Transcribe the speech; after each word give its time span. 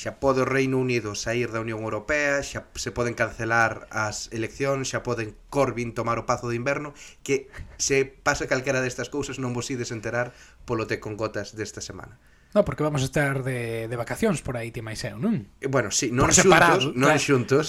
xa 0.00 0.16
pode 0.16 0.40
o 0.40 0.48
Reino 0.48 0.80
Unido 0.80 1.12
sair 1.12 1.52
da 1.52 1.60
Unión 1.60 1.84
Europea, 1.84 2.40
xa 2.40 2.64
se 2.72 2.88
poden 2.88 3.12
cancelar 3.12 3.84
as 3.92 4.32
eleccións, 4.32 4.88
xa 4.88 5.04
poden 5.04 5.36
Corbyn 5.52 5.92
tomar 5.92 6.16
o 6.16 6.24
pazo 6.24 6.48
de 6.48 6.56
inverno, 6.56 6.96
que 7.20 7.52
se 7.76 8.08
pasa 8.08 8.48
calquera 8.48 8.80
destas 8.80 9.12
cousas 9.12 9.36
non 9.36 9.52
vos 9.52 9.68
ides 9.68 9.92
enterar 9.92 10.32
polo 10.64 10.88
te 10.88 11.04
con 11.04 11.20
gotas 11.20 11.52
desta 11.52 11.84
semana. 11.84 12.16
No, 12.56 12.64
porque 12.64 12.80
vamos 12.80 13.04
a 13.04 13.12
estar 13.12 13.44
de, 13.44 13.92
de 13.92 13.96
vacacións 14.00 14.40
por 14.40 14.56
aí, 14.56 14.72
ti 14.72 14.80
máis 14.80 15.04
eu, 15.04 15.20
non? 15.20 15.52
E, 15.60 15.68
bueno, 15.68 15.92
sí, 15.92 16.08
non 16.08 16.32
por 16.32 16.34
xuntos, 16.34 16.96
non 16.96 17.12
claro. 17.12 17.20
xuntos. 17.20 17.66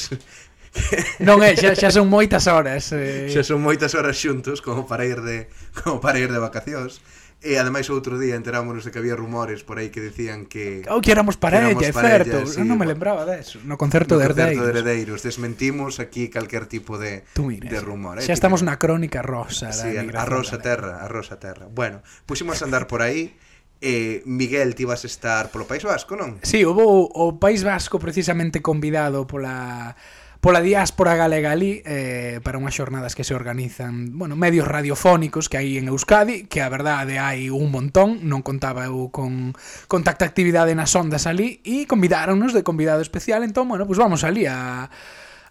non 1.27 1.43
é, 1.43 1.52
xa, 1.59 1.75
xa 1.75 1.91
son 1.91 2.07
moitas 2.07 2.48
horas. 2.48 2.95
Eh... 2.95 3.27
Xa 3.27 3.43
son 3.43 3.59
moitas 3.59 3.91
horas 3.91 4.16
xuntos 4.16 4.63
como 4.63 4.88
para 4.88 5.04
ir 5.04 5.20
de 5.20 5.52
como 5.84 6.00
para 6.00 6.16
ir 6.16 6.32
de 6.32 6.39
vacacións. 6.39 7.04
E 7.42 7.58
ademais 7.58 7.89
outro 7.89 8.21
día 8.21 8.38
enterámonos 8.38 8.86
de 8.86 8.94
que 8.94 9.02
había 9.02 9.18
rumores 9.18 9.66
por 9.66 9.82
aí 9.82 9.90
que 9.90 9.98
dicían 9.98 10.46
que 10.46 10.86
Ou 10.86 11.02
que 11.02 11.10
éramos 11.10 11.41
parella, 11.41 11.73
é 11.73 11.90
certo, 11.90 12.46
sí, 12.46 12.62
non 12.62 12.78
me 12.78 12.86
lembraba 12.86 13.26
deso, 13.26 13.58
no 13.66 13.81
concerto 13.81 14.14
no 14.14 14.22
de 14.22 14.30
Herdeiros. 14.30 14.62
de 14.62 14.70
Herdeiros, 14.77 15.20
desmentimos 15.26 15.98
aquí 15.98 16.30
calquer 16.30 16.70
tipo 16.70 17.02
de 17.02 17.26
Tú 17.34 17.50
mires, 17.50 17.66
de 17.66 17.81
rumor, 17.81 18.22
eh. 18.22 18.26
Xa 18.26 18.38
estamos 18.38 18.62
na 18.62 18.77
crónica 18.77 19.26
rosa 19.26 19.73
sí, 19.73 19.90
da 19.90 20.22
a 20.22 20.26
rosa 20.30 20.62
terra, 20.62 21.02
a 21.02 21.09
rosa 21.09 21.41
terra. 21.41 21.66
Bueno, 21.66 22.05
puximos 22.30 22.62
a 22.62 22.70
andar 22.70 22.86
por 22.86 23.02
aí 23.02 23.34
eh, 23.81 24.22
Miguel, 24.26 24.76
ti 24.76 24.86
vas 24.86 25.03
estar 25.05 25.50
polo 25.50 25.66
País 25.66 25.81
Vasco, 25.81 26.14
non? 26.14 26.38
Si, 26.45 26.62
sí, 26.62 26.66
houve 26.66 26.86
o, 26.86 27.09
o 27.09 27.42
País 27.42 27.66
Vasco 27.66 27.98
precisamente 27.98 28.62
convidado 28.62 29.26
pola 29.26 29.98
pola 30.41 30.59
diáspora 30.59 31.16
galega 31.16 31.54
ali 31.54 31.86
eh, 31.86 32.41
para 32.41 32.58
unhas 32.58 32.73
xornadas 32.73 33.13
que 33.13 33.22
se 33.22 33.38
organizan 33.38 34.18
bueno, 34.18 34.34
medios 34.34 34.66
radiofónicos 34.66 35.48
que 35.48 35.62
hai 35.62 35.77
en 35.77 35.86
Euskadi 35.86 36.50
que 36.50 36.66
a 36.66 36.70
verdade 36.73 37.22
hai 37.22 37.54
un 37.54 37.70
montón 37.70 38.26
non 38.26 38.41
contaba 38.41 38.90
eu 38.90 39.14
con, 39.14 39.54
con 39.86 40.02
tacta 40.02 40.26
actividade 40.26 40.73
nas 40.73 40.98
ondas 40.98 41.30
ali 41.30 41.62
e 41.62 41.86
convidáronnos 41.86 42.58
de 42.58 42.66
convidado 42.66 43.05
especial 43.05 43.45
entón, 43.45 43.70
bueno, 43.70 43.86
pues 43.86 44.02
vamos 44.02 44.26
ali 44.26 44.50
a 44.50 44.90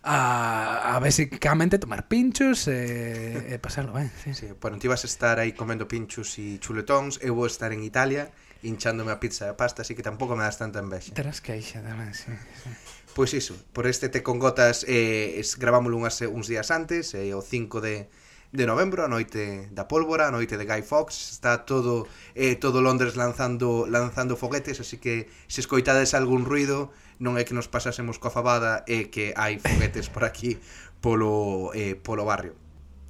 a, 0.03 0.97
a 0.97 0.99
basicamente 0.99 1.79
tomar 1.79 2.09
pinchos 2.09 2.67
e, 2.67 3.55
e 3.55 3.59
pasarlo 3.61 3.93
ben. 3.93 4.11
Sí. 4.25 4.35
sí. 4.35 4.49
Bueno, 4.59 4.81
ti 4.81 4.89
vas 4.89 5.05
a 5.05 5.09
estar 5.09 5.39
aí 5.39 5.53
comendo 5.53 5.87
pinchos 5.87 6.35
e 6.41 6.59
chuletóns, 6.59 7.21
eu 7.23 7.37
vou 7.37 7.47
estar 7.47 7.71
en 7.71 7.85
Italia 7.85 8.33
hinchándome 8.63 9.13
a 9.13 9.21
pizza 9.21 9.47
e 9.47 9.53
a 9.53 9.57
pasta, 9.57 9.83
así 9.83 9.95
que 9.95 10.03
tampouco 10.03 10.37
me 10.37 10.45
das 10.45 10.57
tanta 10.61 10.81
envexa. 10.81 11.13
Terás 11.17 11.41
queixa 11.41 11.81
tamén, 11.81 12.13
sí. 12.13 12.33
sí. 12.33 12.69
Pois 13.15 13.35
iso, 13.35 13.55
por 13.73 13.87
este 13.87 14.09
Te 14.09 14.23
con 14.23 14.39
Gotas 14.39 14.85
eh, 14.89 15.39
es, 15.39 15.59
gravámoslo 15.59 15.99
unhas, 15.99 16.21
uns 16.23 16.47
días 16.47 16.71
antes, 16.71 17.15
eh, 17.15 17.35
o 17.35 17.43
5 17.43 17.81
de, 17.81 18.09
de 18.53 18.67
novembro, 18.67 19.05
a 19.05 19.09
noite 19.09 19.69
da 19.71 19.87
pólvora, 19.87 20.27
a 20.27 20.35
noite 20.35 20.59
de 20.59 20.67
Guy 20.67 20.83
Fox, 20.83 21.35
está 21.35 21.67
todo 21.67 22.07
eh, 22.35 22.55
todo 22.55 22.83
Londres 22.83 23.15
lanzando 23.15 23.87
lanzando 23.87 24.35
foguetes, 24.35 24.79
así 24.79 24.99
que 24.99 25.31
se 25.47 25.61
escoitades 25.61 26.15
algún 26.15 26.47
ruido, 26.47 26.91
non 27.19 27.39
é 27.39 27.47
que 27.47 27.55
nos 27.55 27.67
pasásemos 27.71 28.19
coa 28.19 28.35
fabada, 28.35 28.83
é 28.91 29.07
que 29.07 29.35
hai 29.39 29.59
foguetes 29.59 30.11
por 30.11 30.27
aquí 30.27 30.59
polo 31.03 31.71
eh, 31.75 31.95
polo 31.95 32.27
barrio. 32.27 32.55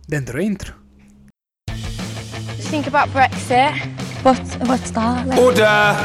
Dentro 0.09 0.41
intro. 0.41 0.75
Think 2.69 2.87
about 2.87 3.09
Brexit. 3.12 3.75
What, 4.23 4.39
what's 4.69 4.91
that? 4.92 5.27
Like? 5.27 5.41
Order! 5.41 5.97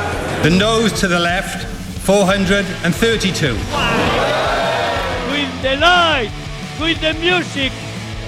The 0.44 0.50
nose 0.50 0.94
to 1.02 1.08
the 1.08 1.20
left, 1.20 1.68
432. 2.06 3.56
with 5.31 5.61
the 5.64 5.75
light, 5.78 6.30
with 6.80 7.02
the 7.02 7.14
music. 7.16 7.72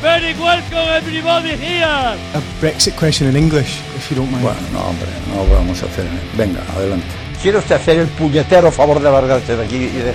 Very 0.02 0.34
welcome 0.39 0.88
everybody 0.89 1.56
here. 1.56 1.86
a 2.34 2.42
Brexit 2.59 2.97
question 2.97 3.28
in 3.28 3.36
English, 3.36 3.80
if 3.95 4.09
you 4.09 4.17
don't 4.17 4.31
mind. 4.31 4.44
Bueno, 4.44 4.61
no, 4.73 4.80
hombre, 4.80 5.08
no 5.30 5.45
lo 5.45 5.56
vamos 5.56 5.84
a 5.84 5.86
hacer. 5.86 6.08
Venga, 6.36 6.61
adelante. 6.75 7.06
¿Quiere 7.39 7.59
usted 7.59 7.75
hacer 7.75 8.00
el 8.00 8.08
puñetero 8.08 8.72
favor 8.72 9.00
de 9.00 9.11
largarse 9.11 9.56
de 9.56 9.64
aquí 9.64 9.75
y 9.75 9.89
de... 9.89 10.14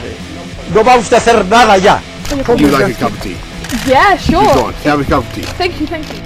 No 0.74 0.82
va 0.82 0.96
usted 0.96 1.14
a 1.14 1.18
hacer 1.18 1.44
nada 1.46 1.78
ya. 1.78 2.02
Would 2.48 2.60
you 2.60 2.68
like 2.68 2.94
a 2.94 2.98
cup 2.98 3.12
of 3.12 3.22
tea? 3.22 3.36
yeah, 3.86 4.16
sure. 4.16 4.42
Go 4.54 4.66
on, 4.66 4.74
have 4.84 5.00
a 5.00 5.04
cup 5.04 5.24
of 5.24 5.34
tea. 5.34 5.42
Thank 5.56 5.78
you, 5.78 5.86
thank 5.86 6.06
you. 6.08 6.18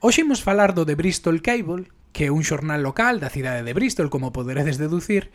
Hoxe 0.00 0.22
imos 0.22 0.42
falar 0.42 0.72
do 0.72 0.86
de 0.86 0.94
Bristol 0.94 1.42
Cable, 1.42 1.84
que 2.12 2.30
un 2.30 2.42
xornal 2.42 2.82
local 2.82 3.18
da 3.18 3.30
cidade 3.30 3.62
de 3.62 3.74
Bristol, 3.74 4.10
como 4.10 4.34
poderedes 4.34 4.78
deducir, 4.78 5.30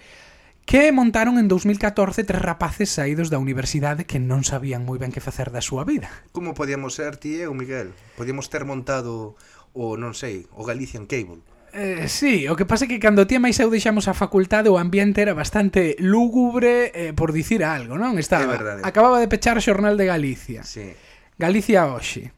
que 0.66 0.92
montaron 0.92 1.38
en 1.38 1.48
2014 1.48 2.24
tres 2.24 2.42
rapaces 2.42 2.90
saídos 2.90 3.30
da 3.30 3.38
universidade 3.38 4.10
que 4.10 4.18
non 4.18 4.42
sabían 4.42 4.82
moi 4.82 4.98
ben 4.98 5.14
que 5.14 5.22
facer 5.22 5.54
da 5.54 5.62
súa 5.62 5.86
vida. 5.86 6.10
Como 6.34 6.58
podíamos 6.58 6.98
ser 6.98 7.22
ti 7.22 7.38
e 7.38 7.46
o 7.46 7.54
Miguel? 7.54 7.94
Podíamos 8.18 8.50
ter 8.50 8.66
montado 8.66 9.38
o, 9.78 9.96
non 9.96 10.18
sei, 10.18 10.50
o 10.58 10.66
Galician 10.66 11.06
Cable. 11.06 11.46
Eh, 11.76 12.08
sí, 12.08 12.48
o 12.48 12.56
que 12.56 12.66
pasa 12.66 12.88
é 12.88 12.90
que 12.90 13.04
cando 13.04 13.28
ti 13.30 13.38
e 13.38 13.44
máis 13.44 13.60
eu 13.62 13.70
deixamos 13.70 14.10
a 14.10 14.18
facultade 14.18 14.72
o 14.72 14.82
ambiente 14.82 15.22
era 15.22 15.38
bastante 15.38 16.00
lúgubre 16.02 16.90
eh, 16.96 17.14
por 17.14 17.30
dicir 17.30 17.62
algo, 17.62 18.00
non? 18.00 18.18
Estaba, 18.18 18.50
é 18.50 18.56
verdade. 18.56 18.82
acababa 18.82 19.22
de 19.22 19.30
pechar 19.30 19.60
o 19.60 19.62
Xornal 19.62 19.94
de 20.00 20.10
Galicia. 20.10 20.66
Sí. 20.66 20.98
Galicia 21.38 21.86
hoxe. 21.86 22.34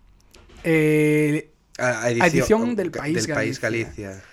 Eh, 0.65 1.53
A 1.77 2.09
edición, 2.09 2.21
a 2.21 2.27
edición 2.27 2.75
del 2.75 2.91
País 2.91 3.15
del 3.15 3.27
Galicia. 3.27 3.35
País 3.35 3.55
Galicia. 3.61 4.23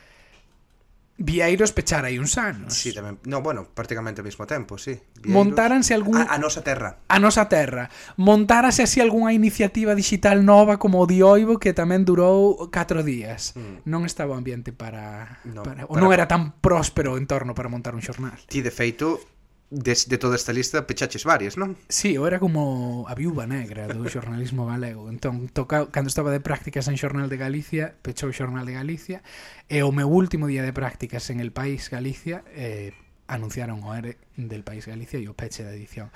Vieiros 1.17 1.71
pechara 1.71 2.09
aí 2.11 2.19
uns 2.19 2.35
anos. 2.43 2.75
Sí, 2.75 2.91
tamén. 2.91 3.23
No, 3.23 3.39
bueno, 3.39 3.71
prácticamente 3.71 4.19
ao 4.19 4.27
mesmo 4.27 4.51
tempo, 4.51 4.75
sí. 4.83 4.99
Vieiros, 5.23 5.31
Montáranse 5.31 5.95
algún... 5.95 6.19
A, 6.19 6.27
a 6.27 6.43
nosa 6.43 6.67
terra. 6.67 7.07
A 7.07 7.23
nosa 7.23 7.47
terra. 7.47 7.87
Montárase 8.19 8.83
así 8.83 8.99
algunha 8.99 9.31
iniciativa 9.31 9.95
digital 9.95 10.43
nova 10.43 10.83
como 10.83 10.99
o 10.99 11.07
Dioivo 11.07 11.63
que 11.63 11.71
tamén 11.71 12.03
durou 12.03 12.67
4 12.67 13.07
días. 13.07 13.55
Mm. 13.55 13.87
Non 13.87 14.03
estaba 14.11 14.35
o 14.35 14.39
ambiente 14.41 14.75
para... 14.75 15.39
No, 15.47 15.63
para... 15.63 15.87
O 15.87 15.95
para... 15.95 16.03
non 16.03 16.11
era 16.11 16.27
tan 16.27 16.59
próspero 16.59 17.15
o 17.15 17.21
entorno 17.21 17.55
para 17.55 17.71
montar 17.71 17.95
un 17.95 18.03
xornal. 18.03 18.35
Ti, 18.51 18.59
de 18.67 18.75
feito, 18.75 19.23
des, 19.71 20.09
de 20.09 20.19
toda 20.19 20.37
esta 20.37 20.53
lista 20.53 20.87
pechaches 20.87 21.25
varias, 21.25 21.57
non? 21.57 21.75
Si, 21.89 22.15
sí, 22.15 22.21
eu 22.21 22.29
era 22.29 22.39
como 22.39 23.09
a 23.09 23.15
viúva 23.17 23.49
negra 23.49 23.89
do 23.89 24.05
xornalismo 24.13 24.69
galego. 24.69 25.09
Entón, 25.11 25.49
toca, 25.51 25.91
cando 25.91 26.09
estaba 26.09 26.31
de 26.31 26.41
prácticas 26.41 26.87
en 26.89 26.97
Xornal 27.01 27.29
de 27.29 27.39
Galicia, 27.41 27.97
pechou 28.05 28.31
o 28.31 28.37
Xornal 28.37 28.69
de 28.69 28.77
Galicia, 28.77 29.25
e 29.67 29.83
o 29.83 29.91
meu 29.91 30.07
último 30.07 30.47
día 30.47 30.63
de 30.63 30.73
prácticas 30.73 31.29
en 31.33 31.41
el 31.41 31.51
País 31.51 31.91
Galicia, 31.91 32.45
eh, 32.55 32.93
anunciaron 33.27 33.81
o 33.83 33.95
ERE 33.97 34.21
del 34.37 34.63
País 34.63 34.85
Galicia 34.85 35.17
e 35.17 35.27
o 35.27 35.35
peche 35.35 35.65
da 35.65 35.73
edición. 35.73 36.13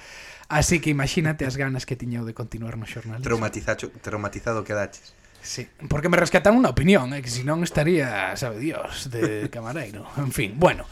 Así 0.52 0.78
que 0.78 0.92
imagínate 0.92 1.48
as 1.48 1.56
ganas 1.56 1.88
que 1.88 1.96
tiñeu 1.96 2.28
de 2.28 2.36
continuar 2.36 2.76
no 2.76 2.84
xornalismo. 2.84 3.24
Traumatizacho, 3.24 3.90
traumatizado 4.04 4.62
quedaches. 4.62 5.16
Sí, 5.40 5.68
porque 5.88 6.10
me 6.10 6.18
rescatan 6.18 6.52
unha 6.52 6.68
opinión, 6.68 7.14
eh, 7.16 7.24
que 7.24 7.30
senón 7.32 7.64
estaría, 7.64 8.36
sabe 8.36 8.60
Dios, 8.60 9.08
de 9.08 9.48
camareiro. 9.48 10.04
En 10.20 10.34
fin, 10.34 10.58
bueno. 10.58 10.84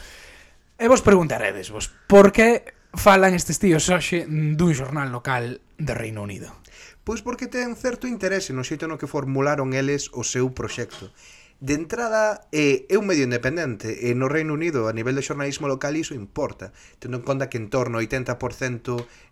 E 0.76 0.92
vos 0.92 1.00
preguntaredes 1.00 1.72
vos, 1.72 1.88
por 2.04 2.36
que 2.36 2.76
falan 2.92 3.32
estes 3.32 3.56
tíos 3.56 3.88
hoxe 3.88 4.28
dun 4.28 4.76
xornal 4.76 5.08
local 5.08 5.64
de 5.80 5.92
Reino 5.96 6.20
Unido? 6.20 6.52
Pois 7.00 7.24
porque 7.24 7.48
ten 7.48 7.72
certo 7.80 8.04
interese 8.04 8.52
no 8.52 8.60
xeito 8.60 8.84
no 8.84 9.00
que 9.00 9.08
formularon 9.08 9.72
eles 9.72 10.12
o 10.12 10.20
seu 10.20 10.52
proxecto. 10.52 11.16
De 11.64 11.72
entrada, 11.72 12.44
é, 12.52 12.84
é 12.92 13.00
un 13.00 13.08
medio 13.08 13.24
independente 13.24 13.88
e 13.88 14.12
no 14.12 14.28
Reino 14.28 14.52
Unido 14.52 14.84
a 14.84 14.92
nivel 14.92 15.16
de 15.16 15.24
xornalismo 15.24 15.64
local 15.64 15.96
iso 15.96 16.12
importa, 16.12 16.76
tendo 17.00 17.16
en 17.16 17.24
conta 17.24 17.48
que 17.48 17.56
en 17.56 17.72
torno 17.72 17.96
ao 17.96 18.04
80% 18.04 18.36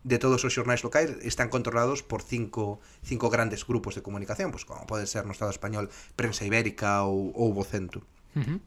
de 0.00 0.16
todos 0.16 0.40
os 0.48 0.54
xornais 0.56 0.80
locais 0.80 1.12
están 1.28 1.52
controlados 1.52 2.00
por 2.00 2.24
cinco, 2.24 2.80
cinco 3.04 3.28
grandes 3.28 3.68
grupos 3.68 3.92
de 3.92 4.00
comunicación, 4.00 4.48
pois 4.48 4.64
como 4.64 4.88
pode 4.88 5.04
ser 5.04 5.28
no 5.28 5.36
Estado 5.36 5.52
español 5.52 5.92
Prensa 6.16 6.48
Ibérica 6.48 7.04
ou, 7.04 7.36
ou 7.36 7.52
Vocento. 7.52 8.00
Uh 8.32 8.40
-huh. 8.40 8.58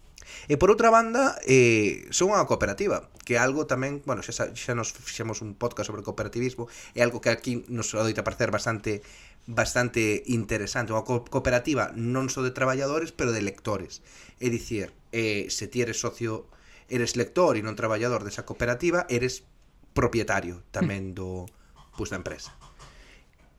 E 0.47 0.55
por 0.55 0.71
outra 0.71 0.89
banda, 0.93 1.35
eh, 1.43 2.07
son 2.13 2.31
unha 2.33 2.45
cooperativa, 2.47 3.09
que 3.27 3.35
algo 3.35 3.67
tamén, 3.67 4.03
bueno, 4.07 4.23
xa, 4.23 4.51
xa 4.51 4.73
nos 4.75 4.95
fixemos 4.95 5.43
un 5.43 5.55
podcast 5.55 5.91
sobre 5.91 6.05
cooperativismo, 6.05 6.71
é 6.95 7.03
algo 7.03 7.19
que 7.19 7.31
aquí 7.31 7.65
nos 7.67 7.91
adoita 7.95 8.23
parecer 8.23 8.51
bastante 8.51 9.03
bastante 9.47 10.27
interesante, 10.27 10.91
unha 10.91 11.07
co 11.07 11.23
cooperativa 11.23 11.95
non 11.95 12.27
só 12.27 12.43
de 12.43 12.51
traballadores, 12.51 13.15
pero 13.15 13.31
de 13.31 13.39
lectores. 13.39 14.03
É 14.43 14.51
dicir, 14.51 14.91
eh, 15.15 15.47
se 15.47 15.71
ti 15.71 15.79
eres 15.79 16.03
socio, 16.03 16.51
eres 16.91 17.15
lector 17.15 17.55
e 17.55 17.63
non 17.63 17.79
traballador 17.79 18.27
desa 18.27 18.43
cooperativa, 18.43 19.07
eres 19.07 19.47
propietario 19.95 20.61
tamén 20.75 21.15
mm. 21.15 21.17
do, 21.17 21.47
pues, 21.95 22.11
da 22.11 22.19
empresa. 22.19 22.51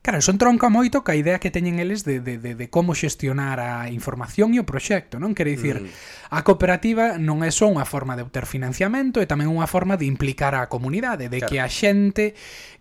Claro, 0.01 0.23
son 0.23 0.39
tronca 0.39 0.71
moito 0.71 1.03
ca 1.03 1.11
idea 1.11 1.43
que 1.43 1.51
teñen 1.51 1.75
eles 1.75 2.07
de, 2.07 2.23
de, 2.23 2.39
de, 2.39 2.55
de 2.55 2.67
como 2.71 2.95
xestionar 2.95 3.59
a 3.59 3.91
información 3.91 4.55
e 4.55 4.63
o 4.63 4.67
proxecto, 4.67 5.19
non? 5.19 5.35
Quere 5.35 5.51
dicir, 5.51 5.83
mm. 5.83 6.31
a 6.31 6.39
cooperativa 6.47 7.19
non 7.19 7.43
é 7.43 7.51
só 7.51 7.67
unha 7.67 7.83
forma 7.83 8.15
de 8.15 8.23
obter 8.23 8.47
financiamento, 8.47 9.19
é 9.19 9.27
tamén 9.27 9.51
unha 9.51 9.67
forma 9.67 9.99
de 9.99 10.07
implicar 10.07 10.55
a 10.55 10.71
comunidade, 10.71 11.27
de 11.27 11.43
claro. 11.43 11.51
que 11.51 11.57
a 11.59 11.67
xente 11.67 12.25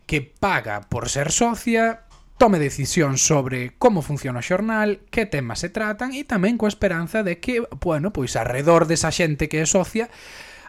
que 0.06 0.22
paga 0.22 0.86
por 0.86 1.10
ser 1.10 1.34
socia 1.34 2.06
tome 2.38 2.62
decisión 2.62 3.18
sobre 3.18 3.74
como 3.82 4.00
funciona 4.00 4.38
o 4.38 4.46
xornal, 4.46 5.02
que 5.10 5.26
temas 5.26 5.58
se 5.66 5.74
tratan 5.74 6.14
e 6.14 6.22
tamén 6.22 6.54
coa 6.54 6.70
esperanza 6.70 7.26
de 7.26 7.42
que, 7.42 7.66
bueno, 7.82 8.14
pois 8.14 8.38
arredor 8.38 8.86
desa 8.86 9.10
xente 9.10 9.50
que 9.50 9.58
é 9.58 9.66
socia 9.66 10.06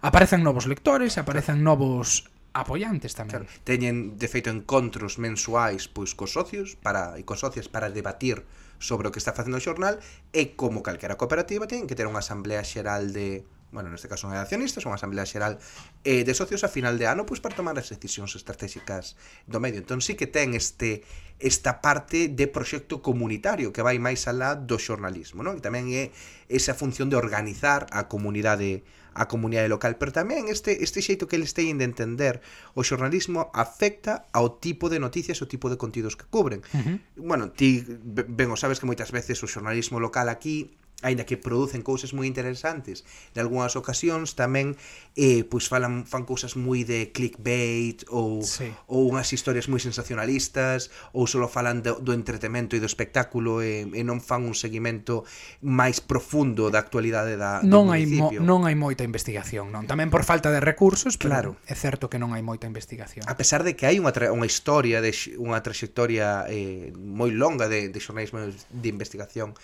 aparezan 0.01 0.42
novos 0.42 0.66
lectores, 0.66 1.22
aparezan 1.22 1.62
novos 1.62 2.25
apoiantes 2.54 3.13
tamén. 3.13 3.46
Claro, 3.46 3.46
teñen, 3.66 4.18
de 4.18 4.28
feito, 4.28 4.50
encontros 4.50 5.22
mensuais 5.22 5.86
pois 5.90 6.18
cos 6.18 6.34
socios 6.34 6.75
para 6.80 7.18
e 7.19 7.24
cos 7.24 7.46
socias 7.46 7.69
para 7.69 7.94
debatir 7.94 8.46
sobre 8.80 9.07
o 9.07 9.12
que 9.12 9.19
está 9.19 9.36
facendo 9.36 9.60
o 9.60 9.63
xornal 9.63 10.00
e 10.34 10.56
como 10.56 10.81
calquera 10.81 11.19
cooperativa 11.19 11.68
teñen 11.69 11.86
que 11.86 11.98
ter 12.00 12.07
unha 12.07 12.24
asamblea 12.24 12.63
xeral 12.63 13.12
de 13.13 13.44
bueno, 13.69 13.94
neste 13.94 14.10
caso 14.10 14.25
non 14.25 14.34
é 14.34 14.42
de 14.42 14.46
accionistas, 14.50 14.81
unha 14.90 14.98
asamblea 14.98 15.30
xeral 15.30 15.62
eh, 16.01 16.25
de 16.25 16.34
socios 16.34 16.66
a 16.66 16.74
final 16.74 16.98
de 16.98 17.06
ano 17.06 17.30
pois 17.30 17.38
para 17.38 17.54
tomar 17.54 17.78
as 17.78 17.94
decisións 17.94 18.34
estratégicas 18.34 19.13
do 19.46 19.62
medio. 19.62 19.86
Entón 19.86 20.01
sí 20.01 20.18
que 20.18 20.25
ten 20.25 20.57
este 20.57 21.06
esta 21.38 21.80
parte 21.80 22.28
de 22.28 22.50
proxecto 22.50 23.06
comunitario 23.06 23.69
que 23.69 23.86
vai 23.86 24.01
máis 24.01 24.25
alá 24.25 24.57
do 24.57 24.81
xornalismo, 24.81 25.46
non? 25.46 25.56
E 25.56 25.62
tamén 25.62 25.94
é 25.94 26.10
esa 26.50 26.74
función 26.74 27.13
de 27.13 27.19
organizar 27.22 27.86
a 27.94 28.10
comunidade 28.10 28.81
a 29.19 29.27
comunidade 29.27 29.68
local, 29.68 30.00
pero 30.00 30.16
tamén 30.16 30.48
este 30.48 30.80
este 30.80 31.04
xeito 31.04 31.27
que 31.27 31.36
eles 31.36 31.51
teñen 31.51 31.75
de 31.75 31.83
entender 31.83 32.39
o 32.71 32.88
xornalismo 32.88 33.51
afecta 33.51 34.31
ao 34.31 34.63
tipo 34.63 34.88
de 34.88 35.04
noticias, 35.04 35.44
o 35.44 35.51
tipo 35.51 35.68
de 35.68 35.75
contidos 35.75 36.16
que 36.16 36.24
cubren. 36.31 36.63
Uh 36.71 36.80
-huh. 36.80 36.98
Bueno, 37.19 37.51
ti 37.51 37.83
ben 37.83 38.48
o 38.48 38.56
sabes 38.56 38.80
que 38.80 38.88
moitas 38.88 39.12
veces 39.12 39.36
o 39.44 39.48
xornalismo 39.51 40.00
local 40.00 40.31
aquí 40.31 40.71
aínda 41.01 41.24
que 41.24 41.40
producen 41.40 41.81
cousas 41.81 42.12
moi 42.12 42.28
interesantes 42.28 43.07
en 43.31 43.40
algunhas 43.40 43.80
ocasións 43.80 44.36
tamén 44.36 44.75
eh, 45.16 45.48
pois 45.48 45.72
falan 45.72 46.04
fan 46.04 46.28
cousas 46.28 46.60
moi 46.60 46.84
de 46.84 47.16
clickbait 47.16 48.04
ou 48.12 48.44
sí. 48.44 48.68
ou 48.92 49.07
unhas 49.07 49.31
historias 49.31 49.72
moi 49.72 49.80
sensacionalistas 49.80 50.92
ou 51.16 51.24
solo 51.24 51.48
falan 51.48 51.80
do, 51.80 52.04
do 52.04 52.12
entretemento 52.12 52.75
e 52.75 52.84
do 52.84 52.88
espectáculo 52.88 53.63
e, 53.63 53.88
e 53.88 54.01
non 54.04 54.19
fan 54.19 54.44
un 54.44 54.56
seguimento 54.56 55.24
máis 55.63 56.04
profundo 56.04 56.68
da 56.68 56.84
actualidade 56.84 57.40
da 57.40 57.63
non 57.63 57.96
hai 57.96 58.04
mo, 58.04 58.36
non 58.44 58.68
hai 58.68 58.75
moita 58.75 59.07
investigación, 59.07 59.72
non 59.72 59.88
tamén 59.88 60.12
por 60.12 60.28
falta 60.28 60.51
de 60.51 60.60
recursos, 60.60 61.16
claro, 61.16 61.56
é 61.63 61.75
certo 61.80 62.12
que 62.12 62.19
non 62.19 62.36
hai 62.36 62.44
moita 62.44 62.68
investigación. 62.68 63.24
A 63.31 63.40
pesar 63.40 63.63
de 63.63 63.80
que 63.80 63.88
hai 63.88 64.04
unha 64.04 64.12
tra 64.12 64.36
unha 64.36 64.48
historia 64.48 65.00
de 65.00 65.16
unha 65.40 65.63
traxectoria 65.63 66.44
eh, 66.51 66.92
moi 67.00 67.31
longa 67.31 67.72
de 67.72 67.88
de 67.88 68.00
xornalismo 68.04 68.44
de 68.51 68.88
investigación 68.92 69.56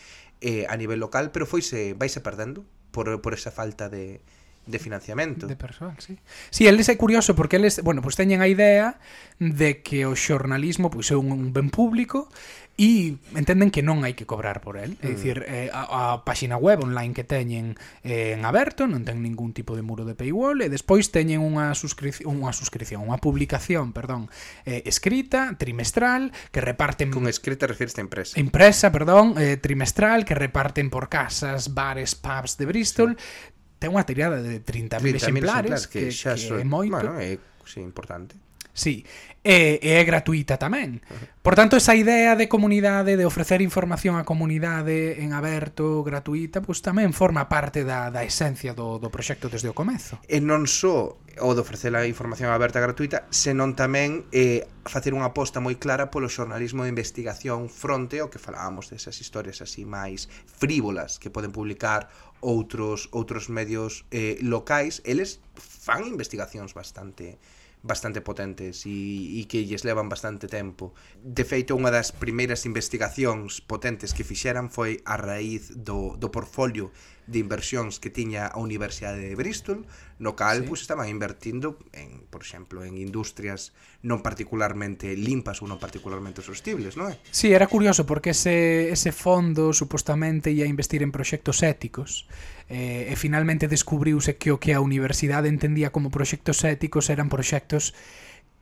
eh, 0.45 0.69
a 0.69 0.77
nivel 0.77 1.01
local, 1.01 1.33
pero 1.33 1.50
foise 1.50 1.97
vaise 1.97 2.21
perdendo 2.21 2.62
por, 2.94 3.09
por 3.18 3.33
esa 3.33 3.50
falta 3.50 3.89
de, 3.89 4.21
de 4.65 4.80
financiamento. 4.80 5.47
De 5.47 5.56
persoal, 5.56 5.95
sí. 5.97 6.18
Sí, 6.50 6.68
eles 6.68 6.89
é 6.89 6.97
curioso 6.97 7.33
porque 7.33 7.57
eles, 7.57 7.81
bueno, 7.81 8.06
pois 8.06 8.13
pues 8.13 8.21
teñen 8.21 8.45
a 8.45 8.47
idea 8.47 9.01
de 9.42 9.81
que 9.81 10.06
o 10.06 10.13
xornalismo 10.13 10.94
pois 10.94 11.09
é 11.09 11.18
un, 11.18 11.33
un 11.33 11.50
ben 11.50 11.74
público 11.74 12.30
e 12.75 13.16
entenden 13.39 13.72
que 13.72 13.80
non 13.80 14.04
hai 14.04 14.19
que 14.19 14.27
cobrar 14.27 14.60
por 14.60 14.75
el. 14.75 15.00
É 15.00 15.07
mm. 15.07 15.16
dicir, 15.16 15.38
eh, 15.48 15.72
a, 15.72 15.88
a 15.88 16.27
páxina 16.27 16.60
web 16.60 16.83
online 16.83 17.16
que 17.16 17.24
teñen 17.24 17.80
eh, 18.04 18.36
en 18.36 18.44
aberto, 18.44 18.83
non 18.83 19.07
ten 19.07 19.24
ningún 19.24 19.56
tipo 19.56 19.80
de 19.80 19.83
muro 19.83 20.04
de 20.04 20.12
paywall, 20.12 20.60
e 20.60 20.68
despois 20.68 21.07
teñen 21.07 21.39
unha 21.39 21.72
suscripción, 21.72 22.36
unha 22.36 22.51
suscripción, 22.51 23.07
unha 23.07 23.16
publicación, 23.24 23.95
perdón, 23.95 24.27
eh, 24.68 24.83
escrita, 24.83 25.56
trimestral, 25.56 26.36
que 26.51 26.60
reparten... 26.60 27.16
Con 27.16 27.31
escrita 27.31 27.63
refirse 27.63 28.04
a 28.04 28.04
empresa. 28.04 28.36
Empresa, 28.36 28.92
perdón, 28.92 29.39
eh, 29.39 29.56
trimestral, 29.56 30.27
que 30.27 30.36
reparten 30.36 30.92
por 30.92 31.07
casas, 31.07 31.72
bares, 31.72 32.12
pubs 32.19 32.60
de 32.60 32.66
Bristol, 32.68 33.16
sí. 33.16 33.56
ten 33.80 33.95
unha 33.95 34.04
tirada 34.04 34.44
de 34.44 34.60
30.000 34.60 35.00
30 35.00 35.16
exemplares, 35.16 35.24
exemplares, 35.24 35.81
que, 35.88 36.12
que, 36.12 36.12
xa 36.12 36.36
que 36.36 36.60
é 36.60 36.68
moito. 36.68 36.92
Bueno, 36.92 37.16
é, 37.24 37.39
sí, 37.63 37.80
importante 37.80 38.44
Sí, 38.75 39.07
e, 39.39 39.80
e 39.80 39.89
é 39.95 40.04
gratuita 40.04 40.60
tamén. 40.60 41.00
Por 41.39 41.56
tanto, 41.56 41.80
esa 41.80 41.95
idea 41.95 42.36
de 42.36 42.51
comunidade, 42.51 43.16
de 43.16 43.24
ofrecer 43.24 43.63
información 43.63 44.19
á 44.19 44.27
comunidade 44.27 45.24
en 45.24 45.31
aberto, 45.31 46.04
gratuita, 46.04 46.60
pois 46.60 46.83
tamén 46.83 47.16
forma 47.16 47.48
parte 47.48 47.88
da, 47.88 48.12
da 48.12 48.27
esencia 48.27 48.75
do, 48.75 49.00
do 49.00 49.07
proxecto 49.07 49.48
desde 49.48 49.72
o 49.72 49.77
comezo. 49.77 50.19
E 50.27 50.44
non 50.44 50.68
só 50.68 51.16
o 51.39 51.51
de 51.56 51.62
ofrecer 51.63 51.95
a 51.95 52.04
información 52.04 52.51
aberta 52.51 52.83
gratuita, 52.83 53.31
senón 53.31 53.80
tamén 53.80 54.27
eh, 54.36 54.68
facer 54.83 55.16
unha 55.16 55.31
aposta 55.31 55.63
moi 55.63 55.80
clara 55.80 56.12
polo 56.12 56.27
xornalismo 56.27 56.83
de 56.83 56.92
investigación 56.92 57.72
fronte 57.72 58.19
ao 58.19 58.27
que 58.27 58.44
falábamos 58.44 58.92
desas 58.92 59.16
historias 59.24 59.63
así 59.63 59.88
máis 59.88 60.27
frívolas 60.44 61.16
que 61.16 61.31
poden 61.31 61.56
publicar 61.56 62.12
outros 62.44 63.13
outros 63.16 63.48
medios 63.48 64.04
eh, 64.12 64.36
locais. 64.44 65.00
Eles 65.07 65.39
fan 65.56 66.04
investigacións 66.10 66.75
bastante 66.75 67.39
bastante 67.86 68.20
potentes 68.20 68.86
e, 68.90 69.38
e 69.38 69.46
que 69.46 69.62
lles 69.62 69.86
levan 69.86 70.10
bastante 70.10 70.50
tempo. 70.50 70.98
De 71.22 71.46
feito, 71.46 71.78
unha 71.78 71.94
das 71.94 72.10
primeiras 72.10 72.66
investigacións 72.66 73.62
potentes 73.62 74.12
que 74.12 74.26
fixeran 74.26 74.74
foi 74.74 75.06
a 75.06 75.16
raíz 75.22 75.70
do, 75.78 76.18
do 76.18 76.34
portfolio 76.34 76.90
de 77.25 77.39
inversións 77.42 77.98
que 77.98 78.13
tiña 78.13 78.45
a 78.45 78.62
Universidade 78.62 79.22
de 79.22 79.33
Bristol, 79.33 79.86
no 80.22 80.38
cal 80.38 80.62
sí. 80.62 80.68
pues, 80.69 80.81
estaban 80.81 81.10
invertindo 81.10 81.80
en, 81.92 82.24
por 82.30 82.42
exemplo, 82.42 82.86
en 82.86 82.98
industrias 82.98 83.74
non 84.06 84.22
particularmente 84.22 85.18
limpas 85.18 85.60
ou 85.60 85.68
non 85.68 85.81
particularmente 85.81 86.45
sostibles, 86.45 86.94
non 86.94 87.10
é? 87.12 87.18
Sí, 87.33 87.51
era 87.51 87.66
curioso 87.66 88.06
porque 88.06 88.38
ese, 88.38 88.94
ese 88.94 89.10
fondo 89.10 89.74
supostamente 89.74 90.54
ia 90.54 90.69
investir 90.69 91.01
en 91.01 91.10
proxectos 91.10 91.66
éticos 91.66 92.30
eh, 92.69 93.10
e 93.10 93.16
finalmente 93.18 93.66
descubriuse 93.66 94.38
que 94.38 94.54
o 94.54 94.62
que 94.62 94.77
a 94.77 94.80
universidade 94.80 95.50
entendía 95.50 95.89
como 95.89 96.13
proxectos 96.13 96.62
éticos 96.63 97.10
eran 97.10 97.27
proxectos 97.27 97.98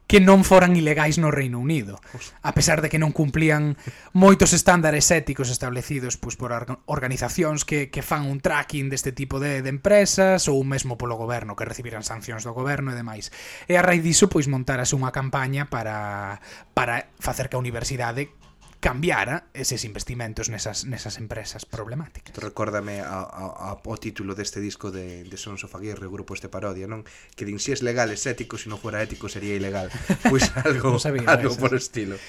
que 0.07 0.19
non 0.19 0.44
foran 0.44 0.75
ilegais 0.75 1.17
no 1.17 1.31
Reino 1.31 1.57
Unido, 1.57 1.97
a 2.44 2.51
pesar 2.51 2.83
de 2.83 2.91
que 2.91 3.01
non 3.01 3.15
cumplían 3.15 3.79
moitos 4.11 4.51
estándares 4.51 5.09
éticos 5.09 5.50
establecidos 5.50 6.19
pois, 6.19 6.35
por 6.35 6.51
organizacións 6.85 7.63
que, 7.63 7.88
que 7.89 8.05
fan 8.05 8.27
un 8.27 8.44
tracking 8.44 8.91
deste 8.91 9.15
tipo 9.15 9.39
de, 9.39 9.63
de 9.63 9.71
empresas 9.71 10.51
ou 10.51 10.61
mesmo 10.67 11.00
polo 11.00 11.15
goberno, 11.15 11.55
que 11.55 11.65
recibiran 11.65 12.03
sancións 12.03 12.44
do 12.44 12.51
goberno 12.51 12.91
e 12.91 13.00
demais. 13.00 13.31
E 13.65 13.79
a 13.79 13.81
raíz 13.81 14.03
diso, 14.03 14.27
pois, 14.27 14.51
montarase 14.51 14.94
unha 14.94 15.15
campaña 15.15 15.71
para, 15.71 16.44
para 16.75 17.09
facer 17.17 17.47
que 17.47 17.55
a 17.55 17.63
universidade 17.63 18.35
cambiara 18.83 19.47
eses 19.56 19.88
investimentos 19.88 20.51
nesas, 20.51 20.83
nesas 20.83 21.15
empresas 21.15 21.63
problemáticas. 21.63 22.35
Recórdame 22.35 23.00
a, 23.00 23.24
a, 23.24 23.80
ao 23.80 23.95
título 23.95 24.35
deste 24.35 24.59
disco 24.59 24.91
de, 24.91 25.24
de 25.24 25.38
Sons 25.39 25.63
of 25.63 25.71
Aguirre, 25.80 26.03
o 26.03 26.12
grupo 26.12 26.35
este 26.35 26.51
parodia, 26.51 26.83
non? 26.83 27.07
Que 27.39 27.47
din, 27.47 27.63
si 27.63 27.71
es 27.71 27.80
legal, 27.80 28.12
es 28.12 28.27
ético, 28.27 28.59
se 28.59 28.68
si 28.68 28.68
non 28.68 28.83
fuera 28.83 29.00
ético, 29.00 29.31
sería 29.31 29.56
ilegal. 29.56 29.88
Pois 30.27 30.51
pues 30.51 30.68
algo, 30.68 30.91
no 30.91 31.00
sabía, 31.00 31.24
algo 31.31 31.56
por 31.56 31.71
estilo. 31.71 32.19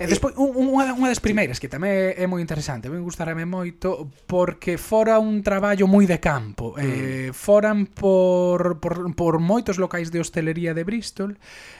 E 0.00 0.08
despois, 0.08 0.32
un, 0.40 0.56
unha, 0.56 0.92
unha 0.96 1.10
das 1.12 1.20
primeiras 1.20 1.60
que 1.60 1.68
tamén 1.68 2.16
é 2.16 2.24
moi 2.24 2.40
interesante, 2.40 2.88
me 2.88 3.02
gustarame 3.02 3.44
moito, 3.44 4.08
porque 4.24 4.80
fora 4.80 5.20
un 5.20 5.44
traballo 5.44 5.84
moi 5.84 6.08
de 6.08 6.16
campo. 6.22 6.78
Eh, 6.78 6.84
mm. 6.84 6.92
Eh, 6.92 7.30
foran 7.36 7.90
por, 7.90 8.80
por, 8.80 9.12
por 9.12 9.34
moitos 9.42 9.76
locais 9.76 10.08
de 10.08 10.22
hostelería 10.22 10.72
de 10.72 10.84
Bristol, 10.84 11.36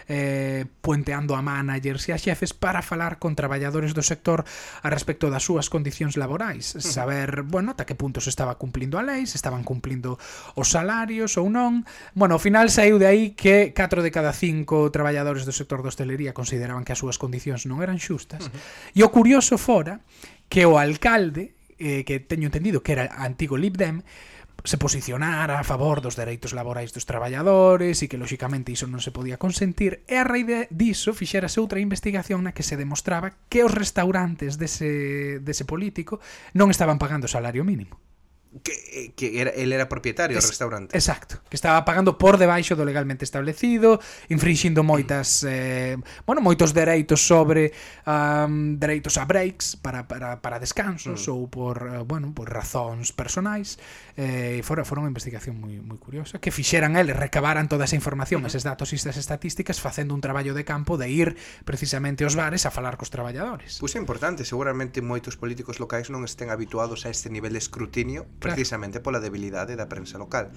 eh, 0.08 0.66
puenteando 0.82 1.34
a 1.34 1.42
managers 1.42 2.08
e 2.08 2.12
a 2.12 2.18
xefes 2.20 2.52
para 2.52 2.82
falar 2.82 3.16
con 3.16 3.32
traballadores 3.32 3.96
do 3.96 4.04
sector 4.04 4.44
a 4.82 4.88
respecto 4.90 5.32
das 5.32 5.46
súas 5.46 5.72
condicións 5.72 6.20
laborais. 6.20 6.76
Mm. 6.76 6.80
Saber, 6.82 7.28
bueno, 7.46 7.72
ata 7.72 7.88
que 7.88 7.96
punto 7.96 8.20
se 8.20 8.28
estaba 8.28 8.58
cumplindo 8.58 8.98
a 8.98 9.06
lei, 9.06 9.24
se 9.24 9.38
estaban 9.38 9.64
cumplindo 9.64 10.18
os 10.58 10.68
salarios 10.68 11.38
ou 11.38 11.48
non. 11.48 11.86
Bueno, 12.12 12.36
ao 12.36 12.42
final 12.42 12.68
saiu 12.68 12.98
de 12.98 13.06
aí 13.08 13.24
que 13.32 13.72
4 13.72 14.02
de 14.02 14.10
cada 14.10 14.34
5 14.34 14.90
traballadores 14.90 15.46
do 15.48 15.54
sector 15.54 15.80
da 15.80 15.88
hostelería 15.88 16.36
consideraban 16.36 16.84
que 16.84 16.92
as 16.92 17.00
súas 17.00 17.16
condicións 17.16 17.64
non 17.64 17.80
eran 17.80 18.01
xustas. 18.02 18.50
Uh 18.50 18.50
-huh. 18.50 18.98
E 18.98 19.00
o 19.06 19.08
curioso 19.14 19.54
fora 19.54 20.02
que 20.50 20.66
o 20.66 20.76
alcalde, 20.76 21.54
eh, 21.78 22.02
que 22.02 22.18
teño 22.18 22.50
entendido 22.50 22.82
que 22.82 22.92
era 22.98 23.08
antigo 23.22 23.54
Lib 23.54 23.78
Dem, 23.78 24.02
se 24.64 24.78
posicionara 24.78 25.58
a 25.58 25.64
favor 25.64 26.00
dos 26.00 26.14
dereitos 26.14 26.52
laborais 26.52 26.92
dos 26.92 27.06
traballadores 27.06 27.98
e 28.02 28.06
que 28.06 28.20
lóxicamente 28.20 28.70
iso 28.70 28.86
non 28.86 29.02
se 29.02 29.10
podía 29.10 29.40
consentir 29.40 30.06
e 30.06 30.14
a 30.14 30.22
raíz 30.22 30.46
de, 30.46 30.58
diso 30.70 31.10
fixerase 31.16 31.58
outra 31.58 31.82
investigación 31.82 32.46
na 32.46 32.54
que 32.54 32.62
se 32.62 32.78
demostraba 32.78 33.34
que 33.50 33.66
os 33.66 33.74
restaurantes 33.74 34.62
dese, 34.62 35.42
dese 35.42 35.66
político 35.66 36.22
non 36.54 36.70
estaban 36.70 37.02
pagando 37.02 37.26
salario 37.26 37.66
mínimo. 37.66 37.98
Que, 38.62 38.72
eh, 38.92 39.12
que 39.16 39.40
era, 39.40 39.50
él 39.50 39.72
era 39.72 39.88
propietario 39.88 40.36
es, 40.36 40.44
do 40.44 40.52
restaurante. 40.52 40.92
Exacto, 40.92 41.40
que 41.48 41.56
estaba 41.56 41.80
pagando 41.88 42.20
por 42.20 42.36
debaixo 42.36 42.76
do 42.76 42.84
legalmente 42.84 43.24
establecido, 43.24 43.96
infringindo 44.28 44.84
moitas 44.84 45.40
mm. 45.40 45.48
eh, 45.48 45.96
bueno, 46.28 46.44
moitos 46.44 46.76
dereitos 46.76 47.24
sobre 47.24 47.72
um, 48.04 48.76
dereitos 48.76 49.16
a 49.16 49.24
breaks 49.24 49.80
para, 49.80 50.04
para, 50.04 50.44
para 50.44 50.60
descansos 50.60 51.24
mm. 51.24 51.32
ou 51.32 51.48
por 51.48 51.80
eh, 51.80 52.04
bueno, 52.04 52.36
por 52.36 52.52
razóns 52.52 53.16
personais. 53.16 53.80
Eh, 54.20 54.60
fora 54.60 54.84
fora 54.84 55.00
unha 55.00 55.08
investigación 55.08 55.56
moi 55.56 55.80
moi 55.80 55.96
curiosa 55.96 56.36
que 56.36 56.52
fixeran 56.52 57.00
eles, 57.00 57.16
recabaran 57.16 57.72
toda 57.72 57.88
esa 57.88 57.96
información, 57.96 58.44
mm. 58.44 58.52
eses 58.52 58.68
datos 58.68 58.92
e 58.92 59.00
esas 59.00 59.16
estatísticas 59.16 59.80
facendo 59.80 60.12
un 60.12 60.20
traballo 60.20 60.52
de 60.52 60.68
campo 60.68 61.00
de 61.00 61.08
ir 61.08 61.40
precisamente 61.64 62.28
aos 62.28 62.36
bares 62.36 62.68
a 62.68 62.70
falar 62.70 63.00
cos 63.00 63.08
traballadores. 63.08 63.80
Pois 63.80 63.96
pues 63.96 63.96
é 63.96 64.00
importante, 64.04 64.44
seguramente 64.44 65.00
moitos 65.00 65.40
políticos 65.40 65.80
locais 65.80 66.12
non 66.12 66.28
estén 66.28 66.52
habituados 66.52 67.08
a 67.08 67.08
este 67.08 67.32
nivel 67.32 67.56
de 67.56 67.64
escrutinio 67.64 68.28
precisamente 68.42 68.98
claro. 68.98 69.06
pola 69.06 69.20
debilidade 69.22 69.78
da 69.78 69.86
prensa 69.86 70.18
local. 70.18 70.50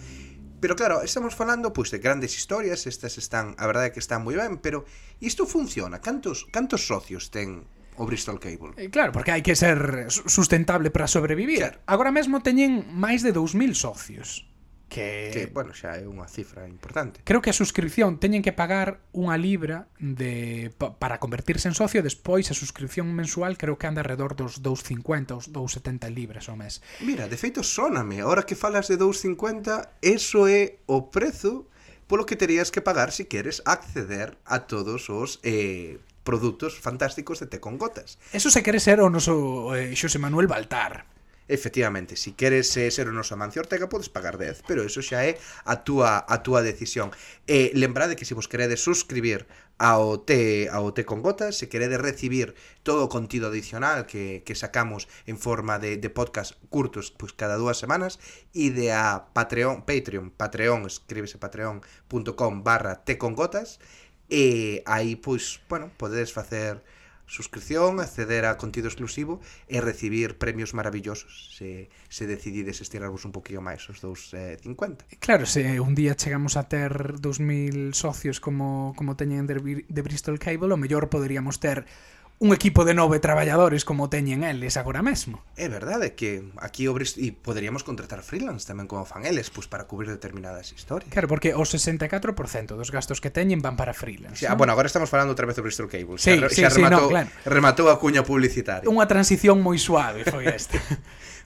Pero 0.60 0.74
claro, 0.74 1.06
estamos 1.06 1.38
falando 1.38 1.70
pois 1.70 1.94
de 1.94 2.02
grandes 2.02 2.34
historias, 2.34 2.90
estas 2.90 3.22
están, 3.22 3.54
a 3.62 3.70
verdade 3.70 3.88
é 3.90 3.94
que 3.94 4.02
están 4.02 4.26
moi 4.26 4.34
ben, 4.34 4.58
pero 4.58 4.90
isto 5.22 5.46
funciona. 5.46 6.02
Cantos 6.02 6.50
cantos 6.50 6.90
socios 6.90 7.30
ten 7.30 7.70
o 8.02 8.04
Bristol 8.10 8.42
Cable? 8.42 8.74
Eh, 8.76 8.90
claro, 8.90 9.14
porque 9.14 9.32
hai 9.32 9.46
que 9.46 9.54
ser 9.54 10.10
sustentable 10.10 10.90
para 10.90 11.06
sobrevivir. 11.06 11.62
Claro. 11.62 11.80
Agora 11.86 12.12
mesmo 12.12 12.42
teñen 12.42 12.90
máis 12.92 13.22
de 13.22 13.30
2000 13.30 13.78
socios 13.78 14.50
que, 14.90 15.32
que 15.34 15.46
bueno, 15.48 15.74
xa 15.74 15.98
é 15.98 16.06
unha 16.06 16.30
cifra 16.30 16.68
importante. 16.70 17.22
Creo 17.26 17.42
que 17.42 17.50
a 17.50 17.58
suscripción 17.58 18.22
teñen 18.22 18.46
que 18.46 18.54
pagar 18.54 19.02
unha 19.12 19.36
libra 19.36 19.90
de 19.98 20.72
pa, 20.78 20.96
para 20.96 21.20
convertirse 21.20 21.68
en 21.68 21.76
socio, 21.76 22.06
despois 22.06 22.50
a 22.52 22.56
suscripción 22.56 23.10
mensual 23.12 23.58
creo 23.58 23.78
que 23.78 23.88
anda 23.90 24.06
alrededor 24.06 24.38
dos 24.38 24.62
2.50 24.62 25.36
os 25.36 25.46
2.70 25.52 26.10
libras 26.14 26.48
ao 26.48 26.56
mes. 26.56 26.80
Mira, 27.02 27.28
de 27.28 27.38
feito 27.38 27.66
sóname, 27.66 28.22
ahora 28.22 28.46
que 28.46 28.56
falas 28.56 28.88
de 28.88 28.98
2.50, 28.98 30.02
eso 30.02 30.48
é 30.48 30.80
o 30.86 31.10
prezo 31.10 31.68
polo 32.08 32.26
que 32.26 32.38
terías 32.38 32.70
que 32.70 32.82
pagar 32.82 33.12
se 33.12 33.24
si 33.24 33.26
queres 33.26 33.62
acceder 33.66 34.38
a 34.46 34.70
todos 34.70 35.10
os 35.10 35.42
eh, 35.42 35.98
produtos 36.24 36.78
fantásticos 36.80 37.40
de 37.40 37.48
Té 37.48 37.60
con 37.60 37.78
Gotas. 37.78 38.18
Eso 38.34 38.50
se 38.50 38.62
quere 38.62 38.80
ser 38.80 39.02
o 39.02 39.10
noso 39.10 39.74
eh, 39.74 39.96
Xosé 39.98 40.22
Manuel 40.22 40.48
Baltar. 40.48 41.15
Efectivamente, 41.48 42.16
se 42.16 42.24
si 42.24 42.32
queres 42.32 42.76
eh, 42.78 42.90
ser 42.90 43.06
o 43.06 43.14
noso 43.14 43.38
Amancio 43.38 43.62
Ortega 43.62 43.86
podes 43.86 44.10
pagar 44.10 44.42
10, 44.42 44.66
pero 44.66 44.82
eso 44.82 45.06
xa 45.06 45.30
é 45.30 45.38
a 45.62 45.86
túa 45.86 46.26
a 46.26 46.42
túa 46.42 46.66
decisión. 46.66 47.14
E 47.46 47.70
lembrade 47.78 48.18
que 48.18 48.26
se 48.26 48.34
vos 48.34 48.50
queredes 48.50 48.82
suscribir 48.82 49.46
ao 49.78 50.26
T 50.26 50.66
ao 50.74 50.90
T 50.90 51.06
con 51.06 51.22
gotas, 51.22 51.54
se 51.62 51.70
queredes 51.70 52.02
recibir 52.02 52.58
todo 52.82 53.06
o 53.06 53.12
contido 53.14 53.54
adicional 53.54 54.10
que, 54.10 54.42
que 54.42 54.58
sacamos 54.58 55.06
en 55.30 55.38
forma 55.38 55.78
de, 55.78 56.02
de 56.02 56.10
podcast 56.10 56.58
curtos 56.74 57.14
pois 57.14 57.30
pues, 57.30 57.38
cada 57.38 57.62
dúas 57.62 57.78
semanas 57.78 58.18
e 58.50 58.74
de 58.74 58.90
a 58.90 59.30
Patreon, 59.38 59.86
Patreon, 59.86 60.34
Patreon, 60.34 60.90
escríbese 60.90 61.38
patreon.com 61.38 62.66
barra 62.66 63.06
con 63.22 63.38
gotas 63.38 63.78
e 64.30 64.82
aí, 64.90 65.16
pois, 65.16 65.62
bueno, 65.70 65.92
podedes 65.98 66.34
facer 66.34 66.82
suscripción, 67.26 68.00
acceder 68.00 68.46
a 68.46 68.58
contido 68.58 68.88
exclusivo 68.88 69.42
e 69.68 69.82
recibir 69.82 70.38
premios 70.38 70.74
maravillosos 70.74 71.52
se, 71.58 71.90
se 72.10 72.30
decidides 72.30 72.82
estirarvos 72.82 73.26
un 73.26 73.34
poquinho 73.34 73.66
máis 73.66 73.82
os 73.90 74.00
dous 74.00 74.34
eh, 74.38 74.62
50. 74.62 75.06
Claro, 75.20 75.50
se 75.50 75.82
un 75.82 75.98
día 75.98 76.14
chegamos 76.14 76.56
a 76.56 76.70
ter 76.70 77.18
2000 77.18 77.98
socios 77.98 78.38
como, 78.38 78.94
como 78.94 79.18
teñen 79.18 79.50
de, 79.50 79.86
de 79.88 80.02
Bristol 80.02 80.38
Cable, 80.38 80.74
o 80.74 80.78
mellor 80.78 81.10
poderíamos 81.10 81.58
ter 81.58 81.90
un 82.38 82.52
equipo 82.54 82.84
de 82.84 82.94
nove 82.94 83.24
traballadores 83.24 83.88
como 83.88 84.12
teñen 84.12 84.44
eles 84.44 84.76
agora 84.76 85.00
mesmo. 85.00 85.40
É 85.56 85.72
verdade 85.72 86.20
que 86.20 86.44
aquí 86.60 86.84
obres 86.92 87.16
e 87.16 87.32
poderíamos 87.32 87.88
contratar 87.88 88.20
freelance 88.28 88.68
tamén 88.68 88.92
como 88.92 89.08
fan 89.08 89.24
eles, 89.24 89.48
pois 89.48 89.72
para 89.72 89.88
cubrir 89.88 90.12
determinadas 90.12 90.76
historias. 90.76 91.08
Claro, 91.08 91.32
porque 91.32 91.56
o 91.56 91.64
64% 91.64 92.76
dos 92.76 92.92
gastos 92.92 93.24
que 93.24 93.32
teñen 93.32 93.64
van 93.64 93.80
para 93.80 93.96
freelance. 93.96 94.44
Sí, 94.44 94.46
¿no? 94.46 94.52
ah, 94.52 94.60
bueno, 94.60 94.76
agora 94.76 94.92
estamos 94.92 95.08
falando 95.08 95.32
outra 95.32 95.48
vez 95.48 95.56
do 95.56 95.64
Bristol 95.64 95.88
Cable. 95.88 96.20
Sí, 96.20 96.36
xa, 96.36 96.52
sí, 96.52 96.62
xa 96.68 96.76
rematou, 96.76 97.08
sí, 97.08 97.08
no, 97.08 97.14
claro. 97.16 97.30
rematou 97.48 97.88
a 97.88 97.96
cuña 98.04 98.28
publicitaria. 98.28 98.92
Unha 98.92 99.08
transición 99.08 99.64
moi 99.64 99.80
suave 99.80 100.28
foi 100.28 100.52
esta. 100.52 100.76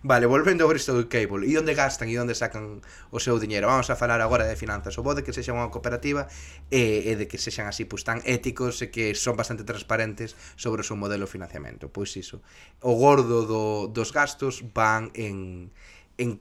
Vale, 0.02 0.28
volvendo 0.28 0.64
ao 0.64 0.72
Bristol 0.72 1.12
Cable 1.12 1.44
E 1.44 1.60
onde 1.60 1.76
gastan 1.76 2.08
e 2.08 2.16
onde 2.16 2.32
sacan 2.32 2.80
o 3.12 3.20
seu 3.20 3.36
diñeiro 3.36 3.68
Vamos 3.68 3.92
a 3.92 4.00
falar 4.00 4.24
agora 4.24 4.48
de 4.48 4.56
finanzas 4.56 4.96
O 4.96 5.04
bo 5.04 5.12
de 5.12 5.28
que 5.28 5.36
sexa 5.36 5.52
unha 5.52 5.68
cooperativa 5.68 6.32
E, 6.72 7.12
e 7.12 7.20
de 7.20 7.28
que 7.28 7.36
sexan 7.36 7.68
así 7.68 7.84
pois, 7.84 8.08
tan 8.08 8.24
éticos 8.24 8.80
E 8.80 8.96
que 8.96 9.12
son 9.12 9.36
bastante 9.36 9.68
transparentes 9.68 10.40
sobre 10.56 10.79
sobre 10.80 10.86
o 10.86 10.88
seu 10.88 10.98
modelo 10.98 11.26
de 11.26 11.32
financiamento. 11.32 11.90
Pois 11.92 12.16
iso. 12.16 12.42
O 12.80 12.96
gordo 12.96 13.44
do, 13.44 13.88
dos 13.92 14.12
gastos 14.12 14.64
van 14.74 15.12
en, 15.14 15.72
en 16.18 16.40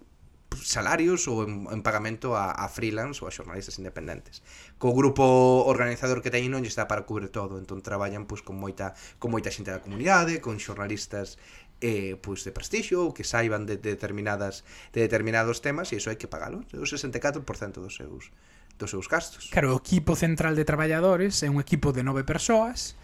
salarios 0.63 1.29
ou 1.29 1.45
en, 1.45 1.67
en 1.69 1.83
pagamento 1.83 2.33
a, 2.35 2.55
a 2.55 2.67
freelance 2.73 3.21
ou 3.21 3.29
a 3.29 3.35
xornalistas 3.35 3.77
independentes. 3.77 4.41
Co 4.81 4.95
grupo 4.95 5.25
organizador 5.67 6.23
que 6.23 6.33
teñen 6.33 6.55
non 6.55 6.63
lle 6.65 6.73
está 6.73 6.89
para 6.89 7.05
cubrir 7.05 7.29
todo, 7.29 7.61
entón 7.61 7.85
traballan 7.85 8.25
pois 8.25 8.41
con 8.41 8.57
moita 8.57 8.97
con 9.21 9.35
moita 9.35 9.53
xente 9.53 9.75
da 9.75 9.85
comunidade, 9.85 10.41
con 10.41 10.57
xornalistas 10.57 11.37
eh, 11.85 12.17
pois 12.19 12.43
de 12.43 12.51
prestixio 12.55 13.05
ou 13.05 13.13
que 13.13 13.29
saiban 13.29 13.69
de, 13.69 13.77
de 13.77 13.95
determinadas 13.95 14.65
de 14.95 15.05
determinados 15.05 15.61
temas 15.61 15.93
e 15.93 16.01
iso 16.01 16.09
hai 16.09 16.17
que 16.17 16.31
pagalo, 16.31 16.65
o 16.73 16.87
64% 16.87 17.45
dos 17.79 17.95
seus 17.99 18.33
dos 18.79 18.91
seus 18.95 19.11
gastos. 19.11 19.51
Claro, 19.51 19.75
o 19.75 19.79
equipo 19.83 20.15
central 20.15 20.55
de 20.55 20.65
traballadores 20.65 21.43
é 21.45 21.51
un 21.51 21.61
equipo 21.61 21.93
de 21.93 22.07
nove 22.07 22.25
persoas 22.25 22.97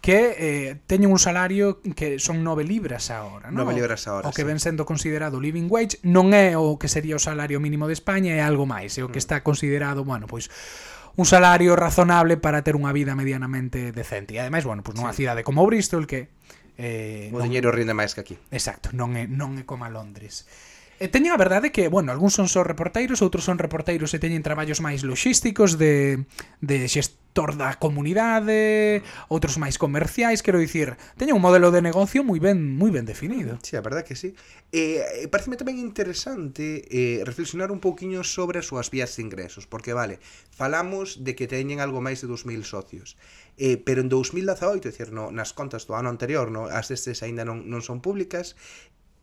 que 0.00 0.36
eh, 0.38 0.78
teñen 0.86 1.10
un 1.10 1.18
salario 1.18 1.82
que 1.94 2.18
son 2.18 2.44
9 2.44 2.62
libras 2.62 3.10
a 3.10 3.24
hora, 3.26 3.50
non? 3.50 3.66
9 3.66 3.74
libras 3.74 4.06
a 4.06 4.14
hora, 4.14 4.28
O 4.28 4.32
que 4.32 4.42
sí. 4.44 4.48
ven 4.48 4.60
sendo 4.62 4.86
considerado 4.86 5.42
living 5.42 5.66
wage 5.66 5.98
non 6.06 6.30
é 6.30 6.54
o 6.54 6.78
que 6.78 6.86
sería 6.86 7.18
o 7.18 7.22
salario 7.22 7.58
mínimo 7.58 7.90
de 7.90 7.94
España, 7.96 8.36
é 8.38 8.42
algo 8.42 8.68
máis, 8.68 8.94
é 8.98 9.02
o 9.02 9.10
que 9.10 9.18
mm. 9.18 9.24
está 9.24 9.36
considerado, 9.42 10.06
bueno, 10.06 10.30
pois 10.30 10.46
un 11.16 11.24
salario 11.24 11.74
razonable 11.74 12.36
para 12.36 12.60
ter 12.62 12.76
unha 12.76 12.92
vida 12.92 13.16
medianamente 13.16 13.90
decente. 13.90 14.36
E 14.36 14.38
ademais, 14.38 14.68
bueno, 14.68 14.84
pois 14.84 14.94
nunha 14.94 15.16
sí. 15.16 15.24
cidade 15.24 15.42
como 15.42 15.64
Bristol 15.64 16.04
que 16.04 16.28
eh, 16.76 17.32
o 17.32 17.40
non... 17.40 17.48
diñeiro 17.48 17.72
rinde 17.72 17.96
máis 17.96 18.12
que 18.12 18.22
aquí. 18.22 18.36
Exacto, 18.52 18.92
non 18.92 19.16
é 19.16 19.24
non 19.26 19.56
é 19.58 19.64
como 19.64 19.88
a 19.88 19.90
Londres. 19.90 20.44
E 20.96 21.08
teñen 21.12 21.34
a 21.34 21.40
verdade 21.40 21.72
que, 21.74 21.92
bueno, 21.92 22.08
algúns 22.08 22.36
son 22.36 22.48
só 22.48 22.64
reporteiros, 22.64 23.20
outros 23.20 23.44
son 23.44 23.60
reporteiros 23.60 24.12
e 24.14 24.22
teñen 24.22 24.44
traballos 24.44 24.80
máis 24.80 25.04
logísticos 25.04 25.76
de, 25.80 26.24
de 26.62 26.76
xestión 26.88 27.25
sector 27.36 27.52
da 27.52 27.76
comunidade, 27.76 29.04
outros 29.28 29.60
máis 29.60 29.76
comerciais, 29.76 30.40
quero 30.40 30.56
dicir, 30.56 30.96
teñen 31.20 31.36
un 31.36 31.44
modelo 31.44 31.68
de 31.68 31.84
negocio 31.84 32.24
moi 32.24 32.40
ben 32.40 32.56
moi 32.56 32.88
ben 32.88 33.04
definido. 33.04 33.60
Si, 33.60 33.68
sí, 33.68 33.72
a 33.76 33.84
verdade 33.84 34.08
que 34.08 34.16
si. 34.16 34.32
Sí. 34.32 34.40
Eh, 34.72 35.28
pareceme 35.28 35.60
tamén 35.60 35.76
interesante 35.76 36.88
eh, 36.88 37.20
reflexionar 37.28 37.68
un 37.68 37.84
pouquiño 37.84 38.24
sobre 38.24 38.64
as 38.64 38.66
súas 38.72 38.88
vías 38.88 39.12
de 39.12 39.28
ingresos, 39.28 39.68
porque 39.68 39.92
vale, 39.92 40.16
falamos 40.48 41.28
de 41.28 41.36
que 41.36 41.44
teñen 41.44 41.84
algo 41.84 42.00
máis 42.00 42.24
de 42.24 42.26
2000 42.32 42.64
socios. 42.64 43.20
Eh, 43.60 43.76
pero 43.76 44.00
en 44.00 44.08
2018, 44.08 44.88
é 44.88 44.96
dicir, 44.96 45.12
no, 45.12 45.28
nas 45.28 45.52
contas 45.52 45.84
do 45.84 45.92
ano 45.92 46.08
anterior, 46.08 46.48
no, 46.48 46.72
as 46.72 46.88
destes 46.88 47.20
aínda 47.20 47.44
non, 47.44 47.68
non 47.68 47.84
son 47.84 48.00
públicas, 48.00 48.56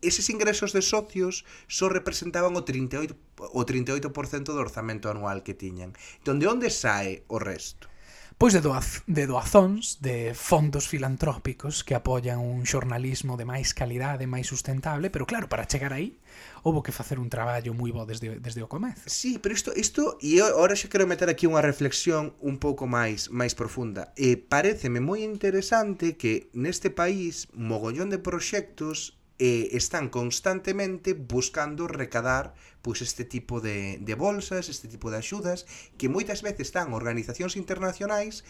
eses 0.05 0.29
ingresos 0.29 0.69
de 0.69 0.85
socios 0.85 1.49
só 1.65 1.89
representaban 1.89 2.53
o 2.53 2.61
38 2.61 3.17
o 3.41 3.65
38% 3.65 4.53
do 4.53 4.61
orzamento 4.61 5.09
anual 5.09 5.41
que 5.41 5.57
tiñan. 5.57 5.97
Entón, 6.21 6.37
de 6.37 6.45
onde 6.45 6.69
sae 6.69 7.25
o 7.25 7.41
resto? 7.41 7.89
pois 8.37 8.53
de, 8.53 8.61
doaz, 8.61 9.03
de 9.07 9.27
doazóns, 9.27 9.99
de 10.01 10.33
fondos 10.33 10.87
filantrópicos 10.87 11.83
que 11.83 11.95
apoian 11.95 12.39
un 12.39 12.65
xornalismo 12.65 13.37
de 13.37 13.45
máis 13.45 13.71
calidade, 13.71 14.27
máis 14.27 14.47
sustentable, 14.49 15.09
pero 15.09 15.25
claro, 15.25 15.47
para 15.47 15.67
chegar 15.67 15.93
aí 15.93 16.17
houve 16.63 16.81
que 16.81 16.95
facer 16.95 17.19
un 17.19 17.29
traballo 17.29 17.75
moi 17.75 17.91
bo 17.91 18.07
desde, 18.07 18.39
desde 18.39 18.63
o 18.63 18.71
comezo. 18.71 19.05
Sí, 19.05 19.37
pero 19.37 19.53
isto, 19.53 19.75
isto 19.75 20.17
e 20.23 20.39
agora 20.39 20.75
xa 20.75 20.87
quero 20.87 21.05
meter 21.05 21.27
aquí 21.27 21.45
unha 21.45 21.61
reflexión 21.61 22.33
un 22.39 22.57
pouco 22.57 22.87
máis 22.87 23.27
máis 23.29 23.53
profunda. 23.53 24.15
E 24.15 24.39
pareceme 24.39 25.03
moi 25.03 25.21
interesante 25.21 26.15
que 26.15 26.49
neste 26.55 26.89
país 26.89 27.51
mogollón 27.53 28.09
de 28.09 28.19
proxectos 28.19 29.19
e 29.41 29.73
están 29.73 30.13
constantemente 30.13 31.17
buscando 31.17 31.89
recadar 31.89 32.53
pois 32.83 33.01
este 33.01 33.23
tipo 33.23 33.63
de, 33.63 33.97
de 34.03 34.13
bolsas, 34.13 34.67
este 34.67 34.91
tipo 34.91 35.09
de 35.09 35.17
axudas, 35.17 35.65
que 35.97 36.11
moitas 36.11 36.43
veces 36.43 36.69
están 36.69 36.91
organizacións 36.91 37.55
internacionais 37.55 38.43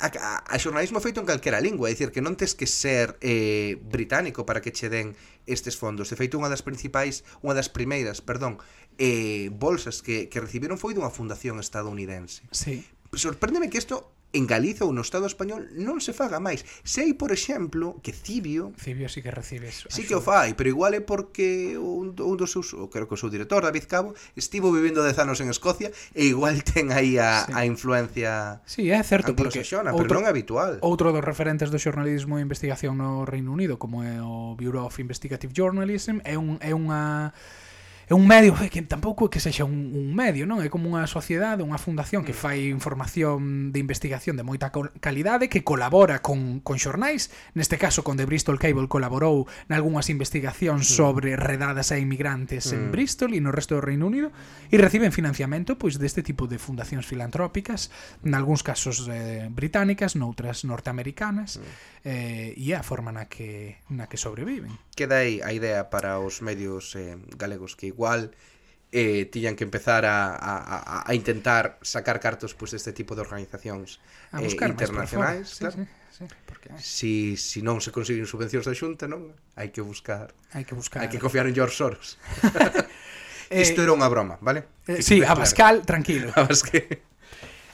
a, 0.00 0.06
a, 0.06 0.32
a 0.54 0.56
xornalismo 0.58 1.00
feito 1.00 1.18
en 1.20 1.26
calquera 1.26 1.60
lingua, 1.60 1.90
é 1.90 1.94
dicir, 1.94 2.10
que 2.14 2.22
non 2.22 2.38
tes 2.38 2.54
que 2.54 2.66
ser 2.66 3.18
eh, 3.18 3.78
británico 3.82 4.46
para 4.46 4.62
que 4.62 4.70
che 4.70 4.90
den 4.90 5.18
estes 5.46 5.74
fondos. 5.74 6.10
De 6.10 6.16
feito, 6.18 6.38
unha 6.38 6.50
das 6.50 6.62
principais, 6.62 7.26
unha 7.42 7.54
das 7.54 7.70
primeiras, 7.70 8.22
perdón, 8.22 8.62
eh, 8.98 9.50
bolsas 9.54 10.02
que, 10.02 10.30
que 10.30 10.38
recibiron 10.38 10.78
foi 10.78 10.94
dunha 10.94 11.10
fundación 11.10 11.58
estadounidense. 11.58 12.46
Sí. 12.54 12.86
Sorpréndeme 13.14 13.70
que 13.70 13.78
isto 13.78 14.17
en 14.38 14.46
Galiza 14.46 14.86
ou 14.86 14.94
no 14.94 15.02
Estado 15.02 15.26
español 15.26 15.66
non 15.74 15.98
se 15.98 16.14
faga 16.14 16.38
máis. 16.38 16.62
Sei, 16.86 17.12
por 17.18 17.34
exemplo, 17.34 17.98
que 18.00 18.14
Cibio... 18.14 18.70
Cibio 18.78 19.10
sí 19.10 19.20
que 19.20 19.34
recibes. 19.34 19.84
Sí 19.90 20.06
que 20.06 20.14
o 20.14 20.22
fai, 20.22 20.54
pero 20.54 20.70
igual 20.70 20.94
é 20.94 21.02
porque 21.02 21.74
un, 21.74 22.14
un 22.14 22.36
dos 22.38 22.54
seus, 22.54 22.70
o 22.72 22.86
creo 22.86 23.10
que 23.10 23.18
o 23.18 23.20
seu 23.20 23.28
director, 23.28 23.66
David 23.66 23.90
Cabo, 23.90 24.14
estivo 24.38 24.70
vivendo 24.70 25.02
10 25.02 25.18
anos 25.18 25.42
en 25.42 25.50
Escocia 25.50 25.90
e 26.14 26.30
igual 26.30 26.62
ten 26.70 26.94
aí 26.94 27.18
a, 27.18 27.44
sí. 27.44 27.52
a 27.52 27.66
influencia 27.66 28.62
Sí, 28.64 28.90
é 28.90 29.02
certo, 29.02 29.34
porque 29.34 29.60
outro, 29.60 30.06
pero 30.06 30.22
non 30.22 30.24
é 30.24 30.30
habitual. 30.30 30.78
Outro 30.80 31.10
dos 31.10 31.24
referentes 31.24 31.74
do 31.74 31.82
xornalismo 31.82 32.38
e 32.38 32.44
investigación 32.44 33.02
no 33.02 33.26
Reino 33.26 33.50
Unido, 33.50 33.76
como 33.76 34.06
é 34.06 34.22
o 34.22 34.54
Bureau 34.54 34.86
of 34.86 34.94
Investigative 35.02 35.50
Journalism, 35.50 36.22
é, 36.22 36.38
un, 36.38 36.62
é 36.62 36.70
unha 36.70 37.34
é 38.08 38.14
un 38.14 38.24
medio 38.26 38.56
que 38.72 38.80
tampouco 38.82 39.28
é 39.28 39.30
que 39.30 39.40
sexa 39.40 39.68
un, 39.68 39.92
un 39.92 40.16
medio, 40.16 40.48
non? 40.48 40.64
É 40.64 40.72
como 40.72 40.88
unha 40.88 41.04
sociedade, 41.04 41.60
unha 41.60 41.76
fundación 41.76 42.24
que 42.24 42.32
mm. 42.32 42.40
fai 42.40 42.58
información 42.72 43.68
de 43.68 43.78
investigación 43.84 44.40
de 44.40 44.44
moita 44.48 44.72
calidade 45.04 45.52
que 45.52 45.60
colabora 45.60 46.24
con, 46.24 46.64
con 46.64 46.80
xornais, 46.80 47.28
neste 47.52 47.76
caso 47.76 48.00
con 48.00 48.16
The 48.16 48.24
Bristol 48.24 48.56
Cable 48.56 48.88
colaborou 48.88 49.44
nalgúnas 49.68 50.08
investigacións 50.08 50.88
mm. 50.88 50.94
sobre 50.96 51.36
redadas 51.36 51.92
a 51.92 52.00
inmigrantes 52.00 52.72
mm. 52.72 52.74
en 52.74 52.82
Bristol 52.88 53.36
e 53.36 53.44
no 53.44 53.52
resto 53.52 53.76
do 53.76 53.84
Reino 53.84 54.08
Unido 54.08 54.32
e 54.72 54.80
reciben 54.80 55.12
financiamento 55.12 55.76
pois 55.76 56.00
deste 56.00 56.24
tipo 56.24 56.48
de 56.48 56.56
fundacións 56.56 57.04
filantrópicas, 57.04 57.92
nalgúns 58.24 58.64
casos 58.64 59.04
eh, 59.12 59.52
británicas, 59.52 60.16
noutras 60.16 60.64
norteamericanas, 60.64 61.60
mm. 61.60 62.08
eh, 62.08 62.56
e 62.56 62.72
é 62.72 62.80
a 62.80 62.84
forma 62.84 63.12
na 63.12 63.28
que 63.28 63.76
na 63.92 64.08
que 64.08 64.16
sobreviven. 64.16 64.72
Queda 64.96 65.20
aí 65.20 65.44
a 65.44 65.52
idea 65.52 65.92
para 65.92 66.16
os 66.18 66.40
medios 66.40 66.96
eh, 66.96 67.20
galegos 67.36 67.76
que 67.76 67.97
igual 67.98 68.30
eh, 68.94 69.26
tiñan 69.26 69.58
que 69.58 69.66
empezar 69.66 70.06
a, 70.06 70.30
a, 70.38 71.02
a 71.02 71.10
intentar 71.18 71.82
sacar 71.82 72.22
cartos 72.22 72.54
pois 72.54 72.70
pues, 72.70 72.78
deste 72.78 72.94
tipo 72.94 73.18
de 73.18 73.26
organizacións 73.26 73.98
a 74.30 74.38
eh, 74.38 74.46
internacionais, 74.46 75.58
fora, 75.58 75.74
claro. 75.74 75.76
Sí, 75.76 75.82
sí. 75.82 75.96
Sí, 76.18 76.26
porque... 76.46 76.70
Si, 76.82 77.36
si 77.36 77.62
non 77.62 77.78
se 77.78 77.94
consiguen 77.94 78.26
subvencións 78.26 78.66
da 78.66 78.74
Xunta, 78.74 79.06
non? 79.06 79.34
Hai 79.54 79.70
que 79.70 79.84
buscar. 79.84 80.34
Hai 80.50 80.66
que 80.66 80.74
buscar. 80.74 81.04
Hai 81.04 81.08
que 81.12 81.22
confiar 81.22 81.46
en 81.46 81.54
George 81.54 81.78
Soros. 81.78 82.18
Eh, 83.50 83.62
Isto 83.62 83.80
eh, 83.80 83.88
era 83.88 83.96
unha 83.96 84.08
broma, 84.12 84.36
vale? 84.44 84.68
Eh, 84.84 85.00
que 85.00 85.02
sí, 85.02 85.24
Abascal, 85.24 85.80
claro. 85.80 85.88
tranquilo. 85.88 86.28
Abascal. 86.36 87.00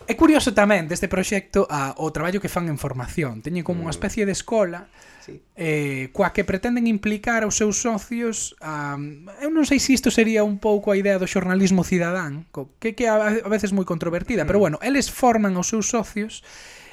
É 0.05 0.15
curioso 0.21 0.53
tamén 0.53 0.85
deste 0.85 1.09
proxecto 1.09 1.65
a, 1.73 1.97
o 1.97 2.13
traballo 2.13 2.37
que 2.37 2.53
fan 2.53 2.69
en 2.69 2.77
formación. 2.77 3.41
Teñen 3.41 3.65
como 3.65 3.81
unha 3.81 3.93
mm. 3.93 3.97
especie 3.97 4.23
de 4.29 4.37
escola 4.37 4.93
sí. 5.25 5.41
eh, 5.57 6.13
coa 6.13 6.37
que 6.37 6.45
pretenden 6.45 6.85
implicar 6.85 7.41
aos 7.41 7.57
seus 7.57 7.81
socios 7.81 8.53
a, 8.61 9.01
eu 9.41 9.49
non 9.49 9.65
sei 9.65 9.81
se 9.81 9.97
isto 9.97 10.13
sería 10.13 10.45
un 10.45 10.61
pouco 10.61 10.93
a 10.93 10.99
idea 11.01 11.17
do 11.17 11.25
xornalismo 11.25 11.89
cidadán 11.89 12.45
co, 12.53 12.77
que, 12.77 12.93
que 12.93 13.09
a 13.09 13.49
veces 13.49 13.73
moi 13.73 13.89
controvertida, 13.89 14.45
mm. 14.45 14.49
pero 14.49 14.61
bueno, 14.61 14.77
eles 14.85 15.09
forman 15.09 15.57
aos 15.57 15.73
seus 15.73 15.89
socios 15.89 16.45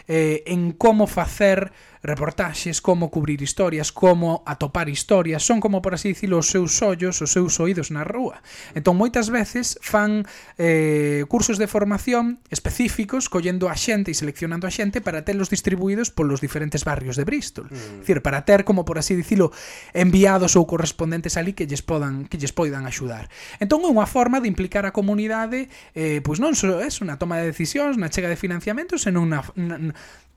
eh, 0.07 0.47
en 0.47 0.71
como 0.71 1.03
facer 1.03 1.75
reportaxes, 2.03 2.81
como 2.81 3.12
cubrir 3.12 3.41
historias, 3.41 3.91
como 3.91 4.43
atopar 4.46 4.89
historias, 4.89 5.43
son 5.43 5.60
como 5.60 5.81
por 5.81 5.93
así 5.93 6.10
dicilo 6.10 6.38
os 6.41 6.50
seus 6.50 6.81
ollos, 6.81 7.22
os 7.22 7.31
seus 7.31 7.60
oídos 7.62 7.93
na 7.93 8.01
rúa. 8.03 8.41
Entón 8.74 8.98
moitas 8.98 9.29
veces 9.29 9.77
fan 9.86 10.25
eh, 10.58 11.25
cursos 11.29 11.62
de 11.62 11.70
formación 11.70 12.41
específicos 12.50 13.29
collendo 13.29 13.70
a 13.70 13.77
xente 13.77 14.10
e 14.10 14.17
seleccionando 14.17 14.65
a 14.65 14.74
xente 14.74 14.98
para 15.00 15.22
telos 15.22 15.53
distribuídos 15.53 16.10
polos 16.10 16.41
diferentes 16.41 16.81
barrios 16.81 17.13
de 17.15 17.24
Bristol. 17.24 17.70
Mm. 17.70 18.01
Dicir, 18.01 18.25
para 18.25 18.41
ter 18.50 18.65
como 18.65 18.81
por 18.81 18.98
así 18.98 19.13
dicilo 19.13 19.53
enviados 19.93 20.58
ou 20.58 20.65
correspondentes 20.65 21.38
ali 21.38 21.53
que 21.53 21.70
lles 21.70 21.86
podan 21.86 22.25
que 22.25 22.41
lles 22.41 22.51
poidan 22.51 22.89
axudar. 22.89 23.29
Entón 23.62 23.86
é 23.86 23.89
unha 23.93 24.10
forma 24.10 24.41
de 24.41 24.50
implicar 24.50 24.89
a 24.89 24.96
comunidade 24.96 25.70
eh, 25.93 26.17
pois 26.25 26.41
non 26.41 26.58
só 26.58 26.81
é 26.81 26.89
unha 26.89 27.22
toma 27.22 27.38
de 27.38 27.53
decisións 27.53 28.01
na 28.01 28.10
chega 28.10 28.25
de 28.25 28.41
financiamento, 28.41 28.98
senón 28.98 29.29
na, 29.29 29.46
na, 29.53 29.93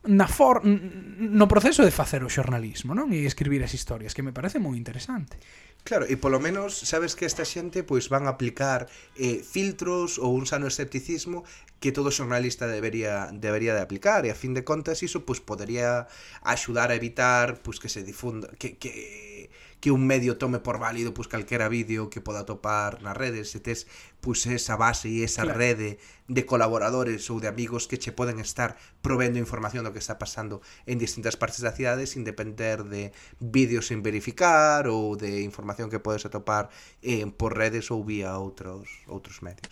na 0.07 0.27
for, 0.29 0.61
no 0.65 1.47
proceso 1.47 1.81
de 1.81 1.91
facer 1.93 2.21
o 2.21 2.29
xornalismo, 2.29 2.93
non? 2.93 3.13
E 3.13 3.25
escribir 3.25 3.61
as 3.65 3.73
historias, 3.73 4.13
que 4.13 4.25
me 4.25 4.33
parece 4.33 4.57
moi 4.61 4.77
interesante. 4.77 5.37
Claro, 5.85 6.09
e 6.09 6.17
polo 6.17 6.41
menos 6.41 6.73
sabes 6.73 7.13
que 7.13 7.29
esta 7.29 7.45
xente 7.45 7.85
pois 7.85 8.09
van 8.09 8.25
a 8.25 8.33
aplicar 8.33 8.89
eh, 9.21 9.45
filtros 9.45 10.17
ou 10.17 10.33
un 10.33 10.49
sano 10.49 10.65
escepticismo 10.65 11.45
que 11.77 11.93
todo 11.93 12.09
xornalista 12.09 12.65
debería 12.65 13.29
debería 13.29 13.77
de 13.77 13.85
aplicar 13.85 14.25
e 14.25 14.33
a 14.33 14.37
fin 14.37 14.57
de 14.57 14.65
contas 14.65 15.05
iso 15.05 15.29
pois 15.29 15.45
podería 15.45 16.09
axudar 16.41 16.89
a 16.89 16.97
evitar 16.97 17.61
pois 17.61 17.77
que 17.77 17.93
se 17.93 18.01
difunda 18.01 18.49
que 18.57 18.81
que 18.81 19.53
que 19.85 19.91
un 19.91 20.07
medio 20.07 20.41
tome 20.41 20.57
por 20.57 20.81
válido 20.81 21.13
pois 21.13 21.29
calquera 21.29 21.69
vídeo 21.69 22.09
que 22.09 22.17
poda 22.17 22.41
topar 22.41 23.05
nas 23.05 23.13
redes, 23.13 23.53
se 23.53 23.61
tes 23.61 23.85
pois 24.17 24.41
esa 24.49 24.73
base 24.81 25.13
e 25.13 25.21
esa 25.21 25.45
claro. 25.45 25.61
rede 25.61 26.01
de 26.25 26.41
colaboradores 26.41 27.29
ou 27.29 27.37
de 27.37 27.45
amigos 27.45 27.85
que 27.85 28.01
che 28.01 28.09
poden 28.09 28.41
estar 28.41 28.81
provendo 29.05 29.37
información 29.37 29.85
do 29.85 29.93
que 29.93 30.01
está 30.01 30.17
pasando 30.17 30.65
en 30.89 30.97
distintas 30.97 31.37
partes 31.37 31.61
da 31.61 31.69
cidade 31.69 32.09
sin 32.09 32.25
depender 32.25 32.81
de 32.81 33.13
vídeos 33.37 33.93
sin 33.93 34.01
verificar 34.01 34.89
ou 34.89 35.13
de 35.13 35.45
información 35.45 35.93
que 35.93 36.01
podes 36.01 36.25
atopar 36.25 36.73
eh, 37.05 37.29
por 37.29 37.53
redes 37.53 37.93
ou 37.93 38.01
vía 38.01 38.33
outros 38.41 38.89
outros 39.05 39.45
medios. 39.45 39.69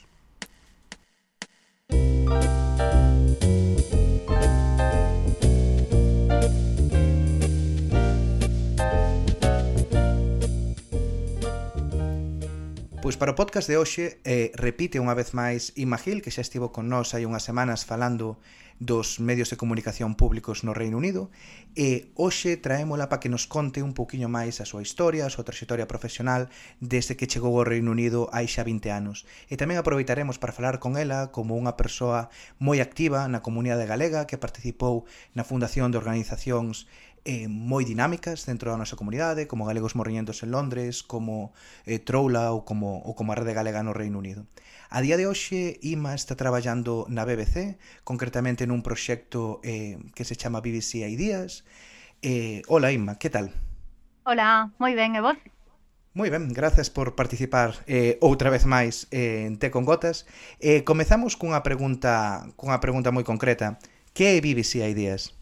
Pois 13.13 13.21
para 13.21 13.31
o 13.33 13.35
podcast 13.37 13.69
de 13.69 13.77
hoxe 13.77 14.17
eh, 14.25 14.49
repite 14.57 14.97
unha 14.97 15.13
vez 15.13 15.37
máis 15.37 15.69
Imagil, 15.77 16.25
que 16.25 16.33
xa 16.33 16.41
estivo 16.41 16.73
con 16.73 16.89
nós 16.89 17.13
hai 17.13 17.29
unhas 17.29 17.45
semanas 17.45 17.85
falando 17.85 18.41
dos 18.81 19.21
medios 19.21 19.53
de 19.53 19.59
comunicación 19.61 20.17
públicos 20.17 20.65
no 20.65 20.73
Reino 20.73 20.97
Unido 20.97 21.29
e 21.77 22.09
hoxe 22.17 22.57
traémola 22.57 23.13
para 23.13 23.21
que 23.21 23.29
nos 23.29 23.45
conte 23.45 23.85
un 23.85 23.93
poquinho 23.93 24.33
máis 24.33 24.57
a 24.57 24.65
súa 24.65 24.81
historia, 24.81 25.29
a 25.29 25.33
súa 25.33 25.45
trayectoria 25.45 25.85
profesional 25.85 26.49
desde 26.81 27.13
que 27.13 27.29
chegou 27.29 27.53
ao 27.53 27.69
Reino 27.69 27.93
Unido 27.93 28.33
hai 28.33 28.49
xa 28.49 28.65
20 28.65 28.89
anos. 28.89 29.29
E 29.45 29.61
tamén 29.61 29.77
aproveitaremos 29.77 30.41
para 30.41 30.49
falar 30.49 30.81
con 30.81 30.97
ela 30.97 31.29
como 31.29 31.53
unha 31.53 31.77
persoa 31.77 32.33
moi 32.57 32.81
activa 32.81 33.29
na 33.29 33.45
comunidade 33.45 33.85
galega 33.85 34.25
que 34.25 34.41
participou 34.41 35.05
na 35.37 35.45
fundación 35.45 35.93
de 35.93 36.01
organizacións 36.01 36.89
eh, 37.25 37.47
moi 37.47 37.87
dinámicas 37.87 38.43
dentro 38.43 38.71
da 38.71 38.79
nosa 38.79 38.99
comunidade, 38.99 39.47
como 39.47 39.63
Galegos 39.63 39.95
Morriñentos 39.95 40.43
en 40.43 40.51
Londres, 40.51 41.03
como 41.03 41.55
eh, 41.87 41.99
Troula 41.99 42.51
ou 42.51 42.67
como, 42.67 42.99
ou 43.03 43.15
como 43.15 43.31
a 43.31 43.37
Rede 43.39 43.55
Galega 43.55 43.83
no 43.83 43.95
Reino 43.95 44.19
Unido. 44.19 44.43
A 44.91 45.01
día 45.01 45.17
de 45.17 45.25
hoxe, 45.25 45.79
IMA 45.81 46.13
está 46.13 46.35
traballando 46.35 47.07
na 47.09 47.25
BBC, 47.25 47.79
concretamente 48.03 48.67
nun 48.67 48.83
proxecto 48.83 49.63
eh, 49.63 49.97
que 50.13 50.27
se 50.27 50.35
chama 50.35 50.61
BBC 50.61 51.07
Ideas. 51.07 51.63
Eh, 52.21 52.61
hola, 52.67 52.91
IMA, 52.91 53.17
que 53.17 53.31
tal? 53.31 53.49
Hola, 54.27 54.75
moi 54.77 54.93
ben, 54.93 55.15
e 55.15 55.21
vos? 55.23 55.39
Moi 56.13 56.29
ben, 56.29 56.51
grazas 56.53 56.93
por 56.93 57.17
participar 57.17 57.81
eh, 57.89 58.21
outra 58.21 58.53
vez 58.53 58.69
máis 58.69 59.09
eh, 59.09 59.49
en 59.49 59.57
Té 59.57 59.73
con 59.73 59.81
Gotas. 59.81 60.29
Eh, 60.61 60.85
comezamos 60.85 61.39
cunha 61.39 61.65
pregunta 61.65 62.45
cunha 62.59 62.77
pregunta 62.77 63.09
moi 63.09 63.25
concreta. 63.25 63.81
Que 64.13 64.37
é 64.37 64.43
BBC 64.43 64.85
Ideas? 64.85 65.33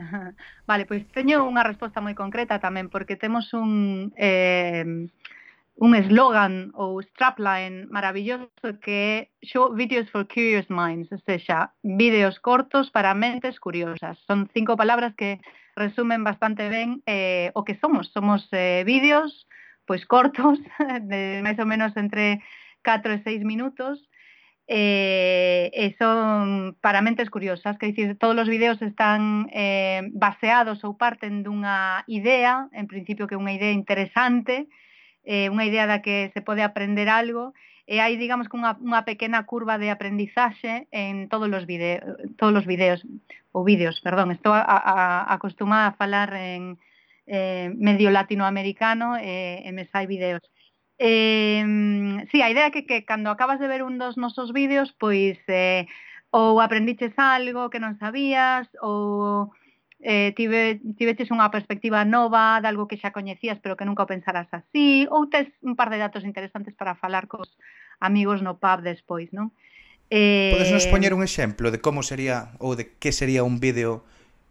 Vale, 0.70 0.86
pois 0.86 1.02
teño 1.10 1.42
unha 1.50 1.66
resposta 1.66 1.98
moi 1.98 2.14
concreta 2.14 2.62
tamén, 2.62 2.86
porque 2.94 3.18
temos 3.18 3.50
un... 3.58 4.14
Eh, 4.14 5.10
un 5.80 5.96
eslogan 5.96 6.76
ou 6.76 7.00
strapline 7.00 7.88
maravilloso 7.88 8.68
que 8.84 8.94
é 8.94 9.14
Show 9.42 9.72
Videos 9.72 10.06
for 10.12 10.28
Curious 10.28 10.68
Minds, 10.68 11.08
ou 11.10 11.18
seja, 11.24 11.72
vídeos 11.82 12.36
cortos 12.38 12.92
para 12.92 13.16
mentes 13.16 13.56
curiosas. 13.58 14.20
Son 14.28 14.46
cinco 14.52 14.76
palabras 14.76 15.16
que 15.16 15.40
resumen 15.74 16.22
bastante 16.22 16.68
ben 16.68 17.00
eh, 17.08 17.48
o 17.56 17.64
que 17.64 17.80
somos. 17.80 18.12
Somos 18.12 18.44
eh, 18.52 18.84
vídeos 18.84 19.48
pois 19.90 20.06
cortos, 20.06 20.60
de 21.10 21.40
máis 21.42 21.58
ou 21.58 21.66
menos 21.66 21.96
entre 21.98 22.44
4 22.86 23.10
e 23.10 23.18
6 23.26 23.42
minutos, 23.42 23.98
eh, 24.70 25.66
e 25.74 25.98
son 25.98 26.78
paramente 26.78 27.26
curiosas, 27.26 27.74
que 27.74 27.90
dicir, 27.90 28.14
todos 28.14 28.38
os 28.38 28.46
vídeos 28.46 28.78
están 28.78 29.50
eh, 29.50 30.06
baseados 30.14 30.86
ou 30.86 30.94
parten 30.94 31.42
dunha 31.42 32.06
idea, 32.06 32.70
en 32.70 32.86
principio 32.86 33.26
que 33.26 33.34
é 33.34 33.42
unha 33.42 33.50
idea 33.50 33.74
interesante, 33.74 34.70
eh, 35.26 35.50
unha 35.50 35.66
idea 35.66 35.90
da 35.90 35.98
que 36.06 36.30
se 36.30 36.38
pode 36.46 36.62
aprender 36.62 37.10
algo, 37.10 37.50
e 37.90 37.98
hai, 37.98 38.14
digamos, 38.14 38.46
unha, 38.54 38.78
unha 38.78 39.02
pequena 39.02 39.42
curva 39.42 39.74
de 39.74 39.90
aprendizaxe 39.90 40.86
en 40.94 41.26
todos 41.26 41.50
os, 41.50 41.66
vídeos, 41.66 42.06
todos 42.38 42.62
os 42.62 42.66
videos, 42.70 43.02
ou 43.50 43.66
vídeos, 43.66 43.98
perdón, 43.98 44.30
estou 44.30 44.54
a, 44.54 44.62
a, 44.62 45.26
acostumada 45.34 45.90
a 45.90 45.96
falar 45.98 46.30
en 46.38 46.78
eh, 47.26 47.74
medio 47.74 48.14
latinoamericano 48.14 49.18
e, 49.18 49.66
e 49.66 49.70
me 49.74 49.90
sai 49.90 50.06
videos. 50.06 50.46
Eh, 51.02 51.64
sí, 52.30 52.42
a 52.44 52.52
idea 52.52 52.68
é 52.68 52.72
que, 52.76 52.84
que 52.84 53.08
cando 53.08 53.32
acabas 53.32 53.56
de 53.56 53.64
ver 53.72 53.80
un 53.80 53.96
dos 53.96 54.20
nosos 54.20 54.52
vídeos, 54.52 54.92
pois 55.00 55.40
eh, 55.48 55.88
ou 56.28 56.60
aprendiches 56.60 57.16
algo 57.16 57.72
que 57.72 57.80
non 57.80 57.96
sabías, 57.96 58.68
ou 58.84 59.48
eh, 60.04 60.36
tive, 60.36 60.76
tiveches 61.00 61.32
unha 61.32 61.48
perspectiva 61.48 62.04
nova 62.04 62.60
de 62.60 62.68
algo 62.68 62.84
que 62.84 63.00
xa 63.00 63.16
coñecías 63.16 63.56
pero 63.64 63.80
que 63.80 63.88
nunca 63.88 64.04
o 64.04 64.12
pensaras 64.12 64.52
así, 64.52 65.08
ou 65.08 65.24
tes 65.32 65.48
un 65.64 65.72
par 65.72 65.88
de 65.88 66.04
datos 66.04 66.20
interesantes 66.28 66.76
para 66.76 66.92
falar 66.92 67.32
cos 67.32 67.48
amigos 67.96 68.44
no 68.44 68.60
pub 68.60 68.84
despois, 68.84 69.32
non? 69.32 69.56
Eh... 70.12 70.52
Podes 70.52 70.68
nos 70.68 70.84
poñer 70.84 71.12
eh, 71.12 71.18
un 71.18 71.24
exemplo 71.24 71.72
de 71.72 71.80
como 71.80 72.04
sería 72.04 72.52
ou 72.60 72.76
de 72.76 72.92
que 73.00 73.08
sería 73.08 73.40
un 73.40 73.56
vídeo 73.56 74.04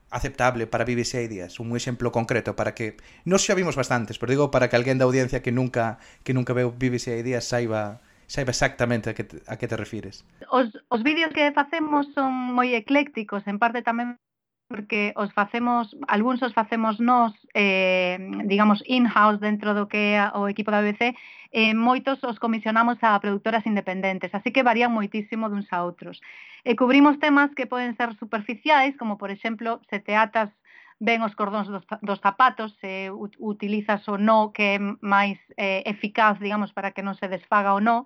aceptable 0.09 0.67
para 0.67 0.85
BBC 0.85 1.23
Ideas, 1.23 1.59
un 1.59 1.75
exemplo 1.75 2.11
concreto 2.11 2.55
para 2.55 2.73
que 2.73 2.97
nos 3.25 3.45
xa 3.45 3.53
vimos 3.53 3.77
bastantes, 3.77 4.17
pero 4.17 4.33
digo 4.33 4.51
para 4.51 4.69
que 4.69 4.75
alguén 4.75 4.97
da 4.97 5.05
audiencia 5.05 5.41
que 5.41 5.53
nunca 5.53 6.01
que 6.25 6.33
nunca 6.33 6.53
veu 6.53 6.73
BBC 6.73 7.21
Ideas 7.21 7.45
saiba 7.45 8.01
saiba 8.29 8.53
exactamente 8.53 9.09
a 9.09 9.13
que, 9.17 9.25
te, 9.25 9.41
a 9.49 9.57
que 9.57 9.65
te 9.65 9.75
refires. 9.75 10.21
Os, 10.53 10.69
os 10.89 11.01
vídeos 11.01 11.33
que 11.33 11.49
facemos 11.51 12.05
son 12.13 12.29
moi 12.29 12.77
eclécticos, 12.77 13.41
en 13.49 13.57
parte 13.57 13.81
tamén 13.81 14.21
porque 14.69 15.13
os 15.17 15.33
facemos, 15.33 15.97
algúns 16.07 16.41
os 16.45 16.53
facemos 16.53 17.01
nós, 17.01 17.33
eh, 17.57 18.21
digamos, 18.45 18.85
in-house 18.85 19.41
dentro 19.41 19.73
do 19.73 19.89
que 19.89 20.13
é 20.13 20.29
o 20.37 20.47
equipo 20.47 20.69
da 20.69 20.85
BBC, 20.85 21.17
eh, 21.51 21.73
moitos 21.73 22.21
os 22.21 22.37
comisionamos 22.37 23.01
a 23.01 23.17
productoras 23.17 23.65
independentes, 23.65 24.29
así 24.29 24.53
que 24.53 24.61
varían 24.61 24.93
moitísimo 24.93 25.49
duns 25.49 25.65
a 25.73 25.81
outros. 25.81 26.21
E 26.61 26.77
cubrimos 26.77 27.17
temas 27.17 27.49
que 27.57 27.65
poden 27.65 27.97
ser 27.97 28.13
superficiais, 28.21 28.93
como, 28.93 29.17
por 29.17 29.33
exemplo, 29.33 29.81
se 29.89 29.97
te 30.05 30.13
atas 30.13 30.53
ben 31.01 31.25
os 31.25 31.33
cordóns 31.33 31.65
dos, 31.65 31.83
dos 32.05 32.21
zapatos, 32.21 32.77
se 32.77 33.09
utilizas 33.41 34.05
o 34.05 34.21
no 34.21 34.53
que 34.53 34.77
é 34.77 34.79
máis 35.01 35.41
eh, 35.57 35.81
eficaz, 35.89 36.37
digamos, 36.37 36.77
para 36.77 36.93
que 36.93 37.01
non 37.01 37.17
se 37.17 37.25
desfaga 37.25 37.73
o 37.73 37.81
no, 37.81 38.05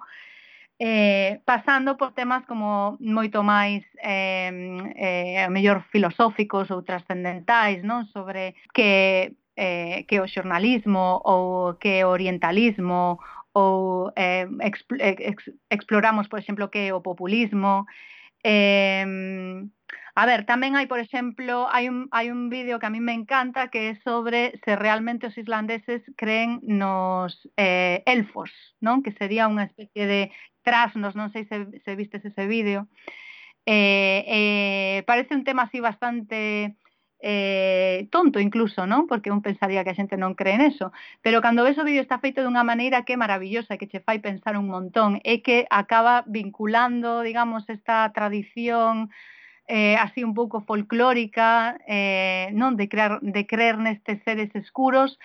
eh, 0.79 1.41
pasando 1.45 1.97
por 1.97 2.13
temas 2.13 2.45
como 2.45 2.97
moito 2.99 3.43
máis 3.43 3.85
eh, 4.01 4.51
eh, 4.95 5.47
mellor 5.49 5.85
filosóficos 5.93 6.71
ou 6.71 6.81
trascendentais 6.81 7.83
non? 7.83 8.05
Sobre 8.09 8.55
que 8.73 9.37
eh, 9.55 10.05
que 10.09 10.19
o 10.19 10.27
xornalismo 10.27 11.21
ou 11.23 11.77
que 11.77 12.03
o 12.03 12.09
orientalismo 12.09 13.19
ou 13.53 14.11
eh, 14.17 14.49
exp 14.65 14.97
exploramos, 15.69 16.27
por 16.27 16.39
exemplo, 16.39 16.69
que 16.69 16.89
é 16.89 16.93
o 16.93 17.05
populismo. 17.05 17.85
Eh, 18.43 19.05
A 20.15 20.27
ver, 20.29 20.45
tamén 20.45 20.77
hai, 20.77 20.85
por 20.85 21.01
exemplo, 21.01 21.65
hai 21.73 21.89
un, 21.89 22.05
hai 22.13 22.29
un 22.29 22.45
vídeo 22.53 22.77
que 22.77 22.85
a 22.85 22.93
mí 22.93 23.01
me 23.01 23.17
encanta 23.17 23.73
que 23.73 23.81
é 23.89 23.93
sobre 24.05 24.53
se 24.61 24.77
realmente 24.77 25.25
os 25.25 25.37
islandeses 25.41 26.05
creen 26.21 26.61
nos 26.61 27.33
eh, 27.57 28.05
elfos, 28.05 28.53
non? 28.77 29.01
Que 29.01 29.09
sería 29.17 29.49
unha 29.49 29.65
especie 29.65 30.05
de 30.05 30.21
trasnos, 30.61 31.17
non 31.17 31.33
sei 31.33 31.49
se, 31.49 31.65
se 31.81 31.91
vistes 31.97 32.21
ese 32.29 32.45
vídeo. 32.45 32.85
Eh, 33.65 34.21
eh, 34.29 34.97
parece 35.09 35.33
un 35.33 35.41
tema 35.41 35.65
así 35.65 35.81
bastante 35.81 36.77
eh, 37.17 38.05
tonto 38.13 38.37
incluso, 38.37 38.85
non? 38.85 39.09
Porque 39.09 39.33
un 39.33 39.41
pensaría 39.41 39.81
que 39.81 39.93
a 39.93 39.97
xente 39.97 40.13
non 40.13 40.37
cree 40.37 40.61
en 40.61 40.63
eso. 40.69 40.93
Pero 41.25 41.41
cando 41.41 41.65
ves 41.65 41.81
o 41.81 41.87
vídeo 41.89 42.05
está 42.05 42.21
feito 42.21 42.45
dunha 42.45 42.61
maneira 42.61 43.01
que 43.01 43.17
é 43.17 43.23
maravillosa, 43.25 43.81
que 43.81 43.89
che 43.89 44.05
fai 44.05 44.21
pensar 44.21 44.61
un 44.61 44.69
montón, 44.69 45.17
é 45.25 45.41
que 45.41 45.65
acaba 45.73 46.21
vinculando, 46.29 47.25
digamos, 47.25 47.65
esta 47.65 48.13
tradición 48.13 49.09
eh, 49.67 49.95
así 49.97 50.23
un 50.23 50.33
pouco 50.33 50.61
folclórica, 50.61 51.77
eh, 51.87 52.49
non 52.53 52.75
de 52.75 52.87
crear 52.91 53.19
de 53.21 53.43
creer 53.47 53.79
nestes 53.79 54.19
seres 54.23 54.51
escuros, 54.55 55.17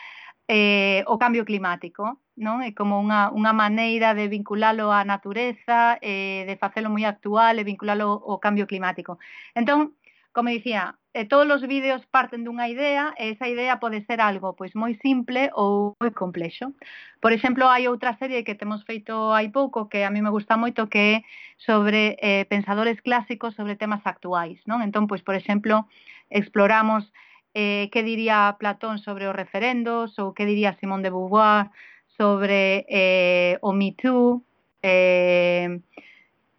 eh, 0.48 1.04
o 1.06 1.18
cambio 1.18 1.44
climático, 1.44 2.24
non? 2.38 2.64
É 2.64 2.72
como 2.72 2.96
unha, 2.96 3.28
unha 3.36 3.52
maneira 3.52 4.16
de 4.16 4.32
vinculalo 4.32 4.88
á 4.88 5.04
natureza, 5.04 6.00
eh, 6.00 6.48
de 6.48 6.56
facelo 6.56 6.88
moi 6.88 7.04
actual 7.04 7.60
e 7.60 7.68
vinculalo 7.68 8.24
ao 8.24 8.40
cambio 8.40 8.64
climático. 8.64 9.20
Entón, 9.52 9.97
como 10.32 10.50
dicía, 10.50 10.96
eh, 11.14 11.24
todos 11.24 11.48
os 11.50 11.62
vídeos 11.66 12.06
parten 12.06 12.44
dunha 12.44 12.68
idea 12.70 13.10
e 13.18 13.34
esa 13.34 13.50
idea 13.50 13.82
pode 13.82 14.04
ser 14.06 14.22
algo 14.22 14.54
pois 14.54 14.76
moi 14.78 14.94
simple 15.02 15.50
ou 15.56 15.98
moi 15.98 16.12
complexo. 16.14 16.76
Por 17.18 17.32
exemplo, 17.34 17.66
hai 17.66 17.90
outra 17.90 18.14
serie 18.20 18.46
que 18.46 18.54
temos 18.54 18.86
feito 18.86 19.34
hai 19.34 19.50
pouco 19.50 19.90
que 19.90 20.06
a 20.06 20.10
mí 20.14 20.20
me 20.22 20.30
gusta 20.30 20.60
moito 20.60 20.86
que 20.86 21.02
é 21.02 21.14
sobre 21.58 22.14
eh, 22.22 22.44
pensadores 22.46 23.02
clásicos 23.02 23.58
sobre 23.58 23.74
temas 23.74 24.04
actuais, 24.06 24.62
non? 24.70 24.84
Entón, 24.84 25.10
pois 25.10 25.26
por 25.26 25.34
exemplo, 25.34 25.90
exploramos 26.30 27.10
eh, 27.54 27.90
que 27.90 28.06
diría 28.06 28.54
Platón 28.60 29.02
sobre 29.02 29.26
os 29.26 29.34
referendos 29.34 30.14
ou 30.22 30.36
que 30.36 30.46
diría 30.46 30.78
Simón 30.78 31.02
de 31.02 31.10
Beauvoir 31.10 31.74
sobre 32.14 32.86
eh, 32.86 33.58
o 33.62 33.72
Me 33.72 33.90
Too, 33.96 34.44
eh, 34.82 35.80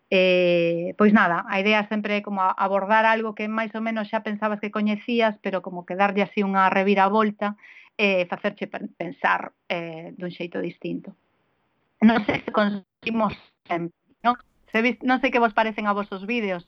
Eh, 0.10 0.96
pois 0.98 1.14
nada, 1.14 1.46
a 1.46 1.62
idea 1.62 1.86
sempre 1.86 2.18
é 2.18 2.22
como 2.26 2.42
abordar 2.42 3.06
algo 3.06 3.38
que 3.38 3.46
máis 3.46 3.70
ou 3.78 3.82
menos 3.86 4.10
xa 4.10 4.26
pensabas 4.26 4.58
que 4.58 4.74
coñecías, 4.74 5.38
pero 5.38 5.62
como 5.62 5.86
que 5.86 5.94
darlle 5.94 6.26
así 6.26 6.42
unha 6.42 6.66
reviravolta 6.74 7.54
e 7.94 8.24
eh, 8.24 8.30
facerche 8.32 8.66
pensar 8.98 9.54
eh, 9.70 10.10
dun 10.18 10.34
xeito 10.34 10.58
distinto. 10.58 11.14
Non 12.02 12.26
sei 12.26 12.42
se 12.42 12.50
conseguimos 12.50 13.38
sempre, 13.70 13.94
non? 14.26 14.34
Se, 14.74 14.82
non 15.06 15.22
sei 15.22 15.30
que 15.30 15.44
vos 15.44 15.54
parecen 15.54 15.86
a 15.86 15.94
vosos 15.94 16.26
vídeos, 16.26 16.66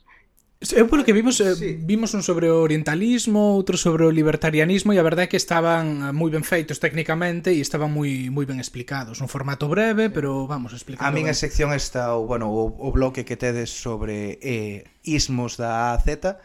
Eu 0.62 0.86
polo 0.86 1.02
que 1.02 1.10
vimos 1.10 1.42
eh, 1.42 1.58
sí. 1.58 1.74
vimos 1.82 2.14
un 2.14 2.22
sobre 2.22 2.46
o 2.46 2.62
orientalismo, 2.62 3.58
outro 3.58 3.82
sobre 3.82 4.06
o 4.06 4.14
libertarianismo 4.14 4.94
e 4.94 5.02
a 5.02 5.06
verdade 5.06 5.26
é 5.26 5.32
que 5.34 5.40
estaban 5.42 6.06
eh, 6.06 6.14
moi 6.14 6.30
ben 6.30 6.46
feitos 6.46 6.78
técnicamente 6.78 7.50
e 7.50 7.66
estaban 7.66 7.90
moi 7.90 8.30
moi 8.30 8.46
ben 8.46 8.62
explicados, 8.62 9.26
un 9.26 9.30
formato 9.32 9.66
breve, 9.66 10.14
pero 10.14 10.46
vamos, 10.46 10.78
explicando. 10.78 11.10
A 11.10 11.10
min 11.10 11.26
a 11.26 11.34
sección 11.34 11.74
está 11.74 12.14
o, 12.14 12.30
bueno, 12.30 12.54
o, 12.54 12.70
o 12.78 12.94
bloque 12.94 13.26
que 13.26 13.42
tedes 13.42 13.74
sobre 13.74 14.38
eh, 14.46 14.86
ismos 15.02 15.58
da 15.58 15.90
A 15.90 15.98
a 15.98 16.02
Z 16.06 16.38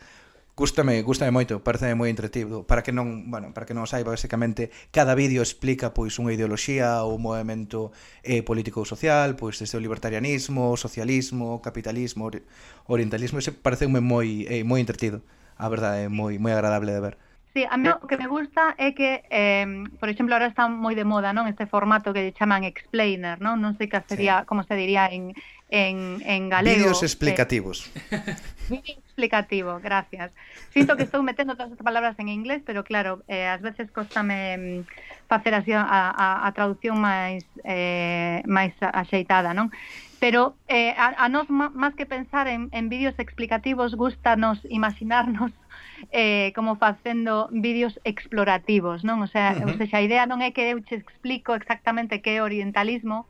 Gústame, 0.56 1.02
gústame 1.02 1.36
moito, 1.36 1.60
parece 1.60 1.92
moi 1.92 2.08
entretido. 2.08 2.64
Para 2.64 2.80
que 2.80 2.88
non, 2.88 3.28
bueno, 3.28 3.52
para 3.52 3.68
que 3.68 3.76
non 3.76 3.84
saiba, 3.84 4.16
basicamente 4.16 4.72
cada 4.88 5.12
vídeo 5.12 5.44
explica 5.44 5.92
pois 5.92 6.16
unha 6.16 6.32
ideoloxía 6.32 7.04
ou 7.04 7.20
un 7.20 7.22
movemento 7.28 7.92
eh, 8.24 8.40
político 8.40 8.80
ou 8.80 8.88
social, 8.88 9.36
pois 9.36 9.60
desde 9.60 9.76
o 9.76 9.84
libertarianismo, 9.84 10.72
o 10.72 10.80
socialismo, 10.80 11.60
o 11.60 11.60
capitalismo, 11.60 12.32
or 12.32 12.40
orientalismo, 12.88 13.36
ese 13.36 13.52
pareceume 13.52 14.00
moi 14.00 14.48
eh, 14.48 14.64
moi 14.64 14.80
entretido. 14.80 15.20
A 15.60 15.68
verdade, 15.68 16.08
é 16.08 16.08
moi 16.08 16.40
moi 16.40 16.56
agradable 16.56 16.88
de 16.88 17.04
ver. 17.04 17.14
Sí, 17.56 17.64
a 17.68 17.76
mí 17.76 17.88
eh. 17.88 17.96
o 18.00 18.08
que 18.08 18.16
me 18.16 18.28
gusta 18.28 18.72
é 18.76 18.92
que, 18.96 19.24
eh, 19.28 19.64
por 20.00 20.08
exemplo, 20.08 20.36
ahora 20.36 20.48
está 20.48 20.68
moi 20.68 20.92
de 20.92 21.04
moda, 21.04 21.36
non? 21.36 21.48
Este 21.52 21.64
formato 21.64 22.12
que 22.12 22.32
chaman 22.32 22.64
explainer, 22.64 23.40
non? 23.44 23.60
Non 23.64 23.76
sei 23.76 23.92
que 23.92 24.00
sería, 24.08 24.40
sí. 24.40 24.48
como 24.48 24.60
se 24.64 24.76
diría 24.76 25.08
en, 25.08 25.36
en, 25.68 26.22
en 26.24 26.48
galego. 26.48 26.76
Vídeos 26.76 27.02
explicativos. 27.02 27.90
Eh, 28.10 28.36
vídeo 28.68 28.94
explicativo, 28.98 29.80
gracias. 29.82 30.32
Sinto 30.72 30.96
que 30.96 31.04
estou 31.04 31.22
metendo 31.22 31.56
todas 31.56 31.72
as 31.72 31.82
palabras 31.82 32.14
en 32.18 32.28
inglés, 32.28 32.62
pero 32.64 32.84
claro, 32.84 33.24
eh, 33.26 33.46
ás 33.46 33.62
veces 33.62 33.90
costame 33.90 34.56
mm, 34.56 34.80
facer 35.28 35.54
así 35.54 35.72
a, 35.72 35.82
a, 35.82 36.46
a 36.46 36.48
traducción 36.52 37.00
máis 37.02 37.42
eh, 37.64 38.42
máis 38.46 38.74
axeitada, 38.80 39.54
non? 39.54 39.74
Pero 40.22 40.56
eh, 40.68 40.94
a, 40.96 41.12
a 41.18 41.28
nos, 41.28 41.50
máis 41.50 41.94
que 41.98 42.06
pensar 42.06 42.46
en, 42.48 42.70
en 42.72 42.88
vídeos 42.88 43.18
explicativos, 43.18 43.98
gustanos 43.98 44.62
imaginarnos 44.70 45.52
eh, 46.12 46.52
como 46.54 46.76
facendo 46.76 47.48
vídeos 47.50 47.98
explorativos, 48.04 49.02
non? 49.02 49.18
O 49.20 49.28
sea, 49.28 49.58
uh 49.58 49.66
-huh. 49.66 49.82
ou 49.82 49.86
sea, 49.90 49.98
a 49.98 50.06
idea 50.06 50.30
non 50.30 50.40
é 50.46 50.54
que 50.54 50.70
eu 50.70 50.78
che 50.86 51.02
explico 51.02 51.58
exactamente 51.58 52.22
que 52.22 52.38
é 52.38 52.44
orientalismo, 52.44 53.26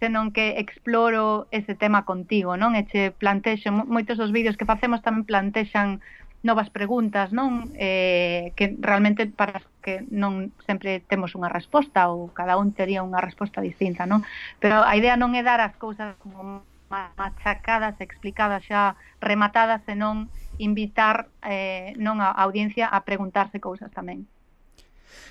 senón 0.00 0.32
que 0.32 0.60
exploro 0.60 1.48
ese 1.50 1.74
tema 1.74 2.04
contigo, 2.04 2.56
non? 2.56 2.76
E 2.76 2.84
che 2.84 3.12
plantexo, 3.16 3.72
moitos 3.72 4.20
dos 4.20 4.32
vídeos 4.32 4.56
que 4.60 4.68
facemos 4.68 5.00
tamén 5.00 5.24
plantexan 5.24 6.04
novas 6.44 6.70
preguntas, 6.70 7.32
non? 7.32 7.72
Eh, 7.74 8.52
que 8.54 8.76
realmente 8.78 9.26
para 9.26 9.64
que 9.80 10.04
non 10.12 10.52
sempre 10.68 11.00
temos 11.00 11.32
unha 11.34 11.50
resposta 11.50 12.12
ou 12.12 12.30
cada 12.30 12.60
un 12.60 12.76
tería 12.76 13.02
unha 13.02 13.24
resposta 13.24 13.64
distinta, 13.64 14.04
non? 14.04 14.22
Pero 14.60 14.84
a 14.84 14.92
idea 14.94 15.16
non 15.16 15.32
é 15.34 15.42
dar 15.42 15.58
as 15.64 15.74
cousas 15.80 16.14
como 16.20 16.62
machacadas, 16.88 17.98
explicadas 17.98 18.62
xa 18.68 18.94
rematadas, 19.18 19.82
senón 19.88 20.30
invitar 20.60 21.28
eh, 21.42 21.96
non 21.98 22.22
a 22.22 22.30
audiencia 22.30 22.86
a 22.86 23.02
preguntarse 23.02 23.58
cousas 23.58 23.90
tamén. 23.90 24.28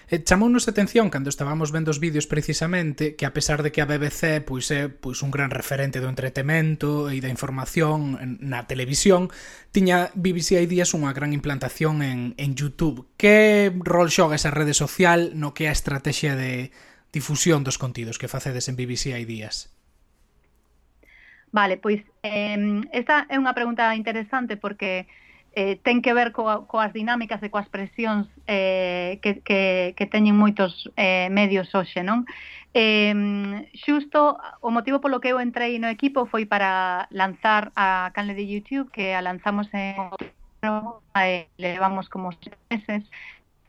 E 0.06 0.22
chamounos 0.22 0.70
atención 0.70 1.10
cando 1.10 1.34
estábamos 1.34 1.74
vendo 1.74 1.90
os 1.90 1.98
vídeos 1.98 2.30
precisamente 2.30 3.18
que 3.18 3.26
a 3.26 3.34
pesar 3.34 3.66
de 3.66 3.74
que 3.74 3.82
a 3.82 3.90
BBC 3.90 4.46
pois 4.46 4.70
é 4.70 4.86
pois 4.86 5.26
un 5.26 5.34
gran 5.34 5.50
referente 5.50 5.98
do 5.98 6.12
entretemento 6.12 7.10
e 7.10 7.18
da 7.18 7.34
información 7.34 8.38
na 8.38 8.70
televisión, 8.70 9.34
tiña 9.74 10.14
BBC 10.14 10.62
Ideas 10.62 10.94
unha 10.94 11.10
gran 11.10 11.34
implantación 11.34 12.06
en, 12.06 12.38
en 12.38 12.54
YouTube. 12.54 13.10
Que 13.18 13.74
rol 13.74 14.14
xoga 14.14 14.38
esa 14.38 14.54
rede 14.54 14.78
social 14.78 15.34
no 15.34 15.58
que 15.58 15.66
é 15.66 15.74
a 15.74 15.78
estrategia 15.78 16.38
de 16.38 16.70
difusión 17.10 17.66
dos 17.66 17.82
contidos 17.82 18.22
que 18.22 18.30
facedes 18.30 18.70
en 18.70 18.78
BBC 18.78 19.18
Ideas? 19.18 19.74
Vale, 21.56 21.82
pois 21.82 22.04
eh, 22.22 22.84
esta 22.92 23.26
é 23.26 23.40
unha 23.42 23.56
pregunta 23.56 23.90
interesante 23.96 24.54
porque 24.54 25.10
eh, 25.56 25.80
ten 25.82 26.04
que 26.04 26.14
ver 26.14 26.36
co, 26.36 26.68
coas 26.68 26.92
dinámicas 26.92 27.40
e 27.42 27.50
coas 27.50 27.72
presións 27.72 28.28
eh, 28.46 29.18
que, 29.24 29.40
que, 29.40 29.96
que 29.96 30.06
teñen 30.06 30.36
moitos 30.36 30.92
eh, 31.00 31.32
medios 31.32 31.72
hoxe, 31.72 32.04
non? 32.04 32.28
Eh, 32.76 33.16
xusto, 33.72 34.36
o 34.60 34.70
motivo 34.70 35.00
polo 35.00 35.24
que 35.24 35.32
eu 35.32 35.40
entrei 35.40 35.80
no 35.80 35.88
equipo 35.88 36.28
foi 36.28 36.44
para 36.44 37.08
lanzar 37.08 37.72
a 37.80 38.12
canle 38.12 38.36
de 38.36 38.44
YouTube, 38.44 38.92
que 38.92 39.16
a 39.16 39.24
lanzamos 39.24 39.72
en 39.72 39.96
outubro, 39.96 41.00
eh, 41.16 41.48
levamos 41.56 42.12
como 42.12 42.36
seis 42.36 42.60
meses, 42.68 43.08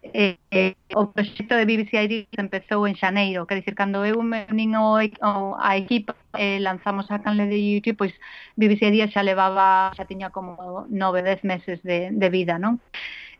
Eh, 0.02 0.38
eh, 0.50 0.74
o 0.94 1.11
proxecto 1.12 1.56
de 1.56 1.66
BBC 1.66 1.92
Iris 2.04 2.28
empezou 2.38 2.87
en 2.87 2.94
xaneiro, 2.94 3.46
quer 3.46 3.59
dicir, 3.61 3.74
cando 3.74 4.04
eu 4.06 4.22
me 4.22 4.46
unín 4.50 4.74
ao, 4.74 5.02
o, 5.02 5.56
a 5.59 5.76
equipa 5.76 6.14
eh, 6.38 6.59
lanzamos 6.61 7.11
a 7.11 7.18
canle 7.18 7.46
de 7.46 7.59
YouTube, 7.59 7.98
pois 8.00 8.14
BBC 8.56 8.87
Iris 8.88 9.12
xa 9.12 9.26
levaba, 9.26 9.90
xa 9.96 10.06
tiña 10.06 10.30
como 10.30 10.87
9, 10.88 11.22
10 11.22 11.44
meses 11.44 11.78
de, 11.82 12.11
de 12.12 12.28
vida, 12.30 12.59
non? 12.59 12.78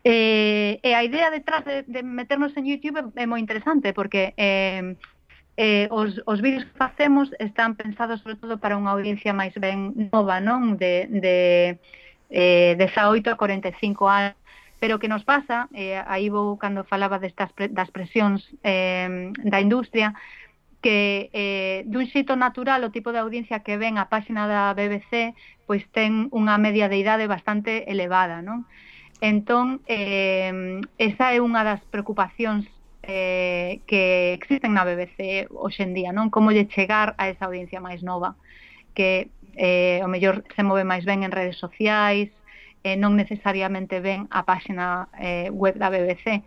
Eh, 0.07 0.79
e 0.83 0.91
a 0.95 1.03
idea 1.03 1.31
detrás 1.31 1.65
de, 1.67 1.83
de 1.83 2.03
meternos 2.03 2.55
en 2.57 2.67
YouTube 2.67 3.11
é 3.17 3.27
moi 3.27 3.41
interesante, 3.43 3.91
porque 3.91 4.35
eh, 4.39 4.95
eh, 5.57 5.89
os, 5.91 6.21
os 6.27 6.39
vídeos 6.41 6.65
que 6.67 6.79
facemos 6.79 7.33
están 7.39 7.75
pensados 7.75 8.21
sobre 8.21 8.37
todo 8.37 8.59
para 8.59 8.79
unha 8.79 8.93
audiencia 8.93 9.33
máis 9.33 9.55
ben 9.57 10.11
nova, 10.13 10.39
non? 10.39 10.77
De, 10.77 11.09
de 11.11 11.37
eh, 12.31 12.77
18 12.79 13.31
a 13.31 13.35
45 13.35 14.07
anos, 14.07 14.37
Pero 14.79 14.97
o 14.97 15.01
que 15.01 15.09
nos 15.09 15.25
pasa, 15.25 15.69
eh, 15.73 15.97
aí 16.05 16.29
vou 16.29 16.61
cando 16.61 16.85
falaba 16.85 17.17
destas 17.19 17.53
pre, 17.57 17.73
das 17.73 17.89
presións 17.89 18.45
eh, 18.61 19.33
da 19.45 19.61
industria, 19.61 20.13
que 20.85 21.31
eh, 21.33 21.83
dun 21.89 22.07
xeito 22.07 22.37
natural 22.37 22.85
o 22.85 22.95
tipo 22.95 23.11
de 23.11 23.19
audiencia 23.19 23.65
que 23.65 23.81
ven 23.81 23.99
a 23.99 24.07
páxina 24.13 24.47
da 24.47 24.71
BBC 24.77 25.35
pois 25.67 25.83
ten 25.91 26.31
unha 26.31 26.61
media 26.63 26.87
de 26.87 27.01
idade 27.01 27.27
bastante 27.27 27.91
elevada, 27.91 28.39
non? 28.45 28.69
Entón, 29.19 29.83
eh, 29.89 30.79
esa 31.01 31.35
é 31.35 31.43
unha 31.43 31.65
das 31.65 31.83
preocupacións 31.91 32.69
eh, 33.03 33.81
que 33.89 34.37
existen 34.37 34.77
na 34.77 34.87
BBC 34.87 35.51
hoxendía, 35.51 36.15
non? 36.15 36.31
Como 36.31 36.55
lle 36.55 36.71
chegar 36.71 37.17
a 37.19 37.33
esa 37.33 37.49
audiencia 37.49 37.83
máis 37.83 38.05
nova 38.05 38.39
que 38.95 39.33
eh, 39.57 39.99
o 40.05 40.09
mellor 40.09 40.45
se 40.55 40.63
move 40.63 40.85
máis 40.85 41.03
ben 41.03 41.25
en 41.25 41.33
redes 41.33 41.59
sociais, 41.59 42.31
eh, 42.87 42.95
non 42.95 43.19
necesariamente 43.19 43.99
ven 43.99 44.31
a 44.31 44.47
páxina 44.47 45.11
eh, 45.19 45.51
web 45.51 45.75
da 45.75 45.91
BBC. 45.91 46.47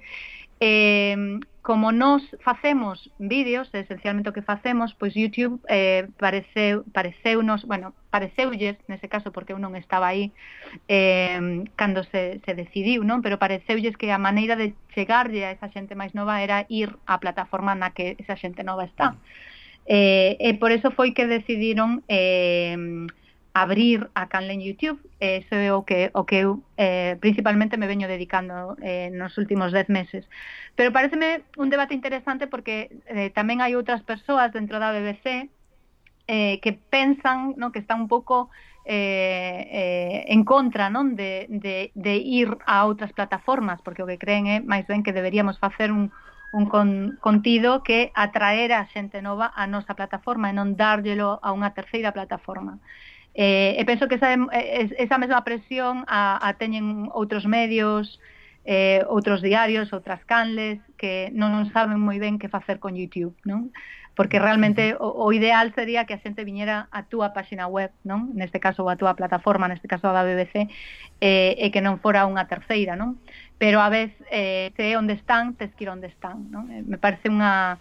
Eh, 0.63 1.39
como 1.61 1.91
nós 1.91 2.23
facemos 2.39 3.11
vídeos, 3.19 3.69
esencialmente 3.75 4.29
o 4.29 4.33
que 4.33 4.41
facemos, 4.41 4.95
pois 4.95 5.13
YouTube 5.13 5.59
eh, 5.67 6.07
pareceu, 6.17 6.87
pareceunos, 6.95 7.61
bueno, 7.67 7.93
pareceulles, 8.09 8.79
nese 8.87 9.11
caso, 9.11 9.35
porque 9.35 9.51
eu 9.53 9.59
non 9.59 9.75
estaba 9.75 10.15
aí 10.15 10.31
eh, 10.87 11.67
cando 11.75 12.01
se, 12.07 12.39
se 12.41 12.51
decidiu, 12.55 13.03
non? 13.03 13.19
Pero 13.19 13.37
pareceulles 13.37 13.99
que 13.99 14.09
a 14.09 14.17
maneira 14.17 14.55
de 14.55 14.73
chegarlle 14.95 15.43
a 15.45 15.53
esa 15.53 15.67
xente 15.69 15.99
máis 15.99 16.15
nova 16.15 16.39
era 16.39 16.63
ir 16.71 16.95
á 17.03 17.19
plataforma 17.19 17.75
na 17.75 17.91
que 17.91 18.15
esa 18.17 18.39
xente 18.39 18.63
nova 18.63 18.87
está. 18.87 19.19
Eh, 19.85 20.39
e 20.39 20.55
por 20.57 20.71
eso 20.71 20.89
foi 20.95 21.11
que 21.11 21.27
decidiron 21.27 22.01
eh, 22.07 22.73
abrir 23.53 24.09
a 24.13 24.29
canle 24.29 24.53
en 24.53 24.61
YouTube, 24.61 25.01
eso 25.19 25.55
é 25.55 25.73
o 25.73 25.83
que 25.83 26.11
o 26.13 26.23
que 26.25 26.45
eu 26.45 26.61
eh, 26.77 27.17
principalmente 27.19 27.77
me 27.77 27.87
veño 27.87 28.07
dedicando 28.07 28.77
eh, 28.81 29.09
nos 29.11 29.37
últimos 29.37 29.73
10 29.73 29.89
meses. 29.89 30.29
Pero 30.75 30.93
pareceme 30.93 31.43
un 31.57 31.69
debate 31.69 31.93
interesante 31.93 32.47
porque 32.47 32.93
eh, 33.09 33.29
tamén 33.33 33.59
hai 33.59 33.73
outras 33.73 34.05
persoas 34.05 34.53
dentro 34.53 34.77
da 34.77 34.93
BBC 34.93 35.49
eh, 36.29 36.61
que 36.61 36.77
pensan 36.77 37.57
no 37.57 37.73
que 37.73 37.81
están 37.81 38.05
un 38.05 38.07
pouco 38.07 38.53
eh, 38.85 39.67
eh, 39.69 40.25
en 40.29 40.45
contra 40.45 40.89
non 40.89 41.17
de, 41.17 41.49
de, 41.49 41.91
de 41.97 42.13
ir 42.21 42.53
a 42.69 42.85
outras 42.85 43.13
plataformas, 43.17 43.81
porque 43.81 44.05
o 44.05 44.09
que 44.09 44.21
creen 44.21 44.45
é 44.45 44.57
máis 44.61 44.85
ben 44.85 45.01
que 45.01 45.13
deberíamos 45.13 45.57
facer 45.57 45.89
un, 45.89 46.13
un 46.53 46.65
con, 46.65 47.17
contido 47.21 47.83
que 47.83 48.13
atraer 48.13 48.73
a 48.73 48.85
xente 48.89 49.21
nova 49.21 49.49
a 49.53 49.65
nosa 49.65 49.97
plataforma 49.97 50.49
e 50.49 50.57
non 50.57 50.77
dárllelo 50.77 51.41
a 51.41 51.49
unha 51.49 51.73
terceira 51.73 52.13
plataforma. 52.13 52.77
Eh, 53.35 53.77
e 53.77 53.83
penso 53.85 54.09
que 54.09 54.15
esa, 54.17 54.33
eh, 54.33 54.89
esa 54.97 55.17
mesma 55.21 55.45
presión 55.45 56.03
a, 56.09 56.41
a 56.41 56.57
teñen 56.57 57.07
outros 57.13 57.45
medios, 57.45 58.17
eh, 58.65 59.05
outros 59.07 59.41
diarios, 59.41 59.93
outras 59.93 60.25
canles, 60.25 60.81
que 60.97 61.31
non, 61.33 61.53
saben 61.71 62.01
moi 62.01 62.17
ben 62.19 62.41
que 62.41 62.51
facer 62.51 62.81
con 62.81 62.97
YouTube, 62.97 63.37
non? 63.45 63.71
Porque 64.17 64.41
realmente 64.41 64.99
o, 64.99 65.15
o 65.15 65.31
ideal 65.31 65.71
sería 65.71 66.03
que 66.03 66.17
a 66.17 66.19
xente 66.19 66.43
viñera 66.43 66.91
a 66.91 67.07
túa 67.07 67.31
páxina 67.31 67.69
web, 67.71 67.93
non? 68.03 68.33
Neste 68.35 68.59
caso, 68.59 68.83
a 68.91 68.99
túa 68.99 69.15
plataforma, 69.15 69.71
neste 69.71 69.87
caso 69.87 70.09
a 70.09 70.13
da 70.13 70.27
BBC, 70.27 70.67
eh, 71.23 71.55
e 71.55 71.71
que 71.71 71.79
non 71.79 72.01
fora 72.03 72.27
unha 72.27 72.49
terceira, 72.49 72.99
non? 72.99 73.21
Pero 73.61 73.79
a 73.79 73.87
vez, 73.87 74.11
eh, 74.33 74.75
se 74.75 74.97
onde 74.99 75.15
están, 75.15 75.55
tes 75.55 75.71
que 75.77 75.87
ir 75.87 75.93
onde 75.93 76.11
están, 76.11 76.51
non? 76.51 76.67
Eh, 76.73 76.83
me 76.83 76.99
parece 76.99 77.31
unha 77.31 77.79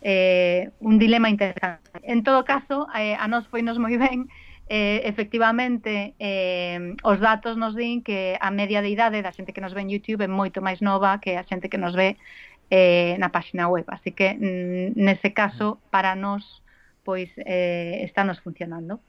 eh, 0.00 0.70
un 0.80 0.96
dilema 0.96 1.28
interesante. 1.28 1.90
En 2.02 2.22
todo 2.22 2.44
caso, 2.44 2.86
eh, 2.94 3.16
a 3.18 3.26
nos 3.28 3.44
foi 3.50 3.60
nos 3.60 3.76
moi 3.76 3.98
ben, 3.98 4.30
eh, 4.70 5.02
efectivamente 5.04 6.14
eh, 6.20 6.94
os 7.02 7.18
datos 7.18 7.58
nos 7.58 7.74
din 7.74 8.06
que 8.06 8.38
a 8.38 8.54
media 8.54 8.78
de 8.80 8.94
idade 8.94 9.18
da 9.18 9.34
xente 9.34 9.50
que 9.50 9.60
nos 9.60 9.74
ve 9.74 9.82
en 9.82 9.90
YouTube 9.90 10.22
é 10.22 10.30
moito 10.30 10.62
máis 10.62 10.78
nova 10.78 11.18
que 11.18 11.34
a 11.34 11.42
xente 11.42 11.66
que 11.66 11.82
nos 11.82 11.98
ve 11.98 12.14
eh, 12.70 13.18
na 13.18 13.34
páxina 13.34 13.66
web. 13.66 13.82
Así 13.90 14.14
que 14.14 14.38
mm, 14.38 14.94
nese 14.94 15.34
caso, 15.34 15.74
mm. 15.74 15.90
para 15.90 16.14
nós, 16.14 16.62
pois 17.02 17.34
eh, 17.42 18.06
está 18.06 18.22
nos 18.22 18.38
funcionando. 18.38 19.02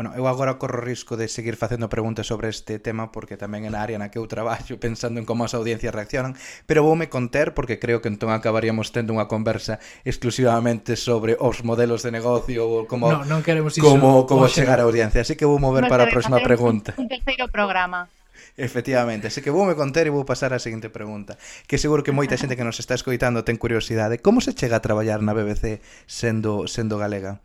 Bueno, 0.00 0.16
eu 0.16 0.24
agora 0.28 0.56
corro 0.56 0.80
risco 0.80 1.20
de 1.20 1.28
seguir 1.28 1.60
facendo 1.60 1.92
preguntas 1.92 2.26
sobre 2.26 2.48
este 2.48 2.80
tema 2.80 3.12
porque 3.12 3.36
tamén 3.36 3.68
é 3.68 3.70
na 3.76 3.84
área 3.84 4.00
na 4.00 4.08
que 4.08 4.16
eu 4.16 4.24
traballo 4.24 4.80
pensando 4.80 5.20
en 5.20 5.28
como 5.28 5.44
as 5.44 5.52
audiencias 5.52 5.92
reaccionan, 5.92 6.40
pero 6.64 6.80
voume 6.80 7.12
conter 7.12 7.52
porque 7.52 7.76
creo 7.76 8.00
que 8.00 8.08
entón 8.08 8.32
acabaríamos 8.32 8.96
tendo 8.96 9.12
unha 9.12 9.28
conversa 9.28 9.76
exclusivamente 10.08 10.96
sobre 10.96 11.36
os 11.36 11.60
modelos 11.68 12.00
de 12.00 12.16
negocio 12.16 12.64
ou 12.64 12.88
como 12.88 13.12
no, 13.12 13.28
non 13.28 13.44
queremos 13.44 13.76
iso, 13.76 13.84
como, 13.84 14.24
como 14.24 14.48
chegar 14.48 14.80
á 14.80 14.88
audiencia. 14.88 15.20
Así 15.20 15.36
que 15.36 15.44
vou 15.44 15.60
mover 15.60 15.84
para 15.84 16.08
a 16.08 16.12
próxima 16.16 16.40
pregunta. 16.40 16.96
Un 16.96 17.04
terceiro 17.04 17.52
programa. 17.52 18.08
Efectivamente, 18.56 19.28
así 19.28 19.44
que 19.44 19.52
voume 19.52 19.76
conter 19.76 20.08
e 20.08 20.14
vou 20.16 20.24
pasar 20.24 20.56
á 20.56 20.58
seguinte 20.64 20.88
pregunta, 20.88 21.36
que 21.68 21.76
seguro 21.76 22.00
que 22.00 22.16
moita 22.16 22.40
xente 22.40 22.56
que 22.56 22.64
nos 22.64 22.80
está 22.80 22.96
escoitando 22.96 23.44
ten 23.44 23.60
curiosidade. 23.60 24.16
Como 24.16 24.40
se 24.40 24.56
chega 24.56 24.80
a 24.80 24.84
traballar 24.84 25.20
na 25.20 25.36
BBC 25.36 25.84
sendo 26.08 26.64
sendo 26.64 26.96
galega? 26.96 27.44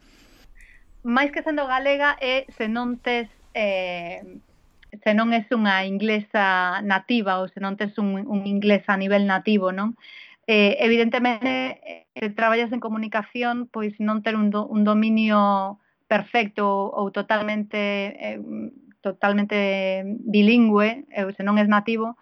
máis 1.06 1.30
que 1.30 1.46
sendo 1.46 1.70
galega 1.70 2.18
é 2.18 2.50
se 2.50 2.65
non 2.65 2.98
tes 2.98 3.30
eh, 3.54 4.26
se 5.06 5.12
non 5.13 5.38
es 5.38 5.46
unha 5.54 5.86
inglesa 5.86 6.82
nativa 6.82 7.38
ou 7.38 7.46
se 7.46 7.62
non 7.62 7.78
tes 7.78 7.94
un, 8.02 8.26
un 8.26 8.41
inglés 8.50 8.82
a 8.89 8.98
nivel 8.98 9.30
nativo, 9.30 9.70
non? 9.70 9.94
Eh, 10.50 10.78
evidentemente, 10.82 11.78
eh, 11.86 12.06
se 12.18 12.30
traballas 12.34 12.74
en 12.74 12.82
comunicación, 12.82 13.70
pois 13.70 13.94
non 14.02 14.26
ter 14.26 14.34
un, 14.34 14.50
do, 14.50 14.65
un 14.65 14.82
dominio 14.82 15.78
perfecto 16.10 16.65
ou, 16.65 17.06
ou 17.06 17.06
totalmente 17.13 17.78
eh, 18.18 18.41
totalmente 19.06 20.02
bilingüe, 20.26 21.06
eh, 21.13 21.26
ou 21.26 21.32
se 21.38 21.46
non 21.46 21.62
es 21.62 21.70
nativo, 21.70 22.18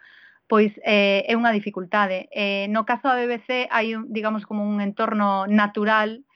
pois 0.52 0.76
eh, 0.84 1.24
é 1.24 1.34
unha 1.40 1.56
dificultade. 1.56 2.28
Eh, 2.36 2.68
no 2.68 2.84
caso 2.84 3.08
da 3.08 3.16
BBC 3.16 3.72
hai, 3.72 3.96
digamos, 4.12 4.44
como 4.44 4.68
un 4.68 4.84
entorno 4.84 5.48
natural 5.48 6.28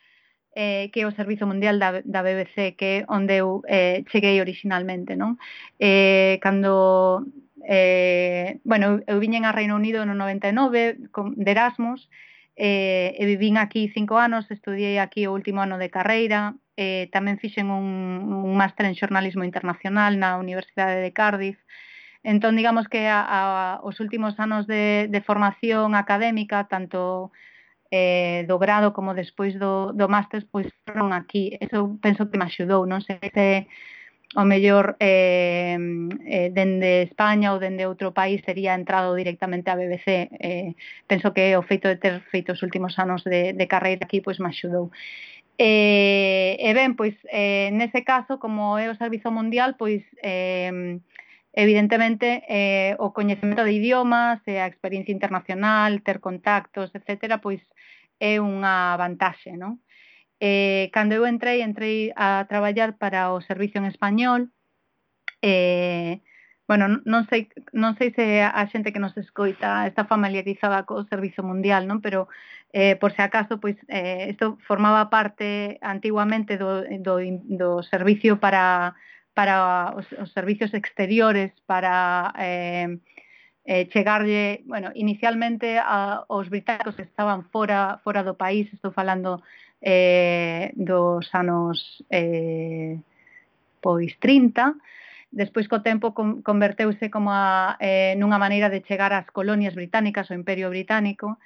eh, 0.58 0.90
que 0.90 1.02
é 1.02 1.06
o 1.06 1.14
Servizo 1.14 1.46
Mundial 1.46 1.78
da, 1.78 2.02
da 2.02 2.26
BBC, 2.26 2.74
que 2.74 3.06
é 3.06 3.06
onde 3.06 3.38
eu 3.38 3.62
eh, 3.70 4.02
cheguei 4.10 4.42
originalmente, 4.42 5.14
non? 5.14 5.38
Eh, 5.78 6.42
cando 6.42 7.22
eh, 7.62 8.58
bueno, 8.66 9.06
eu 9.06 9.22
viñen 9.22 9.46
a 9.46 9.54
Reino 9.54 9.78
Unido 9.78 10.02
no 10.10 10.18
99 10.18 11.14
con, 11.14 11.38
de 11.38 11.52
Erasmus, 11.54 12.10
eh, 12.58 13.14
e 13.22 13.24
vivín 13.30 13.62
aquí 13.62 13.94
cinco 13.94 14.18
anos, 14.18 14.50
estudiei 14.50 14.98
aquí 14.98 15.30
o 15.30 15.36
último 15.38 15.62
ano 15.62 15.78
de 15.78 15.94
carreira, 15.94 16.58
eh, 16.74 17.06
tamén 17.14 17.38
fixen 17.38 17.70
un, 17.70 17.86
un 18.34 18.54
máster 18.58 18.90
en 18.90 18.98
xornalismo 18.98 19.46
internacional 19.46 20.18
na 20.18 20.42
Universidade 20.42 21.06
de 21.06 21.14
Cardiff, 21.14 21.62
entón 22.26 22.58
digamos 22.58 22.90
que 22.90 23.06
a, 23.06 23.22
a, 23.22 23.42
os 23.86 24.02
últimos 24.02 24.42
anos 24.42 24.66
de, 24.66 25.06
de 25.06 25.22
formación 25.22 25.94
académica, 25.94 26.66
tanto 26.66 27.30
eh, 27.92 28.46
do 28.48 28.58
grado 28.58 28.94
como 28.94 29.14
despois 29.14 29.58
do, 29.60 29.94
do 29.94 30.08
máster 30.08 30.46
pois 30.52 30.68
foron 30.86 31.14
aquí. 31.14 31.58
Eso 31.60 31.98
penso 32.02 32.30
que 32.30 32.38
me 32.38 32.46
axudou, 32.46 32.86
non 32.86 33.02
sei 33.04 33.20
se 33.32 33.68
o 34.36 34.44
mellor 34.44 34.98
eh, 35.00 35.80
eh, 36.28 36.50
dende 36.52 37.08
España 37.08 37.56
ou 37.56 37.64
dende 37.64 37.88
outro 37.88 38.12
país 38.12 38.44
sería 38.44 38.76
entrado 38.76 39.16
directamente 39.16 39.72
a 39.72 39.80
BBC. 39.80 40.28
Eh, 40.36 40.76
penso 41.08 41.32
que 41.32 41.56
o 41.56 41.64
feito 41.64 41.88
de 41.88 41.96
ter 41.96 42.20
feito 42.28 42.52
os 42.52 42.62
últimos 42.62 43.00
anos 43.00 43.24
de, 43.24 43.54
de 43.56 43.66
carreira 43.72 44.04
aquí 44.04 44.20
pois 44.20 44.40
me 44.40 44.52
axudou. 44.52 44.92
Eh, 45.58 46.60
e 46.60 46.70
ben, 46.76 46.94
pois 46.94 47.16
eh, 47.32 47.72
nese 47.74 48.04
caso, 48.04 48.38
como 48.38 48.78
é 48.78 48.92
o 48.92 49.00
Servizo 49.00 49.32
Mundial, 49.32 49.74
pois 49.80 50.04
eh, 50.22 51.00
Evidentemente, 51.58 52.46
eh, 52.48 52.94
o 53.02 53.18
coñecemento 53.18 53.66
de 53.66 53.74
idiomas, 53.74 54.38
e 54.46 54.62
a 54.62 54.70
experiencia 54.70 55.10
internacional, 55.18 56.06
ter 56.06 56.22
contactos, 56.22 56.94
etcétera, 56.94 57.42
pois 57.42 57.66
é 58.22 58.38
unha 58.38 58.94
vantaxe, 59.02 59.58
non? 59.58 59.82
Eh, 60.38 60.94
cando 60.94 61.18
eu 61.18 61.26
entrei, 61.26 61.66
entrei 61.66 62.14
a 62.14 62.46
traballar 62.46 63.02
para 63.02 63.34
o 63.34 63.42
servicio 63.42 63.82
en 63.82 63.90
español. 63.90 64.54
Eh, 65.42 66.22
bueno, 66.70 67.02
non 67.10 67.26
sei, 67.26 67.50
non 67.74 67.98
sei 67.98 68.14
se 68.14 68.46
a 68.46 68.62
xente 68.70 68.94
que 68.94 69.02
nos 69.02 69.18
escoita 69.18 69.90
está 69.90 70.06
familiarizada 70.06 70.86
co 70.86 71.10
servizo 71.10 71.42
mundial, 71.42 71.90
non? 71.90 72.06
Pero 72.06 72.30
eh, 72.70 72.94
por 73.02 73.18
se 73.18 73.26
acaso, 73.26 73.58
pois 73.58 73.82
eh, 73.90 74.30
isto 74.30 74.62
formaba 74.62 75.10
parte 75.10 75.82
antiguamente 75.82 76.62
do, 76.62 76.86
do, 77.02 77.18
do 77.50 77.82
servicio 77.82 78.38
para 78.38 78.94
para 79.38 79.94
os, 79.94 80.10
os 80.18 80.34
servicios 80.34 80.74
exteriores 80.74 81.54
para 81.70 82.34
eh, 82.42 82.98
eh, 83.70 83.86
chegarlle, 83.94 84.66
bueno, 84.66 84.90
inicialmente 84.96 85.78
a, 85.78 86.26
os 86.26 86.50
británicos 86.50 86.98
que 86.98 87.06
estaban 87.06 87.46
fora 87.54 88.02
fora 88.02 88.26
do 88.26 88.34
país, 88.34 88.66
estou 88.74 88.90
falando 88.90 89.46
eh, 89.78 90.74
dos 90.74 91.30
anos 91.38 92.02
eh, 92.10 92.98
pois 93.78 94.18
30, 94.18 94.74
despois 95.30 95.70
co 95.70 95.86
tempo 95.86 96.18
converteuse 96.42 97.14
como 97.14 97.30
a, 97.30 97.78
eh, 97.78 98.18
nunha 98.18 98.42
maneira 98.42 98.74
de 98.74 98.82
chegar 98.90 99.14
ás 99.14 99.30
colonias 99.30 99.78
británicas, 99.78 100.34
ao 100.34 100.40
Imperio 100.42 100.74
Británico, 100.74 101.38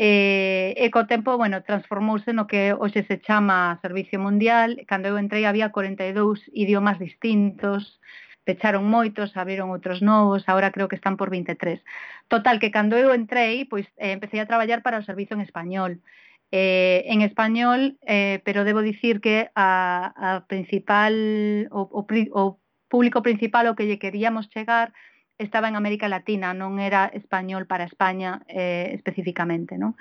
e, 0.00 0.72
e 0.80 0.86
co 0.88 1.04
tempo, 1.04 1.36
bueno, 1.36 1.60
transformouse 1.60 2.32
no 2.32 2.48
que 2.48 2.72
hoxe 2.72 3.04
se 3.04 3.20
chama 3.20 3.76
Servicio 3.84 4.16
Mundial. 4.16 4.80
Cando 4.88 5.12
eu 5.12 5.20
entrei 5.20 5.44
había 5.44 5.68
42 5.76 6.40
idiomas 6.56 6.96
distintos, 6.96 8.00
pecharon 8.48 8.88
moitos, 8.88 9.36
abriron 9.36 9.68
outros 9.68 10.00
novos, 10.00 10.48
agora 10.48 10.72
creo 10.72 10.88
que 10.88 10.96
están 10.96 11.20
por 11.20 11.28
23. 11.28 11.84
Total, 12.32 12.56
que 12.56 12.72
cando 12.72 12.96
eu 12.96 13.12
entrei, 13.12 13.68
pois 13.68 13.84
eh, 14.00 14.16
empecé 14.16 14.40
a 14.40 14.48
traballar 14.48 14.80
para 14.80 14.96
o 14.96 15.04
servizo 15.04 15.36
en 15.36 15.44
español. 15.44 16.00
Eh, 16.48 17.04
en 17.12 17.20
español, 17.20 18.00
eh, 18.08 18.40
pero 18.40 18.64
debo 18.64 18.80
dicir 18.80 19.20
que 19.20 19.52
a, 19.52 20.16
a 20.16 20.48
principal, 20.48 21.68
o, 21.70 21.84
o, 21.92 22.00
o 22.08 22.42
público 22.88 23.20
principal 23.20 23.68
o 23.68 23.76
que 23.76 23.84
lle 23.84 24.00
queríamos 24.00 24.48
chegar 24.48 24.96
estaba 25.40 25.68
en 25.68 25.76
América 25.76 26.06
Latina, 26.12 26.52
non 26.52 26.76
era 26.76 27.08
español 27.16 27.64
para 27.64 27.88
España 27.88 28.44
eh, 28.44 28.92
especificamente, 28.92 29.80
non? 29.80 29.96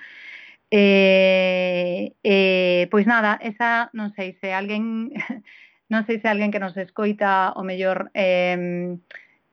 Eh, 0.69 2.13
eh, 2.21 2.87
pois 2.91 3.07
nada, 3.07 3.39
esa 3.41 3.89
non 3.95 4.11
sei 4.13 4.37
se 4.37 4.51
alguén 4.53 5.09
non 5.93 6.05
sei 6.05 6.21
se 6.21 6.27
alguén 6.29 6.51
que 6.53 6.61
nos 6.61 6.77
escoita 6.77 7.55
o 7.57 7.63
mellor 7.65 8.11
eh, 8.13 8.99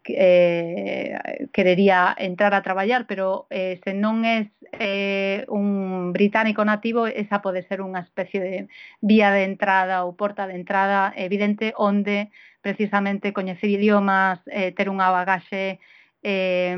eh, 0.08 1.48
querería 1.52 2.14
entrar 2.18 2.54
a 2.54 2.62
traballar, 2.62 3.06
pero 3.06 3.46
eh, 3.50 3.80
se 3.82 3.94
non 3.94 4.22
é 4.22 4.50
eh, 4.78 5.44
un 5.48 6.12
británico 6.12 6.62
nativo, 6.64 7.06
esa 7.06 7.42
pode 7.42 7.66
ser 7.66 7.82
unha 7.82 8.02
especie 8.02 8.40
de 8.40 8.54
vía 9.02 9.34
de 9.34 9.48
entrada 9.48 10.04
ou 10.06 10.14
porta 10.14 10.46
de 10.46 10.54
entrada 10.54 11.10
evidente 11.16 11.74
onde 11.76 12.30
precisamente 12.62 13.32
coñecer 13.32 13.70
idiomas, 13.70 14.42
eh, 14.50 14.74
ter 14.74 14.90
unha 14.90 15.10
bagaxe 15.14 15.78
eh, 16.26 16.74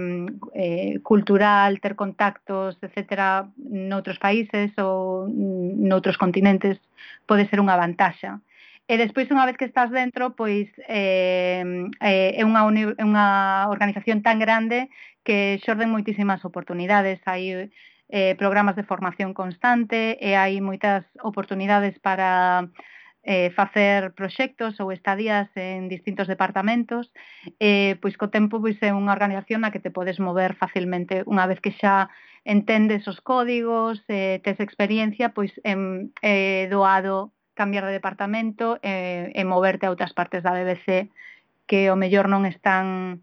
eh, 0.54 1.00
cultural, 1.00 1.80
ter 1.80 1.96
contactos, 1.96 2.76
etcétera, 2.82 3.48
noutros 3.56 4.20
países 4.20 4.76
ou 4.76 5.24
mm, 5.24 5.88
noutros 5.88 6.20
continentes 6.20 6.76
pode 7.24 7.48
ser 7.48 7.56
unha 7.56 7.80
vantaxa. 7.80 8.44
E 8.92 8.96
despois, 8.96 9.28
unha 9.28 9.44
vez 9.44 9.60
que 9.60 9.68
estás 9.68 9.92
dentro, 9.92 10.32
pois 10.32 10.72
eh, 10.88 11.60
eh, 12.00 12.40
é 12.40 12.42
unha, 12.48 12.64
unha 13.04 13.26
organización 13.68 14.24
tan 14.24 14.40
grande 14.40 14.88
que 15.26 15.60
xorden 15.60 15.92
moitísimas 15.92 16.40
oportunidades. 16.48 17.20
Hai 17.28 17.68
eh, 18.08 18.32
programas 18.40 18.80
de 18.80 18.88
formación 18.88 19.36
constante 19.36 20.16
e 20.16 20.40
hai 20.40 20.64
moitas 20.64 21.04
oportunidades 21.20 22.00
para 22.00 22.64
eh, 23.28 23.52
facer 23.52 24.16
proxectos 24.16 24.80
ou 24.80 24.88
estadías 24.88 25.52
en 25.52 25.92
distintos 25.92 26.24
departamentos. 26.24 27.12
Eh, 27.60 28.00
pois 28.00 28.16
co 28.16 28.32
tempo 28.32 28.56
pois 28.56 28.80
é 28.80 28.88
unha 28.96 29.12
organización 29.12 29.68
na 29.68 29.72
que 29.72 29.84
te 29.84 29.92
podes 29.92 30.16
mover 30.16 30.56
facilmente 30.56 31.28
unha 31.28 31.44
vez 31.44 31.60
que 31.60 31.76
xa 31.76 32.08
entendes 32.40 33.04
os 33.04 33.20
códigos, 33.20 34.00
eh, 34.08 34.40
tes 34.40 34.56
experiencia, 34.64 35.36
pois 35.36 35.52
é 35.60 35.76
eh, 36.24 36.72
doado 36.72 37.36
cambiar 37.58 37.90
de 37.90 37.98
departamento 37.98 38.78
e, 38.86 39.34
e 39.34 39.42
moverte 39.42 39.90
a 39.90 39.90
outras 39.90 40.14
partes 40.14 40.46
da 40.46 40.54
BBC 40.54 41.10
que 41.66 41.90
o 41.90 41.98
mellor 41.98 42.30
non 42.30 42.46
están 42.46 43.18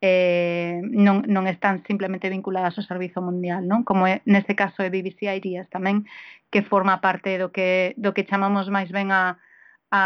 eh, 0.00 0.80
non, 0.84 1.24
non 1.28 1.44
están 1.44 1.84
simplemente 1.84 2.32
vinculadas 2.32 2.76
ao 2.80 2.88
Servizo 2.88 3.20
Mundial, 3.20 3.68
non? 3.68 3.84
Como 3.84 4.08
é, 4.08 4.24
neste 4.24 4.56
caso 4.56 4.80
é 4.80 4.88
BBC 4.88 5.28
Ideas 5.28 5.68
tamén, 5.68 6.08
que 6.48 6.64
forma 6.64 7.04
parte 7.04 7.36
do 7.36 7.52
que, 7.52 7.92
do 8.00 8.16
que 8.16 8.24
chamamos 8.24 8.72
máis 8.72 8.88
ben 8.88 9.12
a, 9.12 9.36
a 9.92 10.02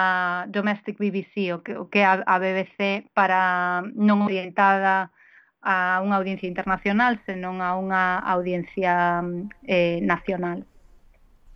Domestic 0.50 0.98
BBC, 0.98 1.54
o 1.54 1.62
que, 1.62 1.72
o 1.78 1.86
que 1.86 2.02
a, 2.02 2.22
a 2.26 2.34
BBC 2.38 3.10
para 3.14 3.82
non 3.94 4.26
orientada 4.26 5.14
a 5.62 5.98
unha 6.02 6.14
audiencia 6.14 6.46
internacional, 6.46 7.18
senón 7.26 7.58
a 7.58 7.74
unha 7.74 8.22
audiencia 8.22 9.22
eh, 9.66 9.98
nacional. 10.02 10.62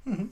Uh 0.03 0.19
-huh. 0.19 0.29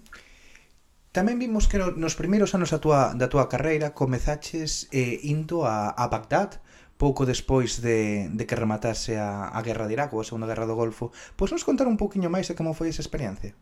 Tamén 1.11 1.43
vimos 1.43 1.67
que 1.67 1.83
nos 1.83 2.15
primeiros 2.15 2.55
anos 2.55 2.71
da 2.71 2.79
túa, 2.79 3.19
da 3.19 3.27
túa 3.27 3.51
carreira 3.51 3.99
comezaches 3.99 4.87
eh, 4.95 5.19
indo 5.27 5.67
a, 5.67 5.91
a 5.91 6.07
Bagdad 6.07 6.63
pouco 7.03 7.27
despois 7.27 7.83
de, 7.83 8.31
de 8.31 8.45
que 8.47 8.55
rematase 8.55 9.19
a, 9.19 9.51
a 9.51 9.59
Guerra 9.67 9.91
de 9.91 9.99
Irak 9.99 10.15
ou 10.15 10.23
a 10.23 10.29
Segunda 10.29 10.47
Guerra 10.47 10.71
do 10.71 10.79
Golfo. 10.79 11.11
Pois 11.35 11.51
nos 11.51 11.67
contar 11.67 11.91
un 11.91 11.99
poquinho 11.99 12.31
máis 12.31 12.47
de 12.47 12.55
como 12.55 12.79
foi 12.79 12.95
esa 12.95 13.03
experiencia? 13.03 13.59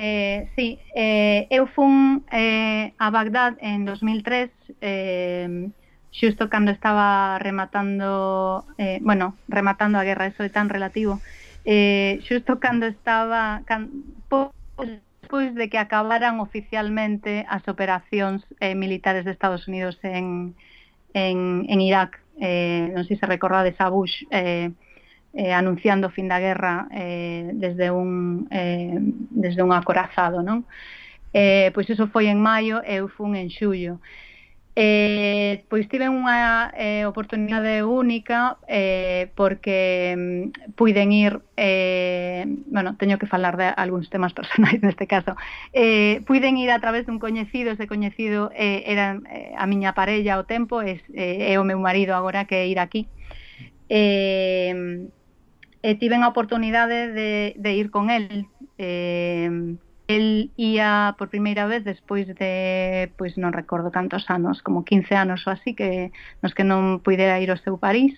Eh, 0.00 0.48
sí, 0.56 0.80
eh, 0.96 1.44
eu 1.52 1.68
fun 1.68 2.24
eh, 2.32 2.96
a 2.96 3.12
Bagdad 3.12 3.60
en 3.60 3.84
2003 3.84 4.48
eh, 4.80 5.68
xusto 6.08 6.48
cando 6.48 6.72
estaba 6.72 7.36
rematando 7.44 8.64
eh, 8.80 9.04
bueno, 9.04 9.36
rematando 9.52 10.00
a 10.00 10.06
guerra, 10.08 10.32
eso 10.32 10.40
é 10.40 10.48
tan 10.48 10.72
relativo 10.72 11.20
eh, 11.64 12.20
xusto 12.28 12.60
cando 12.60 12.86
estaba 12.86 13.64
can, 13.64 13.90
despois 15.24 15.54
de 15.54 15.68
que 15.68 15.78
acabaran 15.78 16.38
oficialmente 16.40 17.48
as 17.48 17.64
operacións 17.66 18.44
eh, 18.60 18.76
militares 18.76 19.24
de 19.24 19.32
Estados 19.32 19.66
Unidos 19.66 19.98
en, 20.04 20.54
en, 21.14 21.64
en 21.68 21.78
Irak 21.80 22.20
eh, 22.40 22.92
non 22.92 23.08
sei 23.08 23.16
se 23.16 23.24
recordades 23.24 23.78
a 23.80 23.88
Bush 23.88 24.28
eh, 24.28 24.68
eh, 25.32 25.52
anunciando 25.56 26.12
o 26.12 26.14
fin 26.14 26.28
da 26.28 26.38
guerra 26.38 26.86
eh, 26.92 27.50
desde 27.56 27.88
un 27.88 28.46
eh, 28.52 29.00
desde 29.32 29.64
un 29.64 29.72
acorazado 29.72 30.44
non? 30.44 30.68
Eh, 31.32 31.72
pois 31.74 31.88
iso 31.88 32.06
foi 32.12 32.28
en 32.28 32.38
maio 32.38 32.84
e 32.84 33.00
eu 33.00 33.08
fun 33.08 33.34
en 33.34 33.48
xullo 33.48 33.98
Eh, 34.76 35.62
pois 35.70 35.86
tiven 35.86 36.10
unha 36.18 36.74
eh, 36.74 37.06
oportunidade 37.06 37.86
única 37.86 38.58
eh, 38.66 39.30
porque 39.38 40.18
mm, 40.18 40.74
puiden 40.74 41.14
ir, 41.14 41.46
eh, 41.54 42.42
bueno, 42.66 42.98
teño 42.98 43.14
que 43.22 43.30
falar 43.30 43.54
de 43.54 43.70
algúns 43.70 44.10
temas 44.10 44.34
personais 44.38 44.82
neste 44.82 45.06
caso, 45.06 45.38
eh, 45.70 46.26
puiden 46.26 46.58
ir 46.58 46.74
a 46.74 46.82
través 46.82 47.06
dun 47.06 47.22
coñecido, 47.22 47.70
ese 47.70 47.86
coñecido 47.86 48.50
eh, 48.50 48.82
era 48.90 49.22
eh, 49.30 49.54
a 49.54 49.64
miña 49.70 49.94
parella 49.94 50.34
ao 50.34 50.42
tempo, 50.50 50.82
é 50.82 50.98
eh, 51.14 51.54
é 51.54 51.62
o 51.62 51.62
meu 51.62 51.78
marido 51.78 52.18
agora 52.18 52.50
que 52.50 52.66
ir 52.66 52.82
aquí. 52.82 53.06
Eh, 53.86 55.06
e 55.84 55.90
tiven 56.00 56.24
a 56.24 56.32
oportunidade 56.32 57.12
de, 57.12 57.54
de 57.60 57.70
ir 57.78 57.94
con 57.94 58.10
el, 58.10 58.48
eh, 58.78 59.76
El 60.06 60.50
ia 60.56 61.14
por 61.16 61.30
primeira 61.30 61.66
vez 61.66 61.82
despois 61.82 62.28
de, 62.28 63.10
pois 63.16 63.40
non 63.40 63.56
recordo 63.56 63.88
cantos 63.88 64.28
anos, 64.28 64.60
como 64.60 64.84
15 64.84 65.16
anos 65.16 65.40
ou 65.48 65.56
así, 65.56 65.72
que 65.72 66.12
nos 66.44 66.52
que 66.52 66.60
non 66.60 67.00
puidera 67.00 67.40
ir 67.40 67.48
ao 67.48 67.56
seu 67.56 67.80
París, 67.80 68.12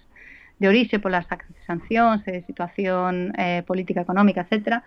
de 0.58 0.66
orixe 0.66 0.98
polas 0.98 1.30
sancións 1.62 2.26
e 2.26 2.42
situación 2.42 3.30
eh, 3.38 3.62
política, 3.62 4.02
económica, 4.02 4.42
etc. 4.42 4.82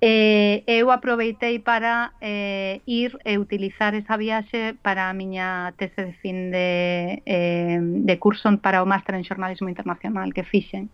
Eh, 0.00 0.64
eu 0.64 0.88
aproveitei 0.88 1.60
para 1.60 2.16
eh, 2.24 2.80
ir 2.88 3.20
e 3.28 3.36
utilizar 3.36 3.92
esa 3.92 4.16
viaxe 4.16 4.72
para 4.80 5.12
a 5.12 5.12
miña 5.12 5.76
tese 5.76 6.08
de 6.08 6.14
fin 6.24 6.48
de, 6.48 7.20
eh, 7.28 7.80
de 7.84 8.16
curso 8.16 8.48
para 8.64 8.80
o 8.80 8.88
máster 8.88 9.12
en 9.12 9.28
xornalismo 9.28 9.68
internacional 9.68 10.32
que 10.32 10.48
fixen. 10.48 10.88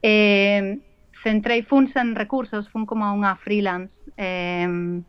Eh, 0.00 0.80
centrei 1.20 1.60
funs 1.60 1.92
en 1.92 2.16
recursos, 2.16 2.72
fun 2.72 2.88
como 2.88 3.04
a 3.04 3.12
unha 3.12 3.36
freelance 3.36 3.95
Eh, 4.16 5.02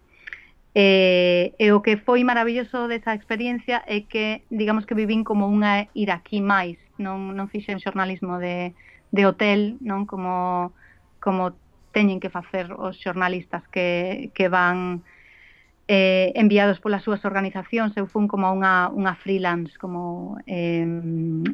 eh, 0.78 1.56
e 1.58 1.72
o 1.74 1.82
que 1.82 1.98
foi 1.98 2.22
maravilloso 2.22 2.86
desa 2.86 3.18
experiencia 3.18 3.82
é 3.90 4.06
que, 4.06 4.46
digamos 4.54 4.86
que 4.86 4.94
vivín 4.94 5.26
como 5.26 5.50
unha 5.50 5.90
ir 5.98 6.14
aquí 6.14 6.38
máis, 6.38 6.78
non, 7.02 7.34
non 7.34 7.50
fixen 7.50 7.82
xornalismo 7.82 8.38
de, 8.38 8.78
de 9.10 9.24
hotel, 9.26 9.82
non 9.82 10.06
como, 10.06 10.70
como 11.18 11.58
teñen 11.90 12.22
que 12.22 12.30
facer 12.30 12.70
os 12.78 12.94
xornalistas 13.02 13.66
que, 13.74 14.30
que 14.38 14.54
van 14.54 15.02
eh, 15.90 16.30
enviados 16.36 16.78
polas 16.78 17.02
súas 17.02 17.26
organizacións, 17.26 17.98
eu 17.98 18.06
fun 18.06 18.30
como 18.30 18.46
unha, 18.52 18.94
unha 18.94 19.18
freelance, 19.18 19.74
como 19.82 20.38
eh, 20.46 20.86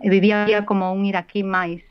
vivía 0.03 0.67
como 0.67 0.91
un 0.91 1.07
iraquí 1.07 1.47
máis, 1.47 1.85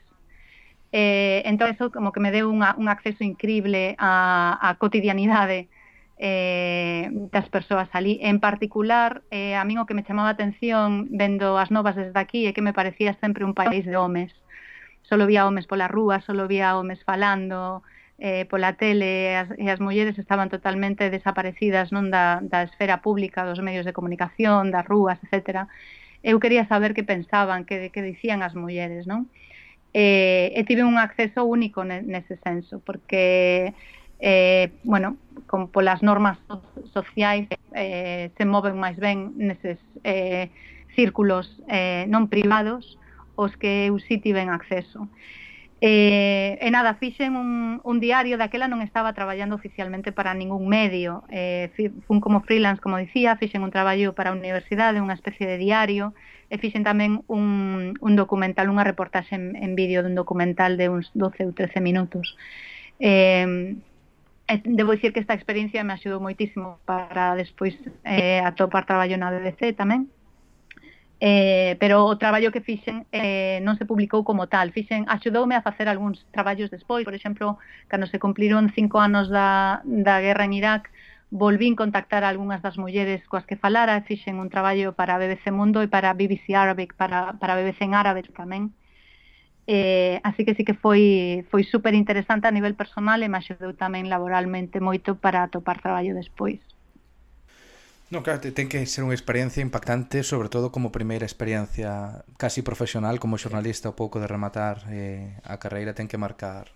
Eh, 0.92 1.42
entón, 1.46 1.70
eso 1.70 1.90
como 1.90 2.12
que 2.12 2.20
me 2.20 2.30
deu 2.30 2.52
unha, 2.52 2.76
un 2.76 2.92
acceso 2.92 3.24
increíble 3.24 3.96
á, 3.96 4.60
á 4.60 4.68
cotidianidade 4.76 5.72
eh, 6.20 7.08
das 7.32 7.48
persoas 7.48 7.88
ali. 7.96 8.20
En 8.22 8.38
particular, 8.38 9.24
eh, 9.32 9.56
a 9.56 9.64
min 9.64 9.80
o 9.80 9.88
que 9.88 9.96
me 9.96 10.04
chamaba 10.04 10.28
a 10.28 10.36
atención 10.36 11.08
vendo 11.10 11.56
as 11.56 11.72
novas 11.72 11.96
desde 11.96 12.18
aquí 12.20 12.44
é 12.44 12.52
que 12.52 12.62
me 12.62 12.76
parecía 12.76 13.16
sempre 13.24 13.48
un 13.48 13.56
país 13.56 13.88
de 13.88 13.96
homes. 13.96 14.30
Solo 15.02 15.26
vía 15.26 15.48
homes 15.48 15.66
pola 15.66 15.88
rúa, 15.88 16.20
solo 16.20 16.46
vía 16.46 16.76
homes 16.76 17.00
falando, 17.08 17.82
eh, 18.20 18.44
pola 18.46 18.76
tele, 18.76 19.34
as, 19.34 19.48
e 19.58 19.66
as 19.72 19.80
mulleres 19.80 20.20
estaban 20.20 20.52
totalmente 20.52 21.10
desaparecidas 21.10 21.90
non 21.90 22.12
da, 22.12 22.38
da 22.44 22.62
esfera 22.68 23.02
pública, 23.02 23.48
dos 23.48 23.58
medios 23.64 23.88
de 23.88 23.96
comunicación, 23.96 24.70
das 24.70 24.86
rúas, 24.86 25.18
etc. 25.24 25.66
Eu 26.22 26.38
quería 26.38 26.68
saber 26.68 26.94
que 26.94 27.02
pensaban, 27.02 27.64
que, 27.64 27.90
que 27.90 28.04
dicían 28.04 28.44
as 28.46 28.54
mulleres, 28.54 29.10
non? 29.10 29.26
eh, 29.92 30.52
e 30.56 30.64
tive 30.64 30.84
un 30.84 30.96
acceso 30.96 31.44
único 31.44 31.84
nese 31.84 32.40
senso, 32.40 32.80
porque 32.80 33.74
eh, 34.18 34.72
bueno, 34.84 35.16
con 35.46 35.68
polas 35.68 36.02
normas 36.02 36.38
sociais 36.94 37.48
eh, 37.74 38.30
se 38.36 38.44
moven 38.44 38.78
máis 38.78 38.96
ben 38.96 39.36
neses 39.36 39.76
eh, 40.04 40.48
círculos 40.94 41.60
eh, 41.68 42.06
non 42.08 42.30
privados 42.30 42.96
os 43.34 43.56
que 43.56 43.88
eu 43.90 43.98
si 43.98 44.16
tiven 44.22 44.48
acceso. 44.48 45.08
Eh, 45.82 46.62
e 46.62 46.68
nada, 46.70 46.94
fixen 46.94 47.34
un, 47.34 47.82
un 47.82 47.96
diario 47.98 48.38
daquela 48.38 48.70
non 48.70 48.86
estaba 48.86 49.18
traballando 49.18 49.58
oficialmente 49.58 50.14
para 50.14 50.30
ningún 50.30 50.70
medio 50.70 51.26
eh, 51.26 51.74
fun 52.06 52.22
como 52.22 52.46
freelance, 52.46 52.78
como 52.78 53.02
dicía 53.02 53.34
fixen 53.34 53.66
un 53.66 53.74
traballo 53.74 54.14
para 54.14 54.30
a 54.30 54.38
universidade, 54.38 55.02
unha 55.02 55.18
especie 55.18 55.50
de 55.50 55.58
diario 55.58 56.14
e 56.52 56.60
fixen 56.60 56.84
tamén 56.84 57.24
un, 57.32 57.96
un 57.96 58.12
documental, 58.12 58.68
unha 58.68 58.84
reportaxe 58.84 59.32
en, 59.32 59.56
en 59.56 59.72
vídeo 59.72 60.04
dun 60.04 60.12
documental 60.12 60.76
de 60.76 60.92
uns 60.92 61.08
12 61.16 61.48
ou 61.48 61.56
13 61.56 61.80
minutos. 61.80 62.36
Eh, 63.00 63.80
debo 64.68 64.92
dicir 64.92 65.16
que 65.16 65.24
esta 65.24 65.32
experiencia 65.32 65.80
me 65.80 65.96
axudou 65.96 66.20
moitísimo 66.20 66.76
para 66.84 67.32
despois 67.40 67.72
eh, 68.04 68.44
atopar 68.44 68.84
traballo 68.84 69.16
na 69.16 69.32
BBC 69.32 69.72
tamén, 69.72 70.12
eh, 71.24 71.80
pero 71.80 72.04
o 72.04 72.20
traballo 72.20 72.52
que 72.52 72.60
fixen 72.60 73.08
eh, 73.16 73.64
non 73.64 73.80
se 73.80 73.88
publicou 73.88 74.20
como 74.20 74.44
tal. 74.52 74.76
Fixen, 74.76 75.08
axudoume 75.08 75.56
a 75.56 75.64
facer 75.64 75.88
algúns 75.88 76.20
traballos 76.36 76.68
despois, 76.68 77.08
por 77.08 77.16
exemplo, 77.16 77.56
cando 77.88 78.04
se 78.04 78.20
cumpliron 78.20 78.68
cinco 78.76 79.00
anos 79.00 79.32
da, 79.32 79.80
da 79.88 80.20
guerra 80.20 80.44
en 80.44 80.52
Irak, 80.52 80.92
volvín 81.32 81.80
contactar 81.80 82.24
a 82.24 82.28
algunhas 82.28 82.60
das 82.60 82.76
mulleres 82.76 83.24
coas 83.24 83.48
que 83.48 83.56
falara 83.56 83.96
e 83.96 84.04
fixen 84.04 84.36
un 84.36 84.52
traballo 84.52 84.92
para 84.92 85.16
BBC 85.16 85.48
Mundo 85.48 85.80
e 85.80 85.88
para 85.88 86.12
BBC 86.12 86.52
Arabic, 86.52 86.92
para, 86.92 87.40
para 87.40 87.56
BBC 87.56 87.88
en 87.88 87.96
árabe 87.96 88.20
tamén. 88.36 88.76
Eh, 89.64 90.20
así 90.28 90.44
que 90.44 90.52
sí 90.52 90.62
que 90.68 90.76
foi, 90.76 91.40
foi 91.48 91.64
super 91.64 91.96
interesante 91.96 92.44
a 92.44 92.52
nivel 92.52 92.76
personal 92.76 93.24
e 93.24 93.32
me 93.32 93.40
axudou 93.40 93.72
tamén 93.72 94.12
laboralmente 94.12 94.76
moito 94.84 95.16
para 95.16 95.48
topar 95.48 95.80
traballo 95.80 96.12
despois. 96.12 96.60
No, 98.12 98.20
claro, 98.20 98.44
ten 98.44 98.68
que 98.68 98.84
ser 98.84 99.00
unha 99.00 99.16
experiencia 99.16 99.64
impactante, 99.64 100.20
sobre 100.20 100.52
todo 100.52 100.68
como 100.68 100.92
primeira 100.92 101.24
experiencia 101.24 102.28
casi 102.36 102.60
profesional 102.60 103.16
como 103.16 103.40
xornalista, 103.40 103.88
ao 103.88 103.96
pouco 103.96 104.20
de 104.20 104.28
rematar 104.28 104.84
eh, 104.92 105.40
a 105.48 105.56
carreira, 105.56 105.96
ten 105.96 106.12
que 106.12 106.20
marcar 106.20 106.68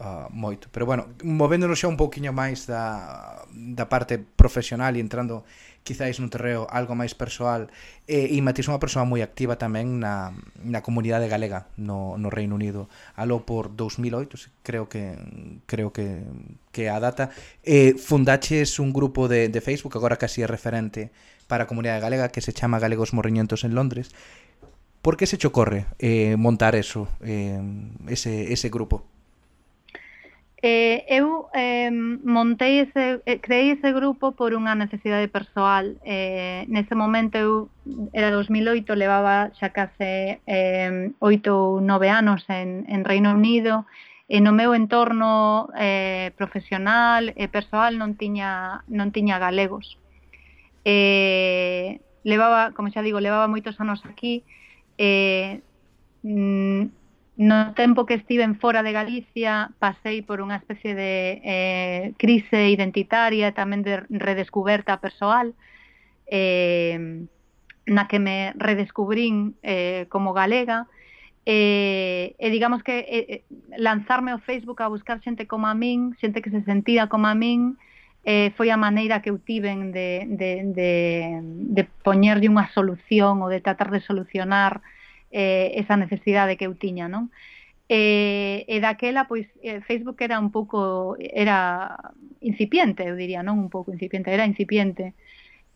uh, 0.00 0.26
moito. 0.32 0.68
Pero 0.72 0.88
bueno, 0.88 1.12
movéndonos 1.22 1.78
xa 1.78 1.86
un 1.86 2.00
pouquiño 2.00 2.32
máis 2.32 2.66
da, 2.66 3.44
da 3.52 3.86
parte 3.86 4.18
profesional 4.18 4.96
e 4.96 5.04
entrando 5.04 5.44
quizáis 5.84 6.20
nun 6.20 6.28
terreo 6.28 6.68
algo 6.68 6.92
máis 6.92 7.16
persoal 7.16 7.72
e, 8.04 8.36
e 8.36 8.36
Matís 8.44 8.68
é 8.68 8.72
unha 8.72 8.82
persoa 8.82 9.08
moi 9.08 9.24
activa 9.24 9.56
tamén 9.56 9.96
na, 9.96 10.36
na 10.60 10.84
comunidade 10.84 11.24
galega 11.24 11.72
no, 11.80 12.20
no 12.20 12.28
Reino 12.28 12.52
Unido 12.52 12.92
aló 13.16 13.48
por 13.48 13.72
2008 13.72 14.60
creo 14.60 14.92
que 14.92 15.16
creo 15.64 15.88
que, 15.88 16.20
que 16.68 16.92
a 16.92 17.00
data 17.00 17.32
e 17.64 17.96
fundaches 17.96 18.76
un 18.76 18.92
grupo 18.92 19.24
de, 19.24 19.48
de 19.48 19.60
Facebook 19.64 19.96
agora 19.96 20.20
casi 20.20 20.44
é 20.44 20.48
referente 20.48 21.08
para 21.48 21.64
a 21.64 21.70
comunidade 21.70 22.04
galega 22.04 22.28
que 22.28 22.44
se 22.44 22.52
chama 22.52 22.76
Galegos 22.76 23.16
Morriñentos 23.16 23.64
en 23.64 23.72
Londres 23.72 24.12
Por 25.00 25.16
que 25.16 25.26
se 25.26 25.38
te 25.38 25.46
ocorre 25.46 25.86
eh, 25.98 26.36
montar 26.36 26.76
eso, 26.76 27.08
eh, 27.24 27.58
ese, 28.08 28.52
ese 28.52 28.68
grupo? 28.68 29.08
Eh, 30.62 31.06
eu 31.08 31.48
eh, 31.54 31.90
montei 31.90 32.80
ese, 32.80 33.22
eh, 33.24 33.40
creei 33.40 33.70
ese 33.70 33.92
grupo 33.96 34.32
por 34.36 34.52
unha 34.52 34.76
necesidade 34.76 35.24
persoal. 35.32 35.96
Eh, 36.04 36.68
nese 36.68 36.92
momento 36.92 37.40
eu 37.40 37.52
era 38.12 38.28
2008, 38.28 38.92
levaba 38.92 39.48
xa 39.56 39.72
case 39.72 40.44
eh, 40.44 41.16
8 41.16 41.48
ou 41.48 41.80
9 41.80 42.12
anos 42.12 42.44
en, 42.52 42.84
en 42.92 43.08
Reino 43.08 43.32
Unido 43.32 43.88
e 44.28 44.44
no 44.44 44.52
meu 44.52 44.76
entorno 44.76 45.72
eh, 45.80 46.36
profesional 46.36 47.32
e 47.40 47.48
persoal 47.48 47.96
non 47.96 48.20
tiña, 48.20 48.84
non 48.84 49.16
tiña 49.16 49.40
galegos. 49.40 49.96
Eh, 50.84 52.04
levaba, 52.20 52.76
como 52.76 52.92
xa 52.92 53.00
digo, 53.00 53.16
levaba 53.16 53.48
moitos 53.48 53.80
anos 53.80 54.04
aquí 54.04 54.44
e 55.00 55.08
eh, 55.08 56.28
mm, 56.28 56.99
No 57.40 57.72
tempo 57.72 58.04
que 58.04 58.12
estiven 58.12 58.60
fora 58.60 58.82
de 58.82 58.92
Galicia 58.92 59.72
pasei 59.80 60.20
por 60.20 60.44
unha 60.44 60.60
especie 60.60 60.92
de 60.92 61.40
eh, 61.40 62.12
crise 62.20 62.68
identitaria 62.68 63.56
tamén 63.56 63.80
de 63.80 64.04
redescuberta 64.12 65.00
persoal 65.00 65.56
eh, 66.28 67.24
na 67.88 68.04
que 68.12 68.20
me 68.20 68.52
redescubrín 68.60 69.56
eh, 69.64 70.04
como 70.12 70.36
galega. 70.36 70.84
Eh, 71.48 72.36
e 72.36 72.46
digamos 72.52 72.84
que 72.84 73.08
eh, 73.08 73.24
eh, 73.32 73.42
lanzarme 73.80 74.36
ao 74.36 74.44
Facebook 74.44 74.84
a 74.84 74.92
buscar 74.92 75.24
xente 75.24 75.48
como 75.48 75.64
a 75.64 75.72
min, 75.72 76.12
xente 76.20 76.44
que 76.44 76.52
se 76.52 76.60
sentía 76.68 77.08
como 77.08 77.24
a 77.24 77.32
min 77.32 77.80
eh, 78.28 78.52
foi 78.52 78.68
a 78.68 78.76
maneira 78.76 79.24
que 79.24 79.32
eu 79.32 79.40
tiven 79.40 79.96
de, 79.96 80.28
de, 80.28 80.50
de, 80.76 80.92
de 81.72 81.82
poñerlle 82.04 82.52
unha 82.52 82.68
solución 82.76 83.40
ou 83.40 83.48
de 83.48 83.64
tratar 83.64 83.88
de 83.88 84.04
solucionar 84.04 84.84
eh, 84.84 84.99
eh, 85.30 85.72
esa 85.80 85.96
necesidade 85.96 86.56
que 86.58 86.66
eu 86.66 86.74
tiña, 86.74 87.06
non? 87.08 87.30
E, 87.90 88.64
e 88.70 88.76
daquela, 88.78 89.26
pois, 89.26 89.46
eh, 89.66 89.82
Facebook 89.82 90.18
era 90.22 90.38
un 90.38 90.50
pouco, 90.54 91.16
era 91.18 91.98
incipiente, 92.40 93.02
eu 93.06 93.16
diría, 93.18 93.42
non 93.42 93.58
un 93.58 93.70
pouco 93.74 93.90
incipiente, 93.90 94.30
era 94.30 94.46
incipiente. 94.46 95.14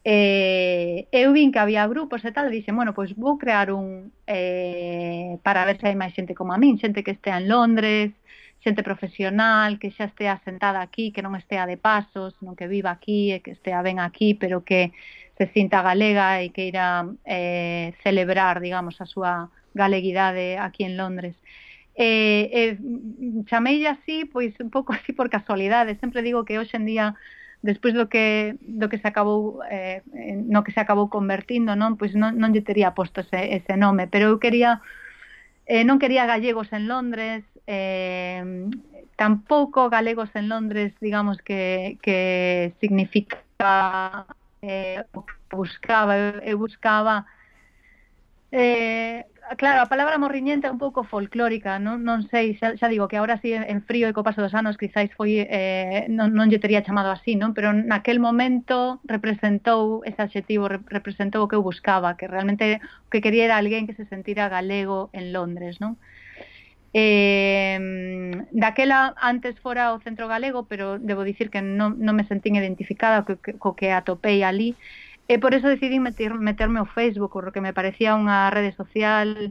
E, 0.05 1.09
eu 1.13 1.33
vin 1.33 1.51
que 1.53 1.59
había 1.63 1.89
grupos 1.89 2.23
e 2.25 2.33
tal, 2.37 2.47
e 2.49 2.55
dixen, 2.57 2.77
bueno, 2.77 2.93
pois 2.95 3.11
vou 3.17 3.35
crear 3.43 3.73
un, 3.73 4.13
eh, 4.29 5.39
para 5.43 5.65
ver 5.67 5.77
se 5.81 5.87
hai 5.89 5.97
máis 5.99 6.13
xente 6.17 6.37
como 6.39 6.53
a 6.53 6.59
min, 6.61 6.77
xente 6.83 7.03
que 7.05 7.17
estea 7.17 7.41
en 7.41 7.49
Londres, 7.49 8.13
xente 8.65 8.83
profesional 8.83 9.79
que 9.79 9.93
xa 9.93 10.09
estea 10.09 10.41
sentada 10.43 10.81
aquí, 10.81 11.13
que 11.13 11.21
non 11.21 11.37
estea 11.37 11.69
de 11.69 11.77
pasos, 11.77 12.33
non 12.41 12.57
que 12.57 12.67
viva 12.67 12.91
aquí 12.91 13.37
e 13.37 13.45
que 13.45 13.53
estea 13.53 13.85
ben 13.85 14.01
aquí, 14.01 14.33
pero 14.33 14.65
que 14.65 14.97
se 15.37 15.47
sinta 15.53 15.85
galega 15.85 16.41
e 16.41 16.49
que 16.55 16.65
irá 16.73 17.05
eh, 17.29 17.93
celebrar, 18.01 18.65
digamos, 18.65 18.97
a 19.05 19.07
súa 19.07 19.53
galeguidade 19.77 20.57
aquí 20.57 20.89
en 20.89 20.97
Londres. 20.97 21.37
Eh, 21.95 22.51
eh, 22.53 22.79
chamei 23.47 23.85
así, 23.87 24.25
pois 24.25 24.57
un 24.59 24.71
pouco 24.73 24.93
así 24.97 25.13
por 25.13 25.29
casualidade, 25.29 26.01
sempre 26.01 26.25
digo 26.25 26.49
que 26.49 26.59
hoxe 26.59 26.81
en 26.81 26.87
día 26.89 27.15
despois 27.65 27.95
do 27.95 28.09
que 28.13 28.57
do 28.61 28.89
que 28.89 29.01
se 29.01 29.09
acabou 29.09 29.61
eh, 29.71 30.03
no 30.53 30.65
que 30.65 30.73
se 30.73 30.81
acabou 30.81 31.09
convertindo, 31.09 31.77
non? 31.77 31.97
Pois 32.01 32.13
non 32.17 32.37
non 32.41 32.53
lle 32.53 32.65
tería 32.65 32.97
posto 32.99 33.21
ese, 33.25 33.57
ese 33.57 33.75
nome, 33.77 34.05
pero 34.09 34.29
eu 34.33 34.37
quería 34.43 34.81
eh, 35.67 35.85
non 35.89 35.97
quería 35.97 36.29
gallegos 36.29 36.69
en 36.77 36.89
Londres, 36.93 37.41
eh, 37.67 38.69
tampouco 39.17 39.91
galegos 39.91 40.31
en 40.35 40.49
Londres, 40.49 40.95
digamos 41.01 41.39
que, 41.39 41.99
que 42.03 42.75
significa 42.81 44.27
eh, 44.63 45.03
o 45.13 45.25
que 45.25 45.35
buscaba, 45.57 46.17
eu 46.43 46.59
buscaba 46.59 47.27
eh, 48.51 49.25
claro, 49.57 49.83
a 49.83 49.91
palabra 49.93 50.19
morriñente 50.19 50.67
é 50.67 50.71
un 50.71 50.79
pouco 50.79 51.05
folclórica, 51.05 51.79
non, 51.79 52.01
non 52.03 52.25
sei, 52.33 52.57
xa, 52.59 52.75
xa 52.79 52.87
digo 52.89 53.09
que 53.11 53.19
agora 53.19 53.39
sí 53.43 53.53
en 53.53 53.81
frío 53.85 54.07
e 54.09 54.15
co 54.17 54.27
paso 54.27 54.41
dos 54.41 54.55
anos 54.55 54.79
quizáis 54.81 55.11
foi 55.19 55.45
eh, 55.45 56.07
non, 56.09 56.33
non 56.33 56.49
lle 56.49 56.63
tería 56.63 56.87
chamado 56.87 57.11
así, 57.13 57.37
non? 57.37 57.53
Pero 57.53 57.75
naquel 57.75 58.19
momento 58.23 59.03
representou 59.05 60.07
ese 60.09 60.21
adxetivo, 60.23 60.71
representou 60.71 61.45
o 61.45 61.49
que 61.51 61.57
eu 61.59 61.67
buscaba, 61.67 62.17
que 62.19 62.27
realmente 62.27 62.81
o 63.07 63.09
que 63.13 63.21
quería 63.21 63.45
era 63.51 63.57
alguén 63.61 63.87
que 63.87 63.99
se 63.99 64.09
sentira 64.09 64.49
galego 64.49 65.11
en 65.13 65.35
Londres, 65.37 65.83
non? 65.83 65.99
Eh, 65.99 66.24
Eh, 66.97 67.79
daquela 68.53 69.15
antes 69.19 69.59
fora 69.59 69.95
o 69.95 70.01
centro 70.07 70.29
galego, 70.29 70.67
pero 70.71 70.99
debo 70.99 71.27
dicir 71.27 71.51
que 71.51 71.61
non, 71.61 71.99
non 71.99 72.15
me 72.15 72.23
sentín 72.31 72.55
identificada 72.55 73.27
co, 73.27 73.35
co 73.63 73.75
que 73.79 73.91
atopei 73.91 74.47
ali, 74.47 74.79
e 75.27 75.35
por 75.43 75.53
eso 75.59 75.67
decidí 75.67 75.99
meter, 75.99 76.31
meterme 76.39 76.79
ao 76.79 76.87
Facebook, 76.87 77.33
porque 77.35 77.65
me 77.65 77.75
parecía 77.75 78.15
unha 78.15 78.47
rede 78.55 78.73
social 78.79 79.51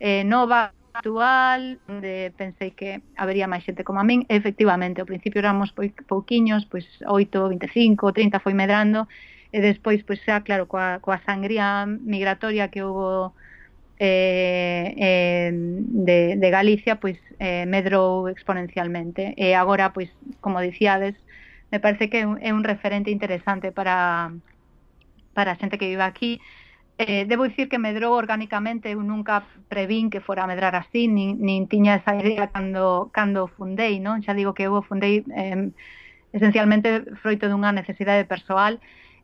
eh, 0.00 0.24
nova, 0.28 0.76
actual, 0.94 1.80
onde 1.88 2.34
pensei 2.36 2.70
que 2.76 3.00
habería 3.16 3.48
máis 3.48 3.64
xente 3.64 3.84
como 3.88 4.00
a 4.00 4.04
min, 4.04 4.28
e 4.28 4.36
efectivamente, 4.36 5.00
ao 5.00 5.08
principio 5.08 5.40
éramos 5.40 5.72
pouquiños, 6.12 6.68
pois 6.68 6.84
8, 7.08 7.48
25, 7.48 8.12
30 8.12 8.44
foi 8.44 8.52
medrando, 8.52 9.08
e 9.48 9.58
despois, 9.64 10.04
pois 10.04 10.20
xa, 10.24 10.44
claro, 10.44 10.68
coa, 10.68 11.00
coa 11.00 11.18
sangría 11.24 11.88
migratoria 11.88 12.68
que 12.68 12.84
houve 12.84 13.32
eh, 14.02 14.86
eh, 14.98 15.50
de, 16.08 16.18
de 16.42 16.48
Galicia 16.50 16.98
pois 16.98 17.18
eh, 17.38 17.66
medrou 17.70 18.26
exponencialmente 18.26 19.22
e 19.38 19.54
agora 19.54 19.94
pois 19.94 20.10
como 20.42 20.58
dicíades 20.58 21.14
me 21.70 21.78
parece 21.78 22.10
que 22.10 22.26
é 22.26 22.50
un 22.50 22.64
referente 22.66 23.14
interesante 23.14 23.70
para 23.70 23.96
para 25.36 25.54
a 25.54 25.58
xente 25.60 25.78
que 25.78 25.90
vive 25.92 26.02
aquí 26.02 26.32
Eh, 26.98 27.24
debo 27.26 27.48
dicir 27.48 27.68
que 27.68 27.78
medrou 27.78 28.12
orgánicamente, 28.14 28.86
eu 28.92 29.02
nunca 29.02 29.42
prevín 29.72 30.06
que 30.12 30.20
fora 30.20 30.44
a 30.44 30.46
medrar 30.46 30.76
así, 30.76 31.08
nin, 31.08 31.40
nin 31.40 31.66
tiña 31.66 31.98
esa 31.98 32.14
idea 32.14 32.52
cando, 32.54 33.10
cando 33.16 33.48
fundei, 33.56 33.98
non? 33.98 34.20
Xa 34.22 34.36
digo 34.38 34.52
que 34.54 34.68
eu 34.68 34.76
fundei 34.84 35.24
eh, 35.34 35.72
esencialmente 36.36 36.88
froito 37.24 37.48
dunha 37.48 37.72
necesidade 37.72 38.28
persoal, 38.28 38.78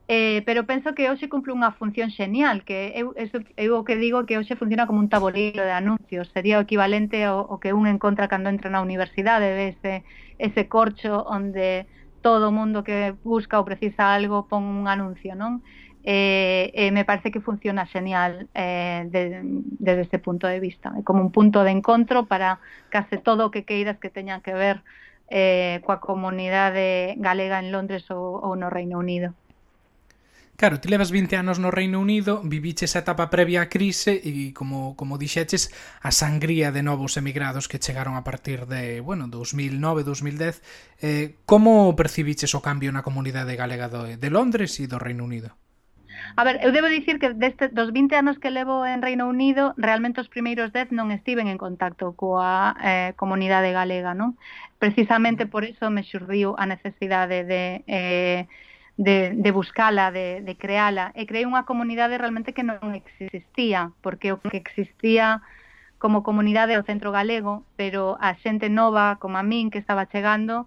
eh, 0.09 0.43
pero 0.47 0.65
penso 0.65 0.95
que 0.97 1.11
hoxe 1.13 1.29
cumple 1.29 1.53
unha 1.53 1.77
función 1.77 2.09
xenial, 2.09 2.65
que 2.65 2.97
eu, 2.97 3.13
eso, 3.21 3.45
eu 3.61 3.77
o 3.77 3.85
que 3.85 4.01
digo 4.01 4.25
que 4.25 4.41
hoxe 4.41 4.57
funciona 4.57 4.89
como 4.89 5.05
un 5.05 5.13
tabuleiro 5.13 5.61
de 5.63 5.75
anuncios, 5.77 6.33
sería 6.33 6.57
o 6.57 6.65
equivalente 6.65 7.21
ao, 7.29 7.45
ao 7.45 7.61
que 7.61 7.77
un 7.77 7.85
encontra 7.85 8.25
cando 8.33 8.49
entra 8.49 8.73
na 8.73 8.81
universidade, 8.81 9.53
ese, 9.69 10.09
ese 10.41 10.65
corcho 10.67 11.29
onde 11.29 11.85
todo 12.25 12.49
o 12.49 12.57
mundo 12.57 12.83
que 12.83 13.15
busca 13.21 13.61
ou 13.61 13.69
precisa 13.69 14.17
algo 14.17 14.49
pon 14.49 14.65
un 14.65 14.89
anuncio, 14.89 15.37
non? 15.37 15.61
Eh, 16.09 16.73
eh, 16.73 16.91
me 16.91 17.05
parece 17.05 17.29
que 17.29 17.45
funciona 17.45 17.85
xenial 17.85 18.49
eh, 18.55 19.05
de, 19.13 19.45
desde 19.45 20.03
ese 20.09 20.19
punto 20.19 20.49
de 20.49 20.57
vista, 20.57 20.89
como 21.05 21.21
un 21.21 21.33
punto 21.33 21.65
de 21.65 21.71
encontro 21.71 22.25
para 22.25 22.65
case 22.89 23.21
todo 23.21 23.47
o 23.47 23.53
que 23.53 23.69
queiras 23.69 24.01
que 24.01 24.09
teña 24.09 24.41
que 24.41 24.57
ver 24.57 24.81
eh, 25.29 25.85
coa 25.85 26.01
comunidade 26.01 27.13
galega 27.21 27.61
en 27.61 27.69
Londres 27.77 28.09
ou, 28.09 28.41
ou 28.41 28.57
no 28.57 28.73
Reino 28.73 28.97
Unido. 28.97 29.37
Claro, 30.59 30.81
ti 30.81 30.89
levas 30.89 31.13
20 31.13 31.37
anos 31.37 31.61
no 31.63 31.71
Reino 31.71 32.01
Unido, 32.01 32.43
viviches 32.43 32.99
a 32.99 33.07
etapa 33.07 33.31
previa 33.31 33.63
á 33.63 33.71
crise 33.71 34.19
e, 34.19 34.51
como, 34.51 34.99
como 34.99 35.15
dixeches, 35.15 35.71
a 36.03 36.11
sangría 36.11 36.75
de 36.75 36.83
novos 36.83 37.15
emigrados 37.15 37.71
que 37.71 37.79
chegaron 37.79 38.19
a 38.19 38.27
partir 38.27 38.67
de, 38.67 38.99
bueno, 38.99 39.31
2009-2010. 39.31 40.59
Eh, 40.99 41.39
como 41.47 41.95
percibiches 41.95 42.59
o 42.59 42.61
cambio 42.61 42.91
na 42.91 43.07
comunidade 43.07 43.55
galega 43.55 43.87
do, 43.87 44.03
de 44.11 44.31
Londres 44.35 44.75
e 44.83 44.91
do 44.91 44.99
Reino 44.99 45.23
Unido? 45.23 45.55
A 46.35 46.43
ver, 46.43 46.59
eu 46.67 46.75
debo 46.75 46.91
dicir 46.91 47.23
que 47.23 47.39
deste, 47.39 47.71
dos 47.71 47.95
20 47.95 48.19
anos 48.19 48.43
que 48.43 48.51
levo 48.51 48.83
en 48.83 48.99
Reino 48.99 49.31
Unido, 49.31 49.79
realmente 49.79 50.19
os 50.19 50.27
primeiros 50.27 50.75
10 50.75 50.91
non 50.91 51.15
estiven 51.15 51.47
en 51.47 51.63
contacto 51.63 52.19
coa 52.19 52.75
eh, 52.83 53.15
comunidade 53.15 53.71
galega, 53.71 54.11
non? 54.11 54.35
Precisamente 54.83 55.47
mm. 55.47 55.51
por 55.55 55.63
iso 55.63 55.87
me 55.87 56.03
xurdiu 56.03 56.59
a 56.59 56.67
necesidade 56.67 57.47
de 57.47 57.87
eh, 57.87 58.51
de, 58.99 59.33
de 59.35 59.51
buscala, 59.53 60.11
de, 60.11 60.43
de 60.43 60.57
creala. 60.59 61.15
E 61.15 61.25
creei 61.25 61.47
unha 61.47 61.65
comunidade 61.65 62.19
realmente 62.19 62.53
que 62.53 62.67
non 62.67 62.83
existía, 62.99 63.95
porque 64.03 64.35
o 64.35 64.43
que 64.43 64.59
existía 64.59 65.41
como 66.03 66.27
comunidade 66.27 66.77
o 66.77 66.87
centro 66.87 67.15
galego, 67.15 67.63
pero 67.79 68.19
a 68.19 68.35
xente 68.43 68.67
nova 68.69 69.17
como 69.23 69.39
a 69.39 69.47
min 69.47 69.71
que 69.71 69.79
estaba 69.79 70.11
chegando 70.11 70.67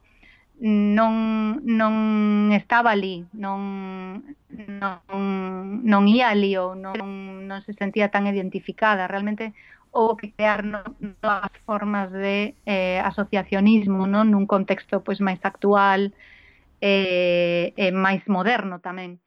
non 0.63 1.59
non 1.67 1.93
estaba 2.55 2.95
ali, 2.95 3.27
non 3.35 4.23
non 4.47 5.83
non 5.83 6.03
ía 6.07 6.31
ali 6.31 6.55
ou 6.55 6.71
non 6.71 6.95
non 7.51 7.59
se 7.67 7.75
sentía 7.75 8.07
tan 8.15 8.31
identificada, 8.31 9.11
realmente 9.11 9.51
ou 9.91 10.15
que 10.15 10.31
crear 10.31 10.63
novas 10.63 11.51
formas 11.67 12.07
de 12.15 12.55
eh, 12.63 13.03
asociacionismo, 13.03 14.07
non 14.07 14.31
nun 14.31 14.47
contexto 14.47 15.03
pois 15.03 15.19
máis 15.19 15.43
actual, 15.43 16.15
e, 16.81 17.73
e 17.77 17.85
máis 17.93 18.25
moderno 18.27 18.81
tamén. 18.81 19.21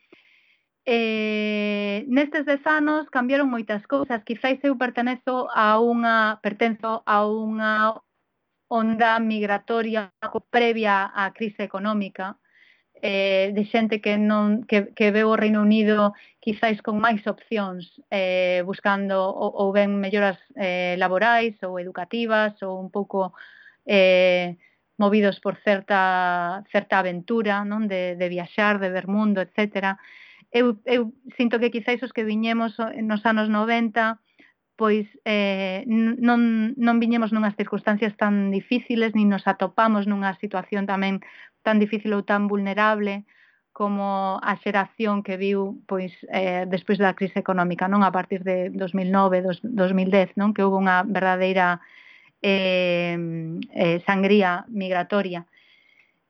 E, 0.84 2.04
nestes 2.12 2.44
dez 2.44 2.60
anos 2.66 3.08
cambiaron 3.08 3.48
moitas 3.48 3.86
cousas. 3.88 4.26
Quizáis 4.28 4.60
eu 4.66 4.76
pertenezo 4.76 5.48
a 5.48 5.80
unha, 5.80 6.42
pertenzo 6.44 7.00
a 7.06 7.24
unha 7.24 7.96
onda 8.68 9.16
migratoria 9.20 10.12
previa 10.50 11.08
á 11.14 11.30
crise 11.32 11.62
económica 11.62 12.36
eh, 13.02 13.52
de 13.54 13.64
xente 13.68 14.00
que 14.00 14.16
non 14.16 14.64
que, 14.64 14.92
que 14.96 15.12
veu 15.12 15.28
o 15.28 15.36
Reino 15.36 15.60
Unido 15.60 16.16
quizáis 16.40 16.80
con 16.80 16.96
máis 16.96 17.20
opcións 17.28 18.00
eh, 18.08 18.64
buscando 18.64 19.20
ou, 19.20 19.50
ou 19.60 19.68
ben 19.76 20.00
melloras 20.00 20.40
eh, 20.56 20.96
laborais 20.96 21.54
ou 21.62 21.76
educativas 21.76 22.56
ou 22.64 22.80
un 22.80 22.88
pouco 22.88 23.36
eh, 23.84 24.56
movidos 24.96 25.40
por 25.40 25.56
certa, 25.62 26.62
certa 26.70 26.98
aventura, 26.98 27.64
non 27.64 27.90
de, 27.90 28.14
de 28.14 28.26
viaxar, 28.30 28.78
de 28.78 28.90
ver 28.90 29.06
mundo, 29.10 29.42
etc. 29.42 29.98
Eu, 30.54 30.78
eu 30.86 31.10
sinto 31.36 31.58
que 31.58 31.72
quizáis 31.74 32.02
os 32.06 32.14
que 32.14 32.22
viñemos 32.22 32.78
nos 33.02 33.22
anos 33.26 33.50
90 33.50 34.22
pois 34.76 35.06
eh, 35.24 35.86
non, 35.86 36.74
non 36.74 36.98
viñemos 36.98 37.30
nunhas 37.30 37.54
circunstancias 37.54 38.18
tan 38.18 38.50
difíciles, 38.50 39.14
nin 39.14 39.30
nos 39.30 39.46
atopamos 39.46 40.10
nunha 40.10 40.34
situación 40.42 40.90
tamén 40.90 41.22
tan 41.62 41.78
difícil 41.78 42.10
ou 42.10 42.26
tan 42.26 42.50
vulnerable 42.50 43.22
como 43.74 44.38
a 44.42 44.54
xeración 44.62 45.22
que 45.26 45.38
viu 45.38 45.82
pois 45.86 46.14
eh, 46.30 46.66
despois 46.66 46.98
da 46.98 47.14
crise 47.18 47.38
económica, 47.38 47.86
non 47.86 48.02
a 48.02 48.10
partir 48.10 48.42
de 48.42 48.70
2009, 48.74 49.42
dos, 49.46 49.58
2010, 49.62 50.38
non 50.38 50.54
que 50.54 50.62
houve 50.66 50.78
unha 50.78 51.06
verdadeira 51.06 51.78
eh, 52.44 53.16
eh, 53.72 53.98
sangría 54.04 54.68
migratoria. 54.68 55.48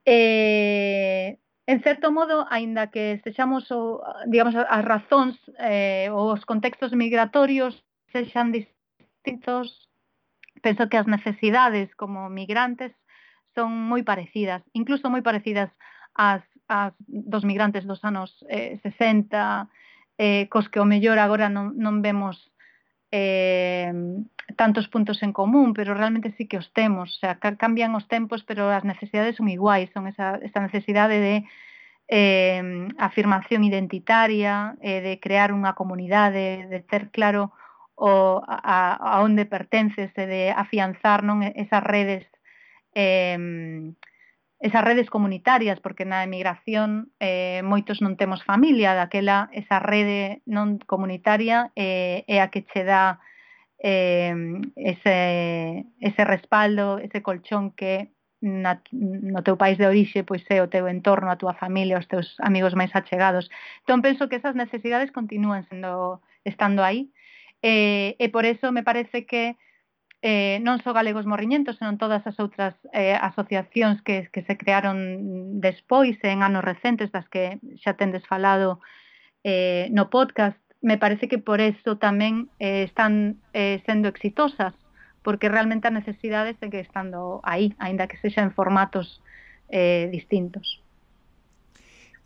Eh, 0.06 1.38
En 1.66 1.82
certo 1.82 2.12
modo, 2.12 2.46
aínda 2.50 2.90
que 2.92 3.12
estexamos 3.12 3.72
o, 3.72 4.04
digamos, 4.28 4.52
as 4.54 4.84
razóns 4.84 5.40
eh, 5.56 6.12
ou 6.12 6.36
os 6.36 6.44
contextos 6.44 6.92
migratorios 6.92 7.80
sexan 8.12 8.52
distintos, 8.52 9.88
penso 10.60 10.92
que 10.92 11.00
as 11.00 11.08
necesidades 11.08 11.88
como 11.96 12.28
migrantes 12.28 12.92
son 13.56 13.72
moi 13.72 14.04
parecidas, 14.04 14.60
incluso 14.76 15.08
moi 15.08 15.24
parecidas 15.24 15.72
ás, 16.12 16.44
ás 16.68 16.92
dos 17.08 17.48
migrantes 17.48 17.88
dos 17.88 18.04
anos 18.04 18.44
eh, 18.52 18.76
60, 18.84 19.72
eh, 20.20 20.44
cos 20.52 20.68
que 20.68 20.84
o 20.84 20.88
mellor 20.88 21.16
agora 21.16 21.48
non, 21.48 21.72
non 21.80 22.04
vemos 22.04 22.52
eh, 23.08 23.88
tantos 24.56 24.88
puntos 24.88 25.22
en 25.22 25.32
común, 25.32 25.72
pero 25.72 25.94
realmente 25.94 26.34
sí 26.36 26.46
que 26.46 26.58
os 26.58 26.72
temos, 26.72 27.16
o 27.16 27.18
sea, 27.20 27.38
cambian 27.38 27.94
os 27.94 28.06
tempos, 28.08 28.44
pero 28.44 28.68
as 28.68 28.84
necesidades 28.84 29.36
son 29.36 29.48
iguais, 29.48 29.90
son 29.92 30.06
esa, 30.06 30.36
esa 30.42 30.60
necesidade 30.60 31.16
de 31.18 31.36
eh, 32.08 32.88
afirmación 32.98 33.64
identitaria, 33.64 34.76
eh, 34.80 35.00
de 35.00 35.16
crear 35.20 35.52
unha 35.52 35.72
comunidade, 35.72 36.68
de 36.68 36.80
ter 36.84 37.08
claro 37.08 37.56
o, 37.96 38.42
a, 38.44 38.94
a 39.00 39.22
onde 39.24 39.48
pertences, 39.48 40.12
e 40.12 40.24
de 40.28 40.42
afianzar 40.52 41.24
non 41.24 41.40
esas 41.40 41.82
redes 41.82 42.28
eh, 42.92 43.38
esas 44.60 44.84
redes 44.84 45.10
comunitarias, 45.10 45.80
porque 45.80 46.08
na 46.08 46.24
emigración 46.24 47.12
eh, 47.20 47.60
moitos 47.64 48.00
non 48.00 48.16
temos 48.16 48.40
familia, 48.44 48.96
daquela 48.96 49.48
esa 49.52 49.80
rede 49.80 50.40
non 50.48 50.80
comunitaria 50.84 51.68
eh, 51.76 52.24
é 52.28 52.40
a 52.40 52.48
que 52.48 52.64
che 52.64 52.84
dá 52.84 53.20
eh, 53.84 54.34
ese, 54.76 55.84
ese 56.00 56.24
respaldo, 56.24 56.96
ese 56.98 57.20
colchón 57.20 57.70
que 57.72 58.14
na, 58.40 58.80
no 58.92 59.44
teu 59.44 59.56
país 59.60 59.76
de 59.76 59.84
orixe 59.84 60.24
pois 60.24 60.40
é 60.48 60.64
o 60.64 60.72
teu 60.72 60.88
entorno, 60.88 61.28
a 61.28 61.36
túa 61.36 61.52
familia, 61.52 62.00
os 62.00 62.08
teus 62.08 62.36
amigos 62.40 62.72
máis 62.72 62.92
achegados. 62.96 63.52
Entón 63.84 64.00
penso 64.00 64.28
que 64.28 64.40
esas 64.40 64.56
necesidades 64.56 65.12
continúan 65.12 65.68
sendo 65.68 66.24
estando 66.44 66.80
aí 66.80 67.12
eh, 67.60 68.16
e 68.16 68.26
por 68.32 68.44
eso 68.48 68.72
me 68.72 68.84
parece 68.84 69.28
que 69.28 69.56
eh, 70.24 70.56
non 70.64 70.80
só 70.80 70.96
galegos 70.96 71.28
morriñentos, 71.28 71.76
senón 71.76 72.00
todas 72.00 72.24
as 72.24 72.40
outras 72.40 72.72
eh, 72.96 73.12
asociacións 73.20 74.00
que, 74.00 74.32
que 74.32 74.40
se 74.48 74.56
crearon 74.56 75.60
despois 75.60 76.16
en 76.24 76.40
anos 76.40 76.64
recentes 76.64 77.12
das 77.12 77.28
que 77.28 77.60
xa 77.76 78.00
tendes 78.00 78.24
falado 78.24 78.80
eh, 79.44 79.92
no 79.92 80.08
podcast 80.08 80.63
me 80.84 80.98
parece 80.98 81.28
que 81.28 81.38
por 81.40 81.64
eso 81.64 81.96
tamén 81.96 82.52
eh, 82.60 82.84
están 82.84 83.40
eh, 83.56 83.80
sendo 83.88 84.04
exitosas, 84.12 84.76
porque 85.24 85.48
realmente 85.48 85.88
a 85.88 85.96
necesidade 85.96 86.52
segue 86.60 86.84
estando 86.84 87.40
aí, 87.40 87.72
aínda 87.80 88.04
que 88.04 88.20
sexa 88.20 88.44
en 88.44 88.52
formatos 88.52 89.24
eh, 89.72 90.12
distintos. 90.12 90.84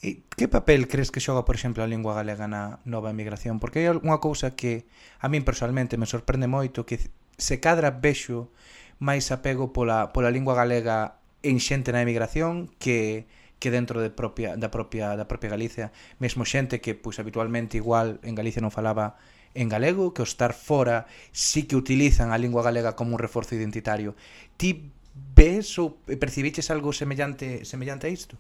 E 0.03 0.27
que 0.35 0.51
papel 0.51 0.91
crees 0.91 1.15
que 1.15 1.23
xoga, 1.23 1.47
por 1.47 1.55
exemplo, 1.55 1.87
a 1.87 1.91
lingua 1.91 2.19
galega 2.19 2.51
na 2.51 2.83
nova 2.83 3.15
emigración? 3.15 3.63
Porque 3.63 3.87
hai 3.87 3.95
unha 3.95 4.19
cousa 4.19 4.59
que 4.59 4.91
a 5.23 5.31
min 5.31 5.47
personalmente 5.47 5.95
me 5.95 6.11
sorprende 6.11 6.51
moito 6.51 6.83
que 6.83 6.99
se 7.39 7.63
cadra 7.63 7.95
vexo 7.95 8.51
máis 8.99 9.31
apego 9.31 9.71
pola, 9.71 10.11
pola 10.11 10.35
lingua 10.35 10.59
galega 10.59 11.23
en 11.47 11.63
xente 11.63 11.95
na 11.95 12.03
emigración 12.03 12.75
que 12.83 13.31
que 13.59 13.71
dentro 13.71 14.01
de 14.01 14.11
propia, 14.11 14.57
da 14.57 14.71
propia 14.71 15.19
da 15.19 15.27
propia 15.27 15.51
Galicia, 15.51 15.91
mesmo 16.23 16.47
xente 16.47 16.81
que 16.81 16.95
pois 16.95 17.19
habitualmente 17.19 17.77
igual 17.77 18.23
en 18.23 18.35
Galicia 18.39 18.63
non 18.63 18.75
falaba 18.75 19.19
en 19.55 19.69
galego, 19.69 20.15
que 20.15 20.23
o 20.23 20.29
estar 20.29 20.55
fora 20.55 21.11
sí 21.33 21.67
que 21.67 21.75
utilizan 21.75 22.31
a 22.31 22.39
lingua 22.39 22.63
galega 22.63 22.95
como 22.95 23.17
un 23.17 23.21
reforzo 23.21 23.59
identitario. 23.59 24.15
Ti 24.57 24.95
ves 25.35 25.75
ou 25.83 25.99
percibiches 26.07 26.71
algo 26.71 26.95
semellante 26.95 27.67
semellante 27.67 28.07
a 28.07 28.11
isto? 28.15 28.39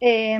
Eh, 0.00 0.38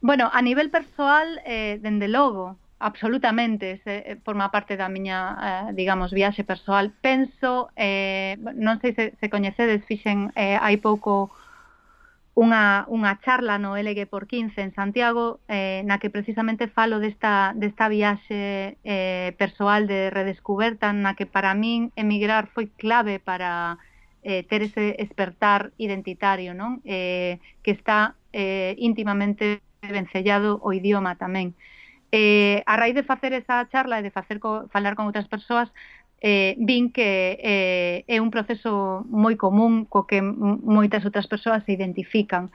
bueno, 0.00 0.30
a 0.32 0.40
nivel 0.42 0.70
persoal, 0.70 1.40
eh, 1.44 1.78
dende 1.82 2.08
logo, 2.08 2.56
absolutamente, 2.78 3.80
se, 3.84 3.96
eh, 4.06 4.16
forma 4.24 4.50
parte 4.50 4.76
da 4.76 4.88
miña, 4.88 5.68
eh, 5.70 5.74
digamos, 5.74 6.12
viaxe 6.12 6.44
persoal. 6.44 6.94
Penso, 7.02 7.70
eh, 7.76 8.38
non 8.54 8.78
sei 8.80 8.94
se, 8.94 9.04
se 9.18 9.26
coñecedes, 9.28 9.84
fixen 9.84 10.30
eh, 10.34 10.56
hai 10.56 10.78
pouco 10.78 11.30
unha, 12.38 12.86
unha 12.86 13.18
charla 13.18 13.58
no 13.58 13.74
LG 13.74 14.06
por 14.06 14.30
15 14.30 14.62
en 14.62 14.70
Santiago 14.70 15.42
eh, 15.50 15.82
na 15.82 15.98
que 15.98 16.06
precisamente 16.06 16.70
falo 16.70 17.02
desta, 17.02 17.50
desta 17.58 17.90
viaxe 17.90 18.78
eh, 18.86 19.34
persoal 19.34 19.90
de 19.90 20.14
redescuberta 20.14 20.94
na 20.94 21.18
que 21.18 21.26
para 21.26 21.58
min 21.58 21.90
emigrar 21.98 22.46
foi 22.54 22.70
clave 22.78 23.18
para 23.18 23.82
eh, 24.22 24.46
ter 24.46 24.62
ese 24.62 24.94
despertar 25.02 25.74
identitario 25.82 26.54
non 26.54 26.78
eh, 26.86 27.42
que 27.66 27.74
está 27.74 28.14
eh, 28.30 28.78
íntimamente 28.78 29.58
vencellado 29.82 30.62
o 30.62 30.70
idioma 30.70 31.18
tamén. 31.18 31.58
Eh, 32.14 32.62
a 32.64 32.78
raíz 32.78 32.94
de 32.94 33.02
facer 33.02 33.34
esa 33.34 33.66
charla 33.68 33.98
e 33.98 34.06
de 34.06 34.14
facer 34.14 34.38
co, 34.38 34.70
falar 34.70 34.94
con 34.94 35.10
outras 35.10 35.26
persoas, 35.26 35.68
eh, 36.20 36.56
vin 36.58 36.90
que 36.90 37.38
eh, 37.38 38.04
é 38.08 38.18
un 38.20 38.30
proceso 38.30 39.06
moi 39.06 39.38
común 39.38 39.86
co 39.86 40.06
que 40.06 40.22
moitas 40.22 41.04
outras 41.06 41.30
persoas 41.30 41.62
se 41.64 41.72
identifican. 41.72 42.50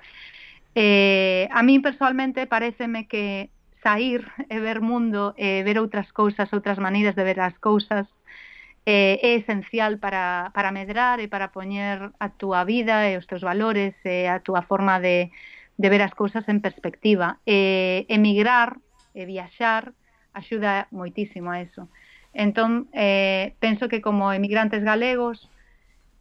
Eh, 0.76 1.48
a 1.52 1.62
mí 1.64 1.80
personalmente 1.80 2.48
pareceme 2.48 3.08
que 3.08 3.50
sair 3.84 4.26
e 4.50 4.58
ver 4.60 4.80
mundo, 4.82 5.36
e 5.38 5.62
ver 5.64 5.78
outras 5.80 6.12
cousas, 6.12 6.52
outras 6.52 6.80
maneiras 6.80 7.16
de 7.16 7.24
ver 7.24 7.40
as 7.40 7.56
cousas, 7.60 8.08
eh, 8.86 9.20
é 9.22 9.36
esencial 9.36 9.98
para, 10.00 10.52
para 10.54 10.72
medrar 10.72 11.20
e 11.20 11.28
para 11.28 11.52
poñer 11.56 12.12
a 12.20 12.28
túa 12.36 12.68
vida 12.68 13.08
e 13.08 13.16
os 13.16 13.28
teus 13.28 13.44
valores 13.44 13.96
e 14.04 14.28
a 14.28 14.40
túa 14.44 14.64
forma 14.64 15.00
de, 15.00 15.32
de 15.78 15.88
ver 15.88 16.02
as 16.04 16.14
cousas 16.16 16.44
en 16.52 16.60
perspectiva. 16.60 17.40
E, 17.48 18.04
emigrar 18.12 18.80
e 19.16 19.24
viaxar 19.24 19.96
axuda 20.34 20.88
moitísimo 20.92 21.52
a 21.52 21.62
eso. 21.62 21.88
Entón, 22.34 22.88
eh, 22.94 23.54
penso 23.60 23.88
que 23.90 24.02
como 24.02 24.34
emigrantes 24.34 24.84
galegos, 24.84 25.50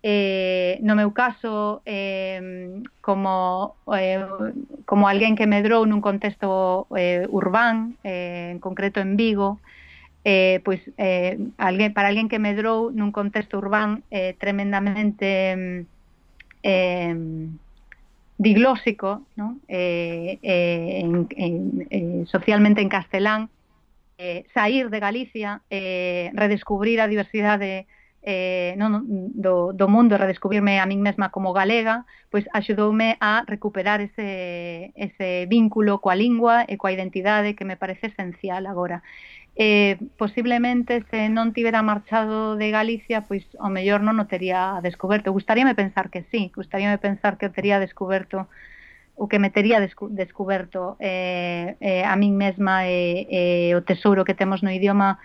eh, 0.02 0.78
no 0.82 0.98
meu 0.98 1.14
caso, 1.14 1.80
eh, 1.86 2.82
como, 3.00 3.76
eh, 3.94 4.20
como 4.84 5.06
alguén 5.08 5.38
que 5.38 5.46
medrou 5.46 5.86
nun 5.86 6.02
contexto 6.02 6.90
eh, 6.98 7.24
urbán, 7.30 7.96
eh, 8.02 8.50
en 8.52 8.58
concreto 8.58 8.98
en 8.98 9.14
Vigo, 9.16 9.62
eh, 10.26 10.60
pois 10.66 10.82
eh, 10.98 11.38
alguén, 11.56 11.94
para 11.94 12.10
alguén 12.10 12.28
que 12.28 12.42
medrou 12.42 12.90
nun 12.90 13.14
contexto 13.14 13.62
urbán 13.62 14.02
eh, 14.10 14.34
tremendamente 14.38 15.86
eh, 16.66 17.14
diglósico, 18.38 19.22
¿no? 19.36 19.58
eh, 19.68 20.38
eh, 20.42 21.00
en, 21.02 21.30
en, 21.30 21.54
eh, 21.90 22.24
socialmente 22.26 22.82
en 22.82 22.90
castelán, 22.90 23.50
eh, 24.22 24.46
sair 24.54 24.88
de 24.88 25.00
Galicia, 25.00 25.62
eh, 25.68 26.30
redescubrir 26.34 27.00
a 27.00 27.10
diversidade 27.10 27.90
eh, 28.22 28.78
non, 28.78 29.02
do, 29.34 29.74
do 29.74 29.86
mundo, 29.90 30.14
redescubrirme 30.14 30.78
a 30.78 30.86
min 30.86 31.02
mesma 31.02 31.34
como 31.34 31.50
galega, 31.50 32.06
pois 32.30 32.46
axudoume 32.54 33.18
a 33.18 33.42
recuperar 33.50 33.98
ese, 33.98 34.94
ese 34.94 35.50
vínculo 35.50 35.98
coa 35.98 36.14
lingua 36.14 36.62
e 36.70 36.78
coa 36.78 36.94
identidade 36.94 37.58
que 37.58 37.66
me 37.66 37.74
parece 37.74 38.14
esencial 38.14 38.70
agora. 38.70 39.02
Eh, 39.58 39.98
posiblemente 40.16 41.02
se 41.10 41.28
non 41.28 41.50
tivera 41.50 41.82
marchado 41.82 42.54
de 42.54 42.70
Galicia, 42.70 43.26
pois 43.26 43.42
o 43.58 43.68
mellor 43.74 44.06
non 44.06 44.22
o 44.22 44.30
tería 44.30 44.78
descoberto. 44.86 45.34
Gustaríame 45.34 45.74
pensar 45.74 46.06
que 46.14 46.22
sí, 46.30 46.54
gustaríame 46.54 47.02
pensar 47.02 47.42
que 47.42 47.50
o 47.50 47.54
tería 47.58 47.82
descoberto 47.82 48.46
o 49.22 49.28
que 49.30 49.38
me 49.38 49.54
tería 49.54 49.78
descu 49.78 50.10
descuberto 50.10 50.98
eh, 50.98 51.78
eh, 51.78 52.02
a 52.02 52.18
min 52.18 52.34
mesma 52.34 52.90
e, 52.90 53.22
eh, 53.30 53.70
eh, 53.70 53.78
o 53.78 53.86
tesouro 53.86 54.26
que 54.26 54.34
temos 54.34 54.66
no 54.66 54.74
idioma 54.74 55.22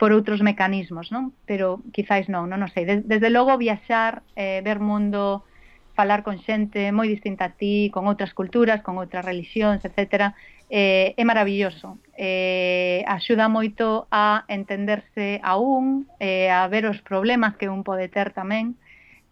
por 0.00 0.16
outros 0.16 0.40
mecanismos, 0.40 1.12
non? 1.12 1.36
Pero 1.44 1.84
quizáis 1.92 2.32
non, 2.32 2.48
non, 2.48 2.64
non 2.64 2.72
sei. 2.72 2.88
Des, 2.88 3.04
desde 3.04 3.28
logo 3.28 3.52
viaxar, 3.60 4.24
eh, 4.40 4.64
ver 4.64 4.80
mundo, 4.80 5.44
falar 5.92 6.24
con 6.24 6.40
xente 6.40 6.96
moi 6.96 7.12
distinta 7.12 7.52
a 7.52 7.54
ti, 7.60 7.92
con 7.92 8.08
outras 8.08 8.32
culturas, 8.32 8.80
con 8.80 8.96
outras 8.96 9.28
religións, 9.28 9.84
etc. 9.84 10.32
Eh, 10.72 11.12
é 11.12 11.24
maravilloso. 11.28 12.00
Eh, 12.16 13.04
axuda 13.04 13.52
moito 13.52 14.08
a 14.08 14.48
entenderse 14.48 15.44
a 15.44 15.60
un, 15.60 16.08
eh, 16.24 16.48
a 16.48 16.64
ver 16.72 16.88
os 16.88 17.04
problemas 17.04 17.60
que 17.60 17.68
un 17.68 17.84
pode 17.84 18.08
ter 18.08 18.32
tamén, 18.32 18.80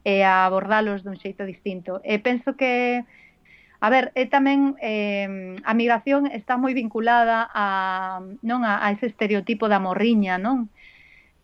e 0.04 0.20
a 0.20 0.44
abordalos 0.44 1.00
dun 1.00 1.16
xeito 1.16 1.48
distinto. 1.48 2.04
E 2.04 2.20
penso 2.20 2.52
que 2.60 3.00
A 3.84 3.90
ver, 3.90 4.04
e 4.16 4.24
tamén 4.34 4.80
eh, 4.80 5.60
a 5.60 5.72
migración 5.76 6.24
está 6.40 6.56
moi 6.56 6.72
vinculada 6.72 7.44
a, 7.52 7.66
non 8.40 8.64
a, 8.64 8.80
a 8.80 8.88
ese 8.96 9.12
estereotipo 9.12 9.68
da 9.68 9.76
morriña, 9.76 10.40
non? 10.40 10.72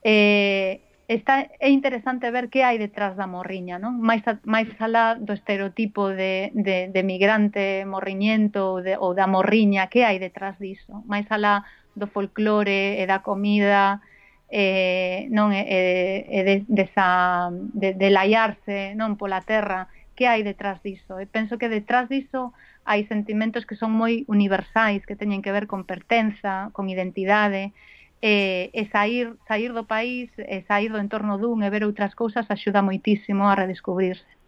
Eh, 0.00 0.80
está, 1.04 1.52
é 1.60 1.68
interesante 1.68 2.32
ver 2.32 2.48
que 2.48 2.64
hai 2.64 2.80
detrás 2.80 3.12
da 3.20 3.28
morriña, 3.28 3.76
non? 3.76 4.00
Máis, 4.00 4.24
a, 4.24 4.40
máis 4.48 4.72
alá 4.80 5.20
do 5.20 5.36
estereotipo 5.36 6.08
de, 6.08 6.48
de, 6.56 6.88
de 6.88 7.02
migrante 7.04 7.84
morriñento 7.84 8.60
ou, 8.72 8.76
de, 8.80 8.96
ou 8.96 9.12
da 9.12 9.28
morriña, 9.28 9.92
que 9.92 10.08
hai 10.08 10.16
detrás 10.16 10.56
diso? 10.56 11.04
Máis 11.04 11.28
alá 11.28 11.68
do 11.92 12.08
folclore 12.08 12.96
e 12.96 13.04
da 13.04 13.20
comida, 13.20 14.00
eh, 14.48 15.28
non 15.28 15.52
é, 15.52 15.62
é, 16.24 16.40
de, 16.48 16.54
desa, 16.72 17.52
de, 17.52 17.92
de 18.00 18.08
laiarse 18.08 18.96
non 18.96 19.20
pola 19.20 19.44
terra, 19.44 19.92
que 20.20 20.28
hai 20.28 20.44
detrás 20.44 20.84
diso? 20.84 21.16
E 21.16 21.24
penso 21.24 21.56
que 21.56 21.72
detrás 21.72 22.04
diso 22.12 22.52
hai 22.84 23.08
sentimentos 23.08 23.64
que 23.64 23.72
son 23.80 23.96
moi 23.96 24.28
universais, 24.28 25.08
que 25.08 25.16
teñen 25.16 25.40
que 25.40 25.48
ver 25.56 25.64
con 25.64 25.88
pertenza, 25.88 26.68
con 26.76 26.92
identidade, 26.92 27.72
e, 28.20 28.68
e 28.76 28.82
sair, 28.92 29.40
sair 29.48 29.72
do 29.72 29.88
país, 29.88 30.28
e 30.36 30.60
sair 30.68 30.92
do 30.92 31.00
entorno 31.00 31.40
dun 31.40 31.64
e 31.64 31.72
ver 31.72 31.88
outras 31.88 32.12
cousas 32.12 32.44
axuda 32.52 32.84
moitísimo 32.84 33.48
a 33.48 33.56
redescubrirse. 33.56 34.39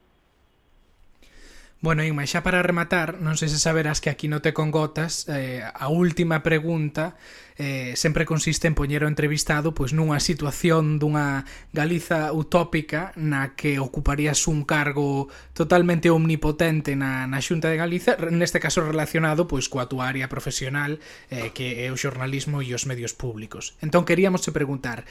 Bueno, 1.82 2.04
Inma, 2.04 2.22
xa 2.30 2.46
para 2.46 2.62
rematar, 2.62 3.18
non 3.18 3.34
sei 3.34 3.50
se 3.50 3.58
saberás 3.58 3.98
que 3.98 4.06
aquí 4.06 4.30
no 4.30 4.38
te 4.38 4.54
con 4.54 4.70
gotas, 4.70 5.26
eh, 5.26 5.66
a 5.66 5.90
última 5.90 6.38
pregunta 6.38 7.18
eh, 7.58 7.98
sempre 7.98 8.22
consiste 8.22 8.70
en 8.70 8.78
poñer 8.78 9.02
o 9.02 9.10
entrevistado 9.10 9.74
pois 9.74 9.90
nunha 9.90 10.22
situación 10.22 11.02
dunha 11.02 11.42
Galiza 11.74 12.30
utópica 12.30 13.10
na 13.18 13.58
que 13.58 13.82
ocuparías 13.82 14.46
un 14.46 14.62
cargo 14.62 15.26
totalmente 15.58 16.06
omnipotente 16.06 16.94
na, 16.94 17.26
na 17.26 17.42
Xunta 17.42 17.66
de 17.66 17.82
Galiza, 17.82 18.14
neste 18.30 18.62
caso 18.62 18.86
relacionado 18.86 19.50
pois 19.50 19.66
coa 19.66 19.90
tua 19.90 20.06
área 20.06 20.30
profesional 20.30 21.02
eh, 21.34 21.50
que 21.50 21.82
é 21.82 21.90
o 21.90 21.98
xornalismo 21.98 22.62
e 22.62 22.70
os 22.78 22.86
medios 22.86 23.10
públicos. 23.10 23.74
Entón 23.82 24.06
queríamos 24.06 24.46
te 24.46 24.54
preguntar, 24.54 25.02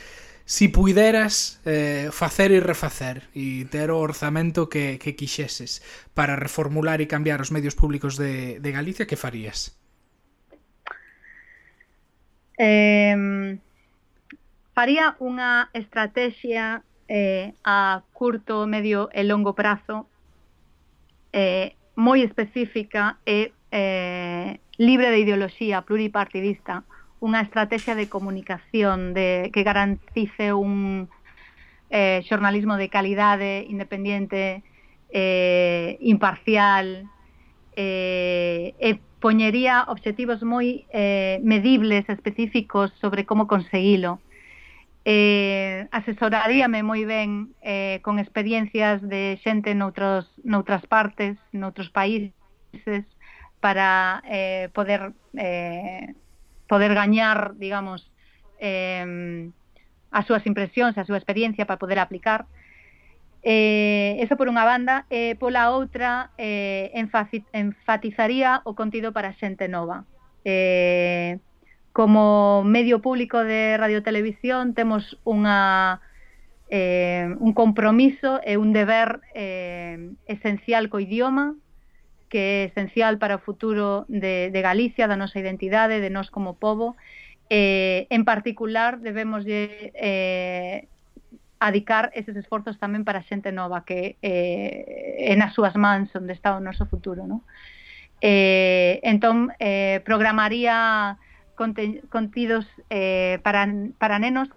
si 0.51 0.67
puideras 0.67 1.61
eh, 1.63 2.09
facer 2.11 2.51
e 2.51 2.59
refacer 2.59 3.23
e 3.31 3.63
ter 3.71 3.87
o 3.87 3.95
orzamento 3.95 4.67
que, 4.67 4.99
que 4.99 5.15
quixeses 5.15 5.79
para 6.11 6.35
reformular 6.35 6.99
e 6.99 7.07
cambiar 7.07 7.39
os 7.39 7.55
medios 7.55 7.71
públicos 7.71 8.19
de, 8.19 8.59
de 8.59 8.69
Galicia, 8.75 9.07
que 9.07 9.15
farías? 9.15 9.79
Eh, 12.59 13.55
faría 14.75 15.15
unha 15.23 15.71
estrategia 15.71 16.83
eh, 17.07 17.55
a 17.63 18.03
curto, 18.11 18.67
medio 18.67 19.07
e 19.15 19.23
longo 19.23 19.55
prazo 19.55 20.11
eh, 21.31 21.79
moi 21.95 22.27
específica 22.27 23.23
e 23.23 23.55
eh, 23.71 24.59
libre 24.75 25.15
de 25.15 25.23
ideoloxía 25.23 25.87
pluripartidista 25.87 26.83
unha 27.21 27.45
estrategia 27.45 27.93
de 27.93 28.09
comunicación 28.09 29.13
de, 29.13 29.53
que 29.53 29.61
garantice 29.61 30.57
un 30.57 31.05
eh, 31.93 32.25
xornalismo 32.25 32.81
de 32.81 32.89
calidade 32.89 33.61
independiente, 33.69 34.65
eh, 35.13 36.01
imparcial, 36.01 37.05
eh, 37.77 38.73
e 38.81 38.97
poñería 39.21 39.85
obxectivos 39.85 40.41
moi 40.41 40.89
eh, 40.89 41.37
medibles, 41.45 42.09
específicos 42.09 42.89
sobre 42.97 43.29
como 43.29 43.45
conseguilo. 43.45 44.17
Eh, 45.05 45.85
asesoraríame 45.93 46.81
moi 46.81 47.05
ben 47.05 47.53
eh, 47.61 48.01
con 48.01 48.17
experiencias 48.17 48.97
de 49.05 49.37
xente 49.45 49.77
noutros, 49.77 50.25
noutras 50.41 50.89
partes, 50.89 51.37
noutros 51.53 51.93
países, 51.93 53.05
para 53.61 54.25
eh, 54.25 54.73
poder 54.73 55.13
eh, 55.37 56.17
poder 56.71 56.95
gañar, 56.95 57.59
digamos, 57.59 58.07
eh, 58.55 59.51
as 60.07 60.23
súas 60.23 60.47
impresións, 60.47 60.95
a 60.95 61.03
súa 61.03 61.19
experiencia 61.19 61.67
para 61.67 61.75
poder 61.83 61.99
aplicar. 61.99 62.47
Eh, 63.43 64.15
eso 64.23 64.39
por 64.39 64.47
unha 64.47 64.63
banda, 64.63 65.03
e 65.11 65.33
eh, 65.33 65.35
pola 65.35 65.75
outra 65.75 66.31
eh, 66.39 66.95
enfatizaría 66.95 68.63
o 68.63 68.71
contido 68.71 69.11
para 69.11 69.35
xente 69.35 69.67
nova. 69.67 70.07
Eh, 70.47 71.43
como 71.91 72.63
medio 72.63 73.03
público 73.03 73.43
de 73.43 73.75
radiotelevisión 73.75 74.71
temos 74.71 75.19
unha 75.27 75.99
eh, 76.71 77.27
un 77.43 77.51
compromiso 77.51 78.39
e 78.47 78.55
un 78.55 78.71
deber 78.71 79.19
eh, 79.35 80.15
esencial 80.23 80.87
co 80.87 81.03
idioma 81.03 81.51
que 82.31 82.39
é 82.39 82.71
esencial 82.71 83.19
para 83.19 83.35
o 83.35 83.43
futuro 83.43 84.07
de, 84.07 84.47
de 84.55 84.61
Galicia, 84.63 85.11
da 85.11 85.19
nosa 85.19 85.43
identidade, 85.43 85.99
de 85.99 86.07
nós 86.07 86.31
como 86.31 86.55
povo. 86.55 86.95
Eh, 87.51 88.07
en 88.07 88.23
particular, 88.23 89.03
debemos 89.03 89.43
de, 89.43 89.91
eh, 89.91 90.87
adicar 91.61 92.09
eses 92.15 92.33
esforzos 92.35 92.81
tamén 92.81 93.05
para 93.05 93.21
a 93.21 93.27
xente 93.27 93.53
nova 93.53 93.85
que 93.85 94.17
eh, 94.25 95.29
é 95.29 95.37
nas 95.37 95.53
súas 95.53 95.77
mans 95.77 96.09
onde 96.17 96.33
está 96.33 96.57
o 96.57 96.63
noso 96.63 96.89
futuro, 96.89 97.29
non? 97.29 97.45
Eh, 98.17 98.97
entón, 99.05 99.53
eh, 99.61 100.01
programaría 100.01 101.21
conte 101.53 102.01
contidos 102.09 102.65
eh, 102.89 103.37
para, 103.45 103.69
para 104.01 104.17
nenos 104.17 104.49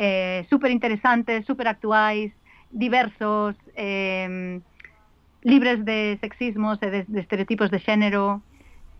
eh, 0.00 0.48
super 0.48 0.72
interesantes, 0.72 1.44
super 1.44 1.68
actuais, 1.68 2.32
diversos, 2.72 3.60
eh, 3.76 4.60
libres 5.42 5.84
de 5.84 6.18
sexismos 6.20 6.78
e 6.82 6.90
de, 6.90 7.00
de 7.08 7.20
estereotipos 7.20 7.70
de 7.70 7.80
xénero 7.80 8.42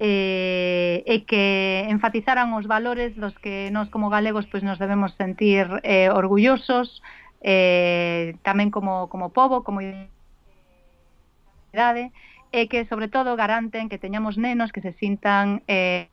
eh, 0.01 1.05
e 1.05 1.29
que 1.29 1.85
enfatizaran 1.93 2.57
os 2.57 2.65
valores 2.65 3.13
dos 3.21 3.37
que 3.37 3.69
nós 3.69 3.93
como 3.93 4.09
galegos 4.09 4.49
pois 4.49 4.65
nos 4.65 4.81
debemos 4.81 5.13
sentir 5.21 5.69
eh, 5.85 6.09
orgullosos 6.09 7.05
eh, 7.45 8.37
tamén 8.41 8.73
como, 8.73 9.13
como 9.13 9.29
povo, 9.29 9.61
como 9.61 9.85
identidade 9.85 10.13
e 12.51 12.67
que 12.67 12.89
sobre 12.89 13.09
todo 13.13 13.37
garanten 13.37 13.93
que 13.93 14.01
teñamos 14.01 14.41
nenos 14.41 14.73
que 14.73 14.81
se 14.81 14.97
sintan 14.97 15.63
eh, 15.69 16.09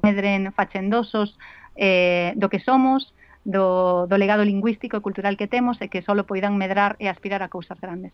medren 0.00 0.50
fachendosos 0.56 1.36
eh, 1.76 2.32
do 2.40 2.48
que 2.48 2.58
somos 2.58 3.12
do, 3.44 4.06
do 4.08 4.16
legado 4.16 4.44
lingüístico 4.44 4.96
e 4.96 5.04
cultural 5.04 5.36
que 5.36 5.46
temos 5.46 5.80
e 5.80 5.92
que 5.92 6.02
só 6.02 6.16
poidan 6.24 6.56
medrar 6.56 6.96
e 6.98 7.06
aspirar 7.06 7.44
a 7.44 7.52
cousas 7.52 7.78
grandes. 7.78 8.12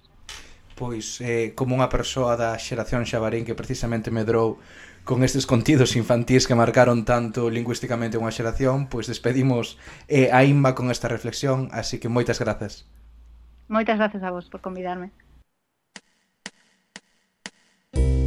Pois, 0.74 1.20
eh, 1.20 1.53
como 1.55 1.78
unha 1.78 1.89
persoa 1.89 2.35
da 2.35 2.57
xeración 2.59 3.07
xabarín 3.07 3.47
que 3.47 3.55
precisamente 3.55 4.11
medrou 4.11 4.59
con 5.05 5.24
estes 5.24 5.49
contidos 5.49 5.97
infantís 5.97 6.45
que 6.45 6.59
marcaron 6.59 7.09
tanto 7.09 7.49
lingüísticamente 7.49 8.20
unha 8.20 8.35
xeración, 8.35 8.91
pois 8.91 9.09
despedimos 9.09 9.81
eh, 10.11 10.28
a 10.35 10.45
Inma 10.45 10.76
con 10.76 10.93
esta 10.93 11.09
reflexión, 11.09 11.72
así 11.72 12.03
que 12.03 12.12
moitas 12.12 12.43
grazas. 12.43 12.85
Moitas 13.70 13.97
grazas 13.97 14.22
a 14.26 14.31
vos 14.35 14.51
por 14.51 14.61
convidarme. 14.61 15.14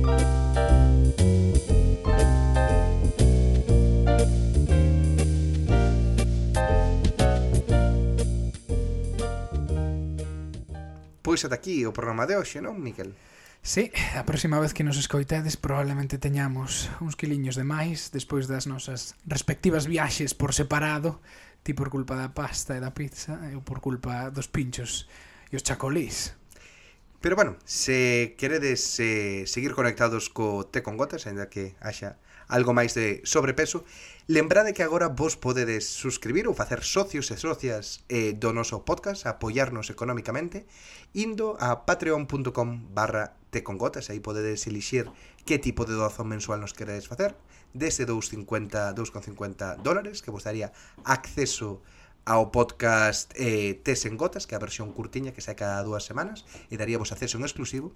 Thank 0.05 0.21
you. 0.21 0.32
Pois 11.23 11.39
ata 11.47 11.55
aquí 11.55 11.87
o 11.87 11.95
programa 11.95 12.27
de 12.27 12.35
hoxe, 12.35 12.59
non, 12.59 12.75
Miquel? 12.75 13.15
Sí, 13.63 13.95
a 14.19 14.27
próxima 14.27 14.59
vez 14.59 14.75
que 14.75 14.83
nos 14.83 14.99
escoitades 14.99 15.55
probablemente 15.55 16.19
teñamos 16.19 16.91
uns 16.99 17.15
quiliños 17.15 17.55
de 17.55 17.63
máis 17.63 18.11
despois 18.11 18.51
das 18.51 18.67
nosas 18.67 19.15
respectivas 19.23 19.87
viaxes 19.87 20.35
por 20.35 20.51
separado, 20.51 21.23
ti 21.63 21.71
por 21.71 21.87
culpa 21.87 22.19
da 22.19 22.35
pasta 22.35 22.75
e 22.75 22.83
da 22.83 22.91
pizza, 22.91 23.39
eu 23.55 23.63
por 23.63 23.79
culpa 23.79 24.27
dos 24.35 24.51
pinchos 24.51 25.07
e 25.47 25.55
os 25.55 25.63
chacolís. 25.63 26.35
Pero 27.23 27.39
bueno, 27.39 27.55
se 27.63 28.35
queredes 28.35 28.83
eh, 28.99 29.47
seguir 29.47 29.71
conectados 29.71 30.27
co 30.27 30.67
Té 30.67 30.83
con 30.83 30.99
Gotas, 30.99 31.23
ainda 31.23 31.47
que 31.47 31.79
haxa 31.79 32.19
algo 32.47 32.75
máis 32.75 32.95
de 32.95 33.23
sobrepeso, 33.23 33.83
lembrade 34.27 34.73
que 34.73 34.83
agora 34.83 35.11
vos 35.11 35.35
podedes 35.35 35.87
suscribir 35.87 36.47
ou 36.47 36.55
facer 36.55 36.83
socios 36.83 37.31
e 37.31 37.37
socias 37.37 38.03
eh, 38.07 38.31
do 38.33 38.51
noso 38.51 38.83
podcast, 38.87 39.27
apoiarnos 39.27 39.91
económicamente, 39.91 40.65
indo 41.13 41.59
a 41.59 41.83
patreon.com 41.83 42.89
barra 42.91 43.35
tecongotas, 43.53 44.09
aí 44.09 44.19
podedes 44.19 44.65
elixir 44.65 45.11
que 45.45 45.59
tipo 45.59 45.85
de 45.85 45.93
doazón 45.93 46.31
mensual 46.31 46.59
nos 46.59 46.73
queredes 46.73 47.07
facer, 47.07 47.35
dese 47.73 48.07
2,50 48.07 48.95
2,50 48.95 49.81
dólares, 49.83 50.21
que 50.21 50.31
vos 50.31 50.43
daría 50.43 50.71
acceso 51.03 51.83
ao 52.23 52.55
podcast 52.55 53.35
eh, 53.35 53.75
Tes 53.83 54.07
en 54.07 54.15
Gotas, 54.15 54.47
que 54.47 54.55
é 54.55 54.57
a 54.57 54.63
versión 54.63 54.95
curtiña 54.95 55.35
que 55.35 55.43
sai 55.43 55.59
cada 55.59 55.83
dúas 55.83 56.07
semanas, 56.07 56.47
e 56.71 56.79
daríamos 56.79 57.11
acceso 57.11 57.35
en 57.35 57.43
exclusivo, 57.43 57.91